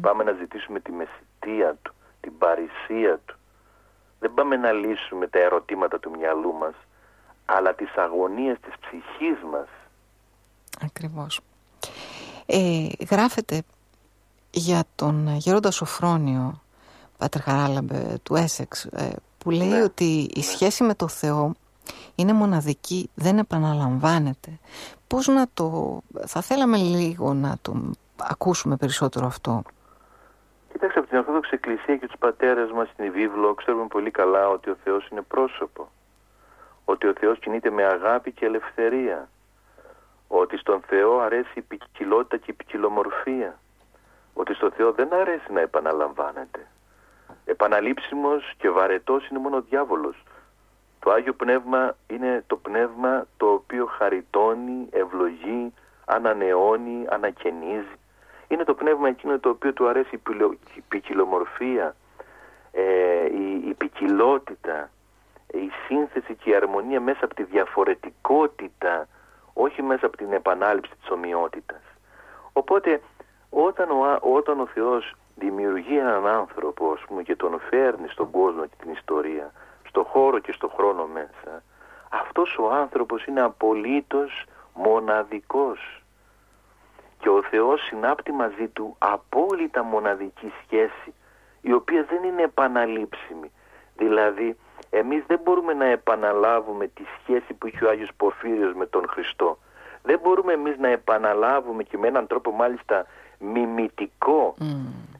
Πάμε 0.00 0.24
να 0.24 0.32
ζητήσουμε 0.32 0.80
τη 0.80 0.92
μεσητεία 0.92 1.76
του 1.82 1.94
την 2.20 2.38
παρησία 2.38 3.20
του. 3.24 3.36
Δεν 4.18 4.34
πάμε 4.34 4.56
να 4.56 4.72
λύσουμε 4.72 5.26
τα 5.26 5.38
ερωτήματα 5.38 6.00
του 6.00 6.10
μυαλού 6.18 6.52
μας 6.52 6.74
αλλά 7.44 7.74
τις 7.74 7.94
αγωνίες 7.96 8.56
της 8.60 8.74
ψυχής 8.80 9.42
μας. 9.52 9.68
Ακριβώς. 10.84 11.40
Ε, 12.46 12.86
Γράφεται 13.10 13.62
για 14.54 14.84
τον 14.94 15.36
Γερόντα 15.36 15.70
Σοφρόνιο, 15.70 16.60
Πάτερ 17.18 17.42
Χαράλαμπε 17.42 18.18
του 18.22 18.34
Έσεξ, 18.34 18.84
ε, 18.84 19.12
που 19.38 19.50
λέει 19.50 19.68
ναι. 19.68 19.82
ότι 19.82 20.04
η 20.04 20.32
ναι. 20.36 20.42
σχέση 20.42 20.84
με 20.84 20.94
το 20.94 21.08
Θεό 21.08 21.54
είναι 22.14 22.32
μοναδική, 22.32 23.10
δεν 23.14 23.38
επαναλαμβάνεται. 23.38 24.58
Πώς 25.06 25.26
να 25.26 25.46
το... 25.54 25.98
θα 26.26 26.40
θέλαμε 26.40 26.76
λίγο 26.76 27.34
να 27.34 27.56
το 27.62 27.90
ακούσουμε 28.20 28.76
περισσότερο 28.76 29.26
αυτό. 29.26 29.62
Κοιτάξτε, 30.72 30.98
από 30.98 31.08
την 31.08 31.18
Ορθόδοξη 31.18 31.50
Εκκλησία 31.54 31.96
και 31.96 32.06
τους 32.06 32.18
πατέρες 32.18 32.70
μας 32.70 32.88
στην 32.88 33.12
βίβλο 33.12 33.54
ξέρουμε 33.54 33.86
πολύ 33.86 34.10
καλά 34.10 34.48
ότι 34.48 34.70
ο 34.70 34.76
Θεός 34.84 35.08
είναι 35.08 35.22
πρόσωπο. 35.22 35.88
Ότι 36.84 37.06
ο 37.06 37.12
Θεός 37.20 37.38
κινείται 37.38 37.70
με 37.70 37.84
αγάπη 37.84 38.32
και 38.32 38.44
ελευθερία. 38.44 39.28
Ότι 40.28 40.56
στον 40.56 40.80
Θεό 40.86 41.18
αρέσει 41.18 41.58
η 41.58 41.60
ποικιλότητα 41.60 42.36
και 42.36 42.50
η 42.50 42.52
ποικιλομορφία 42.52 43.58
ότι 44.34 44.54
στο 44.54 44.70
Θεό 44.70 44.92
δεν 44.92 45.12
αρέσει 45.12 45.52
να 45.52 45.60
επαναλαμβάνεται. 45.60 46.66
Επαναλήψιμος 47.44 48.54
και 48.56 48.70
βαρετός 48.70 49.28
είναι 49.28 49.38
μόνο 49.38 49.56
ο 49.56 49.60
διάβολος. 49.60 50.22
Το 51.00 51.10
Άγιο 51.10 51.32
Πνεύμα 51.32 51.96
είναι 52.06 52.44
το 52.46 52.56
πνεύμα 52.56 53.26
το 53.36 53.46
οποίο 53.46 53.86
χαριτώνει, 53.86 54.88
ευλογεί, 54.90 55.72
ανανεώνει, 56.04 57.04
ανακαινίζει. 57.08 57.98
Είναι 58.48 58.64
το 58.64 58.74
πνεύμα 58.74 59.08
εκείνο 59.08 59.38
το 59.38 59.48
οποίο 59.48 59.72
του 59.72 59.88
αρέσει 59.88 60.20
η 60.74 60.80
ποικιλομορφία, 60.88 61.96
ε, 62.72 63.24
η, 63.24 63.68
η 63.68 63.74
ποικιλότητα, 63.74 64.90
η 65.46 65.70
σύνθεση 65.86 66.34
και 66.34 66.50
η 66.50 66.54
αρμονία 66.54 67.00
μέσα 67.00 67.24
από 67.24 67.34
τη 67.34 67.42
διαφορετικότητα, 67.42 69.08
όχι 69.52 69.82
μέσα 69.82 70.06
από 70.06 70.16
την 70.16 70.32
επανάληψη 70.32 70.92
της 71.00 71.10
ομοιότητας. 71.10 71.82
Οπότε 72.52 73.00
όταν 73.54 73.90
ο, 73.90 74.18
όταν 74.20 74.60
ο 74.60 74.66
Θεός 74.66 75.14
δημιουργεί 75.34 75.98
έναν 75.98 76.26
άνθρωπο 76.26 76.92
ας 76.92 77.00
πούμε, 77.00 77.22
και 77.22 77.36
τον 77.36 77.60
φέρνει 77.70 78.08
στον 78.08 78.30
κόσμο 78.30 78.66
και 78.66 78.74
την 78.82 78.92
ιστορία, 78.92 79.52
στο 79.88 80.04
χώρο 80.04 80.38
και 80.38 80.52
στο 80.52 80.68
χρόνο 80.68 81.06
μέσα, 81.06 81.62
αυτός 82.08 82.58
ο 82.58 82.70
άνθρωπος 82.70 83.24
είναι 83.24 83.40
απολύτως 83.40 84.44
μοναδικός. 84.74 86.02
Και 87.18 87.28
ο 87.28 87.42
Θεός 87.42 87.84
συνάπτει 87.84 88.32
μαζί 88.32 88.68
του 88.68 88.96
απόλυτα 88.98 89.82
μοναδική 89.82 90.52
σχέση, 90.62 91.14
η 91.60 91.72
οποία 91.72 92.06
δεν 92.10 92.22
είναι 92.22 92.42
επαναλήψιμη. 92.42 93.52
Δηλαδή, 93.96 94.56
εμείς 94.90 95.24
δεν 95.26 95.40
μπορούμε 95.42 95.72
να 95.72 95.84
επαναλάβουμε 95.84 96.86
τη 96.86 97.02
σχέση 97.20 97.54
που 97.54 97.66
είχε 97.66 97.84
ο 97.84 97.88
Άγιος 97.90 98.10
Πορφύριος 98.16 98.74
με 98.74 98.86
τον 98.86 99.08
Χριστό. 99.08 99.58
Δεν 100.02 100.18
μπορούμε 100.22 100.52
εμείς 100.52 100.78
να 100.78 100.88
επαναλάβουμε 100.88 101.82
και 101.82 101.98
με 101.98 102.06
έναν 102.08 102.26
τρόπο 102.26 102.50
μάλιστα 102.50 103.06
μιμητικό 103.52 104.54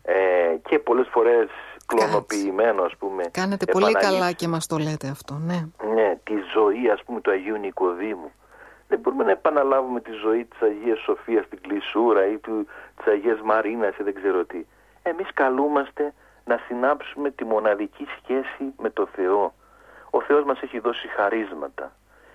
ε, 0.03 0.57
και 0.69 0.79
πολλές 0.79 1.09
φορές 1.11 1.49
κλωνοποιημένο 1.87 2.83
ας 2.83 2.97
πούμε. 2.97 3.25
Κάνετε 3.31 3.65
πολύ 3.65 3.93
καλά 3.93 4.33
και 4.33 4.49
μας 4.49 4.67
το 4.67 4.77
λέτε 4.77 5.09
αυτό, 5.09 5.35
ναι. 5.35 5.67
Ναι, 5.95 6.19
τη 6.25 6.35
ζωή 6.55 6.91
ας 6.91 7.03
πούμε 7.05 7.21
του 7.21 7.31
Αγίου 7.31 7.57
Νικοδήμου. 7.57 8.33
Δεν 8.89 8.99
μπορούμε 8.99 9.25
να 9.25 9.31
επαναλάβουμε 9.31 10.01
τη 10.01 10.11
ζωή 10.13 10.45
της 10.45 10.63
Αγίας 10.63 10.99
Σοφίας 11.01 11.45
στην 11.45 11.61
Κλεισούρα 11.61 12.27
ή 12.27 12.39
του, 12.39 12.67
της 12.97 13.07
Αγίας 13.07 13.41
Μαρίνας 13.41 13.97
ή 13.97 14.03
δεν 14.03 14.15
ξέρω 14.15 14.45
τι. 14.45 14.65
Εμείς 15.03 15.29
καλούμαστε 15.35 16.13
να 16.45 16.61
συνάψουμε 16.67 17.31
τη 17.31 17.45
μοναδική 17.45 18.07
σχέση 18.19 18.75
με 18.79 18.91
το 18.91 19.09
Θεό. 19.15 19.55
Ο 20.11 20.21
Θεός 20.23 20.45
μας 20.45 20.61
έχει 20.61 20.79
δώσει 20.79 21.09
χαρίσματα. 21.09 21.93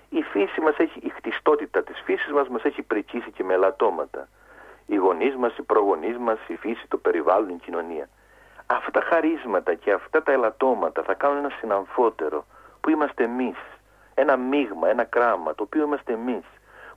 Η 0.10 0.22
φύση 0.22 0.62
μας 0.62 0.78
έχει, 0.78 1.00
η 1.00 1.10
χτιστότητα 1.10 1.84
της 1.84 2.02
φύσης 2.06 2.32
μας 2.32 2.48
μας 2.48 2.64
έχει 2.64 2.82
πρικήσει 2.82 3.32
και 3.32 3.44
με 3.44 3.54
ελαττώματα 3.54 4.28
οι 4.90 4.96
γονείς 4.96 5.36
μας, 5.36 5.58
οι 5.58 5.62
προγονείς 5.62 6.18
μας, 6.18 6.38
η 6.48 6.56
φύση, 6.56 6.86
το 6.88 6.98
περιβάλλον, 6.98 7.50
η 7.50 7.60
κοινωνία. 7.66 8.10
Αυτά 8.66 8.92
τα 8.92 9.02
χαρίσματα 9.02 9.74
και 9.74 9.92
αυτά 9.92 10.24
τα 10.24 10.32
ελαττώματα 10.32 11.04
θα 11.04 11.14
κάνουν 11.14 11.38
ένα 11.38 11.50
συναμφότερο 11.60 12.46
που 12.82 12.90
είμαστε 12.90 13.24
εμείς. 13.24 13.58
Ένα 14.14 14.38
μείγμα, 14.38 14.90
ένα 14.90 15.04
κράμα, 15.04 15.56
το 15.56 15.64
οποίο 15.64 15.84
είμαστε 15.84 16.14
εμείς. 16.14 16.46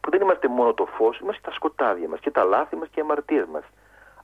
Που 0.00 0.10
δεν 0.10 0.20
είμαστε 0.20 0.48
μόνο 0.48 0.74
το 0.74 0.86
φως, 0.86 1.18
είμαστε 1.18 1.40
τα 1.44 1.52
σκοτάδια 1.54 2.08
μας 2.08 2.20
και 2.20 2.30
τα 2.30 2.44
λάθη 2.44 2.76
μας 2.76 2.88
και 2.88 3.00
οι 3.00 3.02
αμαρτίες 3.02 3.46
μας. 3.52 3.64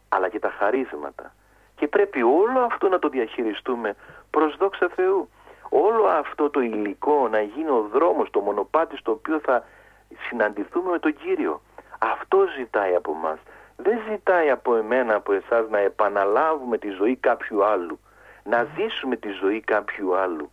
Αλλά 0.09 0.29
και 0.29 0.39
τα 0.39 0.51
χαρίσματα. 0.59 1.35
Και 1.77 1.89
πρέπει 1.89 2.23
όλο 2.23 2.61
αυτό 2.61 2.89
να 2.89 2.99
το 2.99 3.09
διαχειριστούμε 3.09 3.97
προς 4.31 4.57
δόξα 4.57 4.89
Θεού. 4.89 5.29
Όλο 5.69 6.05
αυτό 6.05 6.51
το 6.51 6.61
υλικό 6.61 7.29
να 7.29 7.41
γίνει 7.41 7.71
ο 7.71 7.89
δρόμος, 7.93 8.31
το 8.31 8.41
μονοπάτι 8.41 8.97
στο 8.97 9.13
οποίο 9.13 9.41
θα 9.41 9.65
συναντηθούμε 10.29 10.91
με 10.91 10.99
τον 10.99 11.15
Κύριο. 11.15 11.61
Αυτό 11.99 12.39
ζητάει 12.57 12.95
από 12.95 13.13
μας 13.13 13.39
δεν 13.83 13.99
ζητάει 14.11 14.51
από 14.51 14.77
εμένα, 14.77 15.15
από 15.15 15.33
εσάς 15.33 15.69
να 15.71 15.79
επαναλάβουμε 15.79 16.79
τη 16.79 16.91
ζωή 16.91 17.17
κάποιου 17.17 17.65
άλλου, 17.65 18.01
να 18.45 18.67
ζήσουμε 18.77 19.17
τη 19.17 19.31
ζωή 19.31 19.61
κάποιου 19.61 20.17
άλλου. 20.17 20.51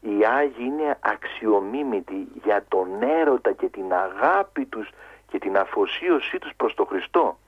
Οι 0.00 0.24
Άγιοι 0.24 0.54
είναι 0.58 0.98
αξιομίμητοι 1.00 2.28
για 2.44 2.64
τον 2.68 3.02
έρωτα 3.02 3.52
και 3.52 3.68
την 3.68 3.92
αγάπη 3.92 4.64
τους 4.64 4.90
και 5.28 5.38
την 5.38 5.56
αφοσίωσή 5.56 6.38
τους 6.38 6.52
προς 6.56 6.74
τον 6.74 6.86
Χριστό. 6.86 7.38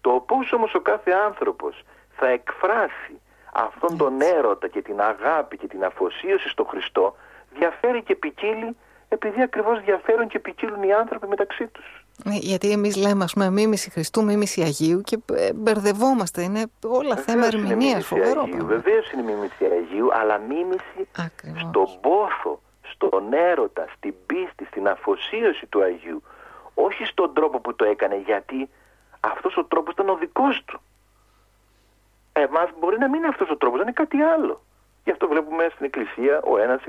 Το 0.00 0.10
πώς 0.10 0.52
όμως 0.52 0.74
ο 0.74 0.80
κάθε 0.80 1.10
άνθρωπος 1.10 1.84
θα 2.16 2.28
εκφράσει 2.28 3.20
αυτόν 3.52 3.96
τον 3.96 4.20
έρωτα 4.20 4.68
και 4.68 4.82
την 4.82 5.00
αγάπη 5.00 5.56
και 5.56 5.66
την 5.66 5.84
αφοσίωση 5.84 6.48
στον 6.48 6.66
Χριστό 6.66 7.16
διαφέρει 7.52 8.02
και 8.02 8.14
ποικίλει 8.14 8.76
επειδή 9.08 9.42
ακριβώς 9.42 9.80
διαφέρουν 9.80 10.28
και 10.28 10.38
ποικίλουν 10.38 10.82
οι 10.82 10.92
άνθρωποι 10.92 11.26
μεταξύ 11.26 11.66
τους. 11.66 12.04
Ναι, 12.24 12.34
γιατί 12.34 12.70
εμείς 12.70 12.96
λέμε, 12.96 13.24
ας 13.24 13.32
πούμε, 13.32 13.50
μίμηση 13.50 13.90
Χριστού, 13.90 14.24
μίμηση 14.24 14.62
Αγίου 14.62 15.00
και 15.00 15.18
ε, 15.34 15.52
μπερδευόμαστε. 15.52 16.42
Είναι 16.42 16.66
όλα 16.84 17.14
Βεβαίως 17.14 17.24
θέμα 17.24 17.46
ερμηνεία. 17.46 18.00
Φοβερό. 18.00 18.48
Βεβαίως 18.62 19.12
είναι 19.12 19.22
μίμηση 19.22 19.64
Αγίου, 19.64 20.14
αλλά 20.14 20.38
μίμηση 20.38 21.08
στον 21.54 21.86
πόθο, 22.00 22.60
στον 22.82 23.32
έρωτα, 23.32 23.86
στην 23.96 24.14
πίστη, 24.26 24.64
στην 24.64 24.88
αφοσίωση 24.88 25.66
του 25.66 25.82
Αγίου. 25.82 26.22
Όχι 26.74 27.04
στον 27.04 27.34
τρόπο 27.34 27.60
που 27.60 27.74
το 27.74 27.84
έκανε, 27.84 28.16
γιατί 28.16 28.68
αυτός 29.20 29.56
ο 29.56 29.64
τρόπος 29.64 29.92
ήταν 29.92 30.08
ο 30.08 30.16
δικός 30.16 30.62
του. 30.64 30.80
Εμάς 32.32 32.68
μπορεί 32.78 32.98
να 32.98 33.08
μην 33.08 33.18
είναι 33.18 33.28
αυτός 33.28 33.50
ο 33.50 33.56
τρόπος, 33.56 33.78
να 33.78 33.82
είναι 33.82 33.92
κάτι 33.92 34.20
άλλο. 34.20 34.62
Γι' 35.04 35.10
αυτό 35.10 35.28
βλέπουμε 35.28 35.68
στην 35.72 35.86
Εκκλησία 35.86 36.40
ο 36.42 36.58
ένας, 36.58 36.80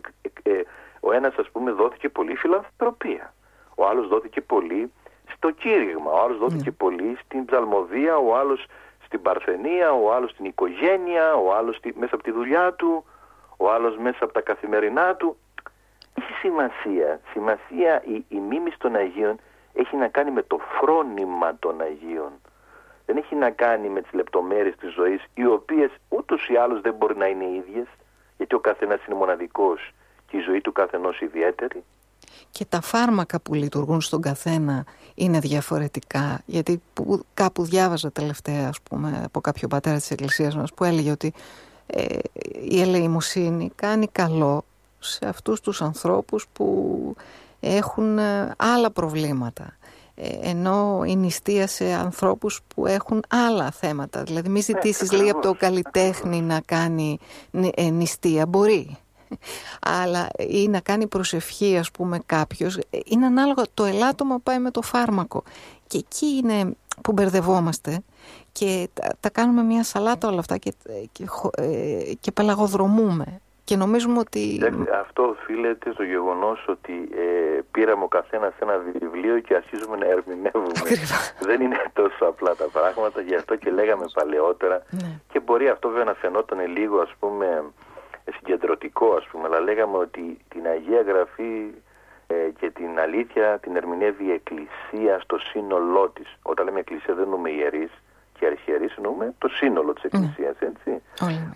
ε, 0.41 0.51
ε, 0.51 0.63
ο 0.99 1.11
ένας 1.11 1.35
ας 1.37 1.49
πούμε 1.51 1.71
δόθηκε 1.71 2.09
πολύ 2.09 2.35
φιλανθρωπία. 2.35 3.33
Ο 3.75 3.87
άλλος 3.87 4.07
δόθηκε 4.07 4.41
πολύ 4.41 4.91
στο 5.39 5.51
κήρυγμα. 5.51 6.11
Ο 6.11 6.23
άλλος 6.23 6.37
δόθηκε 6.37 6.69
ναι. 6.69 6.75
πολύ 6.75 7.17
στην 7.23 7.45
ψαλμοδία, 7.45 8.17
ο 8.17 8.35
άλλος 8.37 8.65
στην 9.05 9.21
παρθενία, 9.21 9.91
ο 9.91 10.13
άλλος 10.13 10.31
στην 10.31 10.45
οικογένεια, 10.45 11.33
ο 11.35 11.55
άλλος 11.55 11.75
στη, 11.75 11.93
μέσα 11.97 12.15
από 12.15 12.23
τη 12.23 12.31
δουλειά 12.31 12.73
του, 12.73 13.05
ο 13.57 13.71
άλλος 13.71 13.97
μέσα 13.97 14.23
από 14.23 14.33
τα 14.33 14.41
καθημερινά 14.41 15.15
του. 15.15 15.37
Έχει 16.13 16.33
σημασία. 16.33 17.19
Σημασία 17.31 18.03
η, 18.05 18.25
η 18.27 18.39
μίμηση 18.39 18.79
των 18.79 18.95
Αγίων 18.95 19.39
έχει 19.73 19.95
να 19.95 20.07
κάνει 20.07 20.31
με 20.31 20.41
το 20.41 20.59
φρόνημα 20.79 21.57
των 21.59 21.81
Αγίων. 21.81 22.31
Δεν 23.05 23.17
έχει 23.17 23.35
να 23.35 23.49
κάνει 23.49 23.89
με 23.89 24.01
τις 24.01 24.13
λεπτομέρειες 24.13 24.75
της 24.75 24.93
ζωής, 24.93 25.25
οι 25.33 25.45
οποίες 25.45 25.91
ούτως 26.09 26.49
ή 26.49 26.55
άλλως 26.55 26.81
δεν 26.81 26.93
μπορεί 26.93 27.17
να 27.17 27.27
είναι 27.27 27.45
ίδιες, 27.45 27.87
γιατί 28.37 28.55
ο 28.55 28.59
καθένας 28.59 29.05
είναι 29.05 29.15
μοναδικός 29.15 29.91
και 30.27 30.37
η 30.37 30.39
ζωή 30.39 30.61
του 30.61 30.71
καθενός 30.71 31.21
ιδιαίτερη 31.21 31.83
και 32.51 32.65
τα 32.65 32.81
φάρμακα 32.81 33.39
που 33.39 33.53
λειτουργούν 33.53 34.01
στον 34.01 34.21
καθένα 34.21 34.85
είναι 35.15 35.39
διαφορετικά. 35.39 36.41
Γιατί 36.45 36.81
που, 36.93 37.23
κάπου 37.33 37.63
διάβαζα 37.63 38.11
τελευταία 38.11 38.67
ας 38.67 38.81
πούμε 38.81 39.21
από 39.25 39.41
κάποιο 39.41 39.67
πατέρα 39.67 39.97
της 39.97 40.11
εκκλησίας 40.11 40.55
μας 40.55 40.73
που 40.73 40.83
έλεγε 40.83 41.11
ότι 41.11 41.33
ε, 41.85 42.17
η 42.69 42.81
ελεημοσύνη 42.81 43.71
κάνει 43.75 44.07
καλό 44.11 44.65
σε 44.99 45.27
αυτούς 45.27 45.61
τους 45.61 45.81
ανθρώπους 45.81 46.45
που 46.53 47.15
έχουν 47.59 48.17
ε, 48.17 48.53
άλλα 48.57 48.91
προβλήματα. 48.91 49.77
Ε, 50.15 50.49
ενώ 50.49 51.03
η 51.05 51.15
νηστεία 51.15 51.67
σε 51.67 51.93
ανθρώπους 51.93 52.59
που 52.67 52.85
έχουν 52.85 53.23
άλλα 53.27 53.71
θέματα. 53.71 54.23
Δηλαδή 54.23 54.49
μη 54.49 54.59
ζητήσεις 54.59 55.11
λίγα 55.11 55.31
από 55.31 55.41
το 55.41 55.53
καλλιτέχνη 55.53 56.41
να 56.41 56.61
κάνει 56.65 57.19
νηστεία. 57.91 58.45
Μπορεί 58.45 58.97
αλλά 59.81 60.27
ή 60.37 60.67
να 60.67 60.79
κάνει 60.79 61.07
προσευχή 61.07 61.77
ας 61.77 61.91
πούμε 61.91 62.19
κάποιος 62.25 62.79
είναι 63.05 63.25
ανάλογα 63.25 63.63
το 63.73 63.83
ελάττωμα 63.85 64.39
πάει 64.39 64.59
με 64.59 64.71
το 64.71 64.81
φάρμακο 64.81 65.43
και 65.87 65.97
εκεί 65.97 66.25
είναι 66.25 66.75
που 67.01 67.11
μπερδευόμαστε 67.11 68.01
και 68.51 68.89
τα, 69.19 69.29
κάνουμε 69.29 69.63
μια 69.63 69.83
σαλάτα 69.83 70.27
όλα 70.27 70.39
αυτά 70.39 70.57
και, 70.57 70.73
και, 71.11 71.25
ε, 71.57 72.13
και 72.19 72.31
πελαγοδρομούμε 72.31 73.41
και 73.69 73.75
νομίζουμε 73.75 74.19
ότι... 74.19 74.41
Αυτό 75.01 75.23
οφείλεται 75.23 75.91
στο 75.91 76.03
γεγονός 76.03 76.65
ότι 76.67 76.93
ε, 77.23 77.59
πήραμε 77.71 78.03
ο 78.03 78.07
καθένας 78.07 78.53
ένα 78.59 78.77
βιβλίο 78.99 79.39
και 79.39 79.55
αρχίζουμε 79.55 79.97
να 79.97 80.05
ερμηνεύουμε. 80.05 80.71
Δεν 81.47 81.61
είναι 81.61 81.81
τόσο 81.93 82.25
απλά 82.25 82.55
τα 82.55 82.67
πράγματα, 82.71 83.21
γι' 83.21 83.35
αυτό 83.35 83.55
και 83.55 83.69
λέγαμε 83.71 84.05
παλαιότερα 84.13 84.81
ναι. 84.89 85.19
και 85.31 85.39
μπορεί 85.39 85.69
αυτό 85.69 85.89
βέβαια 85.89 86.03
να 86.03 86.13
φαινόταν 86.13 86.59
λίγο 86.77 86.99
ας 86.99 87.11
πούμε 87.19 87.63
συγκεντρωτικό 88.31 89.13
ας 89.13 89.25
πούμε, 89.25 89.45
αλλά 89.47 89.59
λέγαμε 89.59 89.97
ότι 89.97 90.37
την 90.49 90.67
Αγία 90.67 91.01
Γραφή 91.01 91.73
ε, 92.27 92.35
και 92.59 92.69
την 92.69 92.99
αλήθεια 92.99 93.59
την 93.59 93.75
ερμηνεύει 93.75 94.25
η 94.25 94.31
Εκκλησία 94.31 95.19
στο 95.19 95.37
σύνολό 95.37 96.09
της. 96.09 96.37
Όταν 96.41 96.65
λέμε 96.65 96.79
Εκκλησία 96.79 97.13
δεν 97.13 97.23
εννοούμε 97.23 97.49
ιερείς, 97.49 97.91
και 98.39 98.45
αρχιερείς 98.45 98.95
εννοούμε 98.95 99.33
το 99.37 99.47
σύνολο 99.47 99.93
της 99.93 100.03
ναι. 100.03 100.09
Εκκλησίας, 100.09 100.55
έτσι. 100.59 101.01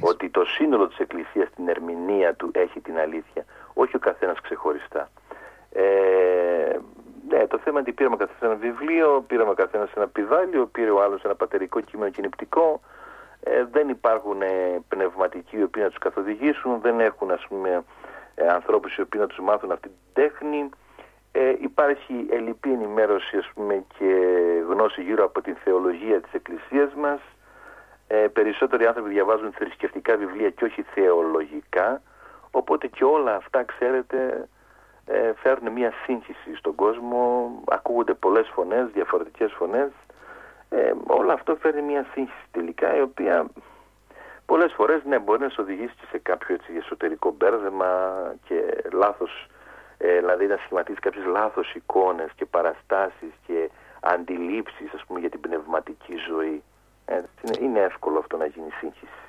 Ότι 0.02 0.30
το 0.30 0.46
σύνολο 0.46 0.88
της 0.88 0.98
Εκκλησίας 0.98 1.48
στην 1.48 1.68
ερμηνεία 1.68 2.34
του 2.34 2.52
έχει 2.54 2.80
την 2.80 2.98
αλήθεια, 2.98 3.46
όχι 3.74 3.96
ο 3.96 4.00
καθένας 4.00 4.42
ξεχωριστά. 4.42 5.10
Ε, 5.72 5.84
ναι, 7.30 7.48
το 7.48 7.58
θέμα 7.58 7.80
είναι 7.80 7.88
ότι 7.88 7.92
πήραμε 7.92 8.16
καθένας 8.16 8.42
ένα 8.42 8.56
βιβλίο, 8.56 9.24
πήραμε 9.28 9.54
καθένας 9.54 9.90
ένα 9.96 10.08
πιδάλιο, 10.08 10.66
πήρε 10.66 10.90
ο 10.90 11.02
άλλος 11.04 11.24
ένα 11.24 11.36
πατερικό 11.36 11.80
κείμενο 11.82 12.12
κινηπτικό, 12.12 12.82
ε, 13.44 13.64
δεν 13.72 13.90
υπάρχουν 13.90 14.42
ε, 14.42 14.80
πνευματικοί 14.88 15.58
οι 15.58 15.64
οποίοι 15.64 15.82
να 15.86 15.90
τους 15.90 16.00
καθοδηγήσουν, 16.00 16.82
δεν 16.82 17.00
έχουν 17.00 17.32
ας 17.32 17.46
πούμε 17.48 17.84
ε, 18.36 18.48
ανθρώπους 18.48 18.96
οι 18.96 19.02
οποίοι 19.02 19.20
να 19.24 19.28
τους 19.28 19.40
μάθουν 19.40 19.72
αυτή 19.72 19.88
την 19.88 19.98
τέχνη. 20.14 20.70
Ε, 21.32 21.54
υπάρχει 21.60 22.28
ελλειπή 22.30 22.72
ενημέρωση 22.72 23.38
ας 23.38 23.52
πούμε, 23.54 23.86
και 23.98 24.16
γνώση 24.68 25.02
γύρω 25.02 25.24
από 25.24 25.42
την 25.42 25.56
θεολογία 25.64 26.22
της 26.22 26.34
Εκκλησίας 26.34 26.94
μας. 26.94 27.20
Ε, 28.08 28.28
περισσότεροι 28.28 28.86
άνθρωποι 28.86 29.10
διαβάζουν 29.10 29.52
θρησκευτικά 29.52 30.18
βιβλία 30.18 30.50
και 30.50 30.66
όχι 30.66 30.82
θεολογικά. 30.82 32.02
Οπότε 32.52 32.88
και 32.88 33.04
όλα 33.04 33.36
αυτά, 33.36 33.64
ξέρετε, 33.64 34.48
ε, 35.06 35.34
φέρνουν 35.36 35.74
μια 35.74 35.94
σύγχυση 36.06 36.56
στον 36.56 36.76
κόσμο. 36.76 37.52
Ακούγονται 37.68 38.14
πολλές 38.14 38.52
φωνές, 38.54 38.88
διαφορετικές 38.94 39.52
φωνές. 39.54 39.90
Ε, 40.76 40.94
όλο 41.08 41.32
αυτό 41.32 41.56
φέρνει 41.56 41.82
μια 41.82 42.06
σύγχυση 42.14 42.48
τελικά, 42.52 42.98
η 42.98 43.02
οποία 43.02 43.46
πολλές 44.46 44.74
φορές 44.74 45.04
ναι, 45.04 45.20
μπορεί 45.20 45.40
να 45.40 45.50
σε 45.50 45.62
οδηγήσει 45.62 45.94
και 46.00 46.08
σε 46.12 46.18
κάποιο 46.18 46.56
έτσι, 46.56 46.72
εσωτερικό 46.78 47.32
μπέρδεμα 47.38 47.90
και 48.48 48.84
λάθος 48.94 49.48
ε, 49.98 50.18
δηλαδή 50.18 50.46
να 50.48 50.58
σχηματίσεις 50.58 51.00
κάποιες 51.00 51.26
λάθος 51.26 51.74
εικόνες 51.74 52.30
και 52.36 52.46
παραστάσεις 52.46 53.34
και 53.48 53.70
αντιλήψεις 54.00 54.94
ας 54.94 55.04
πούμε 55.08 55.20
για 55.20 55.30
την 55.30 55.40
πνευματική 55.40 56.16
ζωή. 56.30 56.64
Ε, 57.06 57.22
είναι 57.62 57.80
εύκολο 57.80 58.20
αυτό 58.20 58.38
να 58.38 58.46
γίνει 58.46 58.70
σύγχυση. 58.80 59.24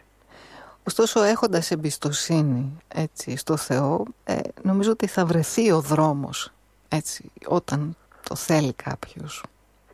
Ωστόσο 0.86 1.22
έχοντας 1.22 1.70
εμπιστοσύνη 1.70 2.78
έτσι, 2.94 3.36
στο 3.36 3.56
Θεό 3.56 4.04
ε, 4.24 4.38
νομίζω 4.62 4.90
ότι 4.90 5.06
θα 5.06 5.26
βρεθεί 5.26 5.70
ο 5.70 5.80
δρόμος 5.80 6.52
έτσι, 6.88 7.32
όταν 7.46 7.96
το 8.28 8.34
θέλει 8.34 8.72
κάποιος. 8.72 9.44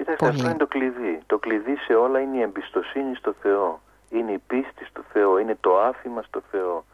Κοιτάξτε 0.00 0.26
αυτό 0.26 0.48
είναι 0.48 0.58
το 0.58 0.66
κλειδί. 0.66 1.22
Το 1.26 1.38
κλειδί 1.38 1.76
σε 1.76 1.94
όλα 1.94 2.20
είναι 2.20 2.36
η 2.36 2.40
εμπιστοσύνη 2.40 3.14
στο 3.14 3.34
Θεό. 3.42 3.80
Είναι 4.10 4.32
η 4.32 4.38
πίστη 4.38 4.84
στο 4.84 5.02
Θεό, 5.12 5.38
είναι 5.38 5.56
το 5.60 5.80
άφημα 5.80 6.22
στο 6.22 6.42
Θεό. 6.50 6.84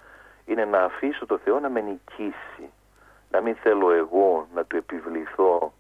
Είναι 0.46 0.64
να 0.64 0.84
αφήσω 0.84 1.26
το 1.26 1.38
Θεό 1.38 1.61
να 1.61 1.68
με 1.68 1.80
νικήσει 1.80 2.70
να 3.30 3.40
μην 3.40 3.54
θέλω 3.54 3.92
εγώ 3.92 4.48
να 4.54 4.64
του 4.64 4.76
επιβληθώ 4.76 5.72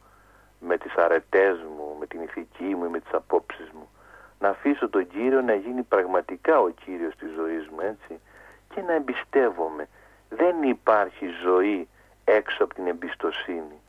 με 0.60 0.78
τις 0.78 0.94
αρετές 0.94 1.56
μου, 1.58 1.96
με 1.98 2.06
την 2.06 2.22
ηθική 2.22 2.74
μου, 2.74 2.90
με 2.90 3.00
τις 3.00 3.12
απόψεις 3.12 3.70
μου. 3.70 3.88
Να 4.38 4.48
αφήσω 4.48 4.88
τον 4.88 5.08
Κύριο 5.08 5.40
να 5.40 5.54
γίνει 5.54 5.82
πραγματικά 5.82 6.60
ο 6.60 6.68
Κύριος 6.68 7.16
της 7.16 7.28
ζωής 7.36 7.68
μου, 7.68 7.80
έτσι. 7.80 8.20
Και 8.74 8.80
να 8.80 8.92
εμπιστεύομαι. 8.92 9.88
Δεν 10.28 10.62
υπάρχει 10.62 11.26
ζωή 11.42 11.88
έξω 12.24 12.64
από 12.64 12.74
την 12.74 12.86
εμπιστοσύνη. 12.86 13.80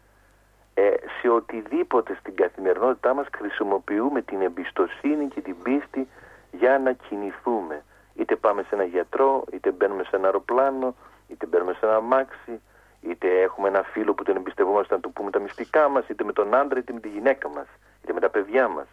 Ε, 0.79 0.95
σε 1.21 1.29
οτιδήποτε 1.29 2.15
στην 2.19 2.35
καθημερινότητά 2.35 3.13
μας 3.13 3.25
χρησιμοποιούμε 3.37 4.21
την 4.21 4.41
εμπιστοσύνη 4.41 5.27
και 5.27 5.41
την 5.41 5.55
πίστη 5.63 6.07
για 6.51 6.79
να 6.79 6.91
κινηθούμε. 6.91 7.83
Είτε 8.15 8.35
πάμε 8.35 8.61
σε 8.61 8.75
ένα 8.75 8.83
γιατρό, 8.83 9.43
είτε 9.51 9.71
μπαίνουμε 9.71 10.03
σε 10.03 10.15
ένα 10.15 10.25
αεροπλάνο, 10.25 10.95
είτε 11.27 11.45
μπαίνουμε 11.45 11.73
σε 11.73 11.85
ένα 11.85 11.99
μάξι, 11.99 12.61
είτε 13.01 13.41
έχουμε 13.41 13.67
ένα 13.67 13.83
φίλο 13.83 14.13
που 14.13 14.23
τον 14.23 14.35
εμπιστευόμαστε 14.35 14.93
να 14.93 14.99
του 14.99 15.11
πούμε 15.13 15.31
τα 15.31 15.39
μυστικά 15.39 15.89
μας, 15.89 16.07
είτε 16.07 16.23
με 16.23 16.33
τον 16.33 16.55
άντρα, 16.55 16.79
είτε 16.79 16.93
με 16.93 16.99
τη 16.99 17.07
γυναίκα 17.07 17.49
μας, 17.49 17.67
είτε 18.03 18.13
με 18.13 18.19
τα 18.19 18.29
παιδιά 18.29 18.67
μας. 18.67 18.87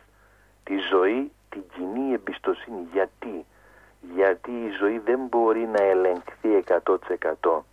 Τη 0.65 0.77
ζωή, 0.77 1.33
την 1.49 1.63
κοινή 1.77 2.13
εμπιστοσύνη. 2.13 2.87
Γιατί; 2.93 3.45
Γιατί 4.15 4.51
η 4.51 4.71
ζωή 4.79 4.99
δεν 4.99 5.21
μπορεί 5.29 5.67
να 5.67 5.83
ελεγχθεί 5.83 6.49
100%. 6.57 7.65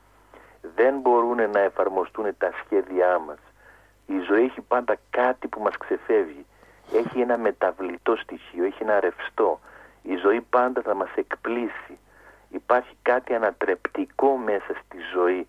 Δεν 0.75 0.99
μπορούν 0.99 1.49
να 1.49 1.59
εφαρμοστούν 1.59 2.25
τα 2.37 2.51
σχέδιά 2.63 3.19
μας. 3.19 3.39
Η 4.15 4.19
ζωή 4.27 4.43
έχει 4.43 4.61
πάντα 4.61 4.95
κάτι 5.09 5.47
που 5.47 5.61
μας 5.61 5.77
ξεφεύγει. 5.77 6.45
Έχει 6.93 7.19
ένα 7.19 7.37
μεταβλητό 7.37 8.15
στοιχείο, 8.15 8.63
έχει 8.63 8.83
ένα 8.83 8.99
ρευστό. 8.99 9.59
Η 10.01 10.15
ζωή 10.15 10.41
πάντα 10.41 10.81
θα 10.81 10.93
μας 10.93 11.09
εκπλήσει. 11.15 11.97
Υπάρχει 12.49 12.95
κάτι 13.01 13.33
ανατρεπτικό 13.33 14.37
μέσα 14.37 14.73
στη 14.85 14.97
ζωή 15.13 15.47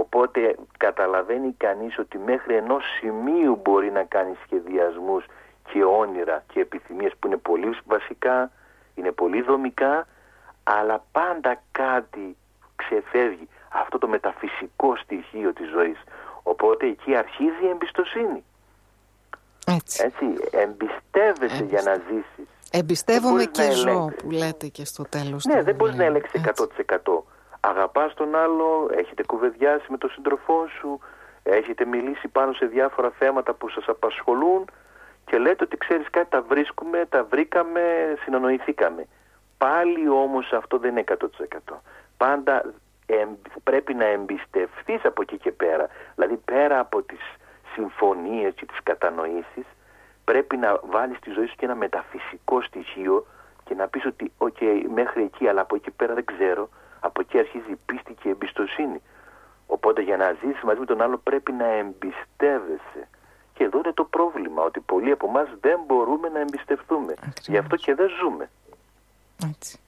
Οπότε 0.00 0.56
καταλαβαίνει 0.76 1.54
κανείς 1.56 1.98
ότι 1.98 2.18
μέχρι 2.18 2.54
ενός 2.54 2.84
σημείου 2.98 3.60
μπορεί 3.62 3.90
να 3.90 4.02
κάνει 4.02 4.36
σχεδιασμούς 4.44 5.24
και 5.72 5.84
όνειρα 5.84 6.44
και 6.52 6.60
επιθυμίες 6.60 7.12
που 7.18 7.26
είναι 7.26 7.36
πολύ 7.36 7.76
βασικά, 7.84 8.50
είναι 8.94 9.12
πολύ 9.12 9.42
δομικά, 9.42 10.06
αλλά 10.62 11.04
πάντα 11.12 11.62
κάτι 11.72 12.36
ξεφεύγει 12.76 13.48
αυτό 13.68 13.98
το 13.98 14.08
μεταφυσικό 14.08 14.96
στοιχείο 14.96 15.52
της 15.52 15.68
ζωής. 15.68 16.02
Οπότε 16.52 16.86
εκεί 16.86 17.16
αρχίζει 17.16 17.64
η 17.64 17.68
εμπιστοσύνη. 17.68 18.44
Έτσι. 19.66 20.02
Έτσι 20.04 20.24
εμπιστεύεσαι 20.50 21.64
για 21.64 21.82
να 21.82 21.94
ζήσεις. 21.94 22.48
Εμπιστεύομαι 22.70 23.44
και 23.44 23.70
ζω 23.70 24.12
που 24.18 24.30
λέτε 24.30 24.66
και 24.66 24.84
στο 24.84 25.02
τέλος. 25.08 25.44
Ναι, 25.44 25.62
δεν 25.62 25.74
μπορείς 25.74 25.94
να 25.94 26.04
ελέγξεις 26.04 26.40
100% 26.44 27.22
αγαπάς 27.60 28.14
τον 28.14 28.34
άλλο, 28.34 28.90
έχετε 28.96 29.22
κουβεντιάσει 29.22 29.86
με 29.88 29.98
τον 29.98 30.10
σύντροφό 30.10 30.66
σου, 30.78 30.98
έχετε 31.42 31.84
μιλήσει 31.84 32.28
πάνω 32.28 32.52
σε 32.52 32.66
διάφορα 32.66 33.10
θέματα 33.18 33.54
που 33.54 33.68
σας 33.68 33.84
απασχολούν 33.88 34.64
και 35.24 35.38
λέτε 35.38 35.64
ότι 35.64 35.76
ξέρεις 35.76 36.10
κάτι 36.10 36.30
τα 36.30 36.42
βρίσκουμε, 36.42 37.06
τα 37.08 37.24
βρήκαμε, 37.24 37.80
συνονοηθήκαμε. 38.24 39.06
Πάλι 39.58 40.08
όμως 40.08 40.52
αυτό 40.52 40.78
δεν 40.78 40.90
είναι 40.90 41.04
100%. 41.68 41.82
Πάντα 42.16 42.64
πρέπει 43.62 43.94
να 43.94 44.04
εμπιστευτείς 44.04 45.04
από 45.04 45.22
εκεί 45.22 45.38
και 45.38 45.52
πέρα. 45.52 45.88
Δηλαδή 46.14 46.36
πέρα 46.36 46.78
από 46.78 47.02
τις 47.02 47.20
συμφωνίες 47.74 48.54
και 48.54 48.66
τις 48.66 48.78
κατανοήσεις 48.82 49.66
πρέπει 50.24 50.56
να 50.56 50.80
βάλεις 50.90 51.16
στη 51.16 51.30
ζωή 51.30 51.46
σου 51.46 51.56
και 51.56 51.64
ένα 51.64 51.74
μεταφυσικό 51.74 52.62
στοιχείο 52.62 53.26
και 53.64 53.74
να 53.74 53.88
πεις 53.88 54.06
ότι 54.06 54.32
okay, 54.38 54.84
μέχρι 54.94 55.22
εκεί 55.22 55.48
αλλά 55.48 55.60
από 55.60 55.74
εκεί 55.74 55.90
πέρα 55.90 56.14
δεν 56.14 56.24
ξέρω 56.24 56.68
από 57.00 57.20
εκεί 57.20 57.38
αρχίζει 57.38 57.70
η 57.70 57.78
πίστη 57.86 58.12
και 58.14 58.28
η 58.28 58.30
εμπιστοσύνη. 58.30 59.02
Οπότε 59.66 60.02
για 60.02 60.16
να 60.16 60.32
ζήσεις 60.32 60.62
μαζί 60.62 60.78
με 60.78 60.86
τον 60.86 61.02
άλλο 61.02 61.16
πρέπει 61.18 61.52
να 61.52 61.66
εμπιστεύεσαι. 61.66 63.08
Και 63.54 63.64
εδώ 63.64 63.78
είναι 63.78 63.92
το 63.92 64.04
πρόβλημα, 64.04 64.62
ότι 64.62 64.80
πολλοί 64.80 65.10
από 65.10 65.26
εμάς 65.28 65.48
δεν 65.60 65.80
μπορούμε 65.86 66.28
να 66.28 66.40
εμπιστευτούμε. 66.40 67.14
Γι' 67.42 67.56
αυτό 67.56 67.76
και 67.76 67.94
δεν 67.94 68.08
ζούμε. 68.20 68.50
Έτσι. 69.50 69.78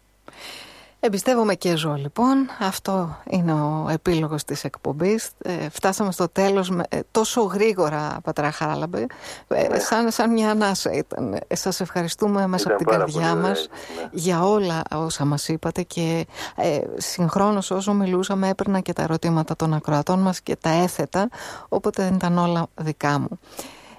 Εμπιστεύομαι 1.00 1.54
και 1.54 1.76
ζω 1.76 1.94
λοιπόν. 1.94 2.48
Αυτό 2.60 3.16
είναι 3.30 3.52
ο 3.52 3.86
επίλογος 3.90 4.44
της 4.44 4.64
εκπομπής. 4.64 5.30
Ε, 5.42 5.68
φτάσαμε 5.68 6.12
στο 6.12 6.28
τέλος 6.28 6.70
με, 6.70 6.84
ε, 6.88 7.00
τόσο 7.10 7.42
γρήγορα, 7.42 8.18
Πατρά 8.22 8.50
Χάλαμπε. 8.50 9.06
Ε, 9.48 9.68
ναι. 9.68 9.78
σαν, 9.78 10.10
σαν 10.10 10.32
μια 10.32 10.50
ανάσα 10.50 10.92
ήταν. 10.92 11.38
Ε, 11.48 11.56
σας 11.56 11.80
ευχαριστούμε 11.80 12.46
μέσα 12.46 12.68
από 12.68 12.78
την 12.78 12.86
καρδιά 12.86 13.34
μας 13.34 13.68
ναι. 13.96 14.08
για 14.12 14.44
όλα 14.44 14.82
όσα 14.94 15.24
μας 15.24 15.48
είπατε 15.48 15.82
και 15.82 16.26
ε, 16.56 16.80
συγχρόνως 16.96 17.70
όσο 17.70 17.92
μιλούσαμε 17.92 18.48
έπαιρνα 18.48 18.80
και 18.80 18.92
τα 18.92 19.02
ερωτήματα 19.02 19.56
των 19.56 19.74
ακροατών 19.74 20.18
μας 20.18 20.40
και 20.40 20.56
τα 20.56 20.70
έθετα, 20.70 21.28
όποτε 21.68 22.02
δεν 22.02 22.14
ήταν 22.14 22.38
όλα 22.38 22.66
δικά 22.74 23.18
μου. 23.18 23.38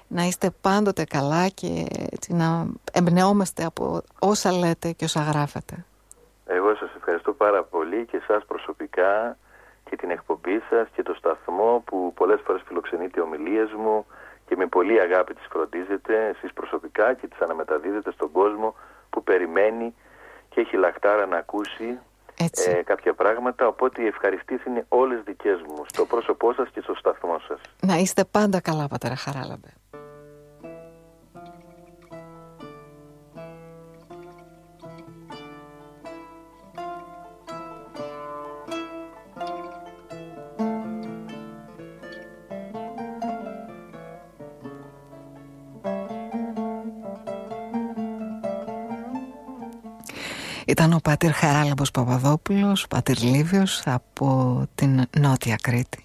Να 0.08 0.24
είστε 0.24 0.50
πάντοτε 0.60 1.04
καλά 1.04 1.48
και 1.48 1.86
έτσι, 2.10 2.32
να 2.32 2.66
εμπνεόμαστε 2.92 3.64
από 3.64 4.02
όσα 4.18 4.52
λέτε 4.52 4.92
και 4.92 5.04
όσα 5.04 5.20
γράφετε. 5.20 5.84
Εγώ 6.56 6.74
σας 6.74 6.90
ευχαριστώ 6.96 7.32
πάρα 7.32 7.62
πολύ 7.62 8.06
και 8.06 8.16
εσάς 8.16 8.44
προσωπικά 8.44 9.36
και 9.84 9.96
την 9.96 10.10
εκπομπή 10.10 10.62
σας 10.70 10.88
και 10.94 11.02
το 11.02 11.14
σταθμό 11.14 11.82
που 11.86 12.12
πολλές 12.14 12.40
φορές 12.44 12.62
φιλοξενείτε 12.66 13.20
ομιλίες 13.20 13.72
μου 13.72 14.06
και 14.46 14.56
με 14.56 14.66
πολύ 14.66 15.00
αγάπη 15.00 15.34
τις 15.34 15.46
φροντίζετε 15.50 16.26
εσείς 16.28 16.52
προσωπικά 16.52 17.14
και 17.14 17.26
τις 17.26 17.40
αναμεταδίδετε 17.40 18.10
στον 18.12 18.30
κόσμο 18.32 18.74
που 19.10 19.22
περιμένει 19.22 19.94
και 20.48 20.60
έχει 20.60 20.76
λαχτάρα 20.76 21.26
να 21.26 21.36
ακούσει 21.36 21.98
ε, 22.66 22.82
κάποια 22.82 23.14
πράγματα, 23.14 23.66
οπότε 23.66 24.02
οι 24.02 24.06
ευχαριστήσεις 24.06 24.66
είναι 24.66 24.84
όλες 24.88 25.22
δικές 25.24 25.60
μου, 25.60 25.84
στο 25.86 26.04
πρόσωπό 26.06 26.52
σας 26.52 26.68
και 26.68 26.80
στο 26.80 26.94
σταθμό 26.94 27.38
σας. 27.48 27.60
Να 27.80 27.96
είστε 27.96 28.24
πάντα 28.24 28.60
καλά, 28.60 28.88
πατέρα 28.88 29.16
Χαράλαμπε. 29.16 29.79
Ήταν 50.70 50.92
ο 50.92 50.98
Πατήρ 51.02 51.32
Χαράλαμπος 51.32 51.90
Παπαδόπουλος, 51.90 52.86
Πατήρ 52.88 53.22
Λίβιος 53.22 53.82
από 53.84 54.60
την 54.74 55.04
Νότια 55.20 55.56
Κρήτη. 55.62 56.02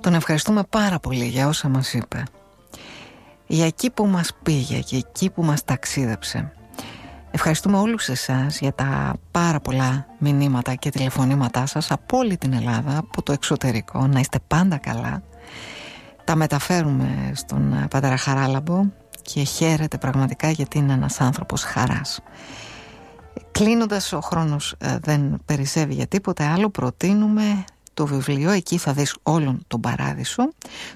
Τον 0.00 0.14
ευχαριστούμε 0.14 0.62
πάρα 0.68 0.98
πολύ 0.98 1.24
για 1.24 1.48
όσα 1.48 1.68
μας 1.68 1.94
είπε. 1.94 2.22
Για 3.46 3.66
εκεί 3.66 3.90
που 3.90 4.06
μας 4.06 4.30
πήγε 4.42 4.78
και 4.78 4.96
εκεί 4.96 5.30
που 5.30 5.42
μας 5.42 5.64
ταξίδεψε. 5.64 6.52
Ευχαριστούμε 7.30 7.78
όλους 7.78 8.08
εσάς 8.08 8.58
για 8.58 8.72
τα 8.72 9.16
πάρα 9.30 9.60
πολλά 9.60 10.06
μηνύματα 10.18 10.74
και 10.74 10.90
τηλεφωνήματά 10.90 11.66
σας 11.66 11.90
από 11.90 12.16
όλη 12.16 12.36
την 12.36 12.52
Ελλάδα, 12.52 12.98
από 12.98 13.22
το 13.22 13.32
εξωτερικό. 13.32 14.06
Να 14.06 14.20
είστε 14.20 14.38
πάντα 14.46 14.76
καλά. 14.76 15.22
Τα 16.24 16.36
μεταφέρουμε 16.36 17.32
στον 17.34 17.86
Πατέρα 17.90 18.16
Χαράλαμπο 18.16 18.84
και 19.22 19.42
χαίρεται 19.42 19.98
πραγματικά 19.98 20.50
γιατί 20.50 20.78
είναι 20.78 20.92
ένας 20.92 21.20
άνθρωπος 21.20 21.62
χαράς. 21.62 22.20
Κλείνοντας 23.50 24.12
ο 24.12 24.20
χρόνος 24.20 24.74
ε, 24.78 24.98
δεν 25.02 25.38
περισσεύει 25.44 25.94
για 25.94 26.06
τίποτε 26.06 26.44
άλλο 26.44 26.70
προτείνουμε 26.70 27.64
το 27.94 28.06
βιβλίο 28.06 28.50
«Εκεί 28.50 28.78
θα 28.78 28.92
δεις 28.92 29.16
όλον 29.22 29.64
τον 29.66 29.80
παράδεισο» 29.80 30.48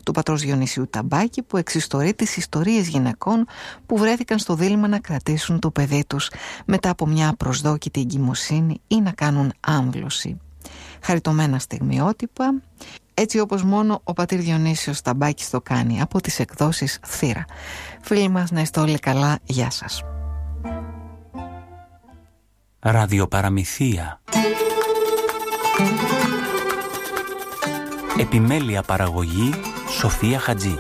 του 0.05 0.12
πατρός 0.12 0.41
Διονυσίου 0.43 0.87
Ταμπάκη 0.91 1.43
που 1.43 1.57
εξιστορεί 1.57 2.14
τις 2.14 2.37
ιστορίες 2.37 2.89
γυναικών 2.89 3.47
που 3.87 3.99
βρέθηκαν 3.99 4.39
στο 4.39 4.55
δίλημα 4.55 4.89
να 4.89 4.99
κρατήσουν 4.99 5.59
το 5.59 5.70
παιδί 5.70 6.05
τους 6.07 6.30
μετά 6.64 6.91
από 6.91 7.07
μια 7.07 7.35
προσδόκητη 7.39 8.01
εγκυμοσύνη 8.01 8.80
ή 8.87 9.01
να 9.01 9.11
κάνουν 9.12 9.53
άμβλωση. 9.61 10.39
Χαριτωμένα 11.01 11.59
στιγμιότυπα, 11.59 12.55
έτσι 13.14 13.39
όπως 13.39 13.62
μόνο 13.62 14.01
ο 14.05 14.12
πατήρ 14.12 14.41
Διονύσιος 14.41 15.01
Ταμπάκης 15.03 15.51
το 15.51 15.61
κάνει 15.61 16.01
από 16.01 16.20
τις 16.20 16.39
εκδόσεις 16.39 16.99
Θύρα. 17.07 17.45
Φίλοι 18.03 18.28
μας 18.28 18.51
να 18.51 18.61
είστε 18.61 18.80
όλοι 18.80 18.99
καλά, 18.99 19.39
γεια 19.45 19.70
σας. 19.70 20.14
Ραδιοπαραμυθία. 22.87 24.20
Επιμέλεια 28.18 28.82
παραγωγή 28.82 29.51
Σοφία 29.91 30.39
Χατζή 30.39 30.76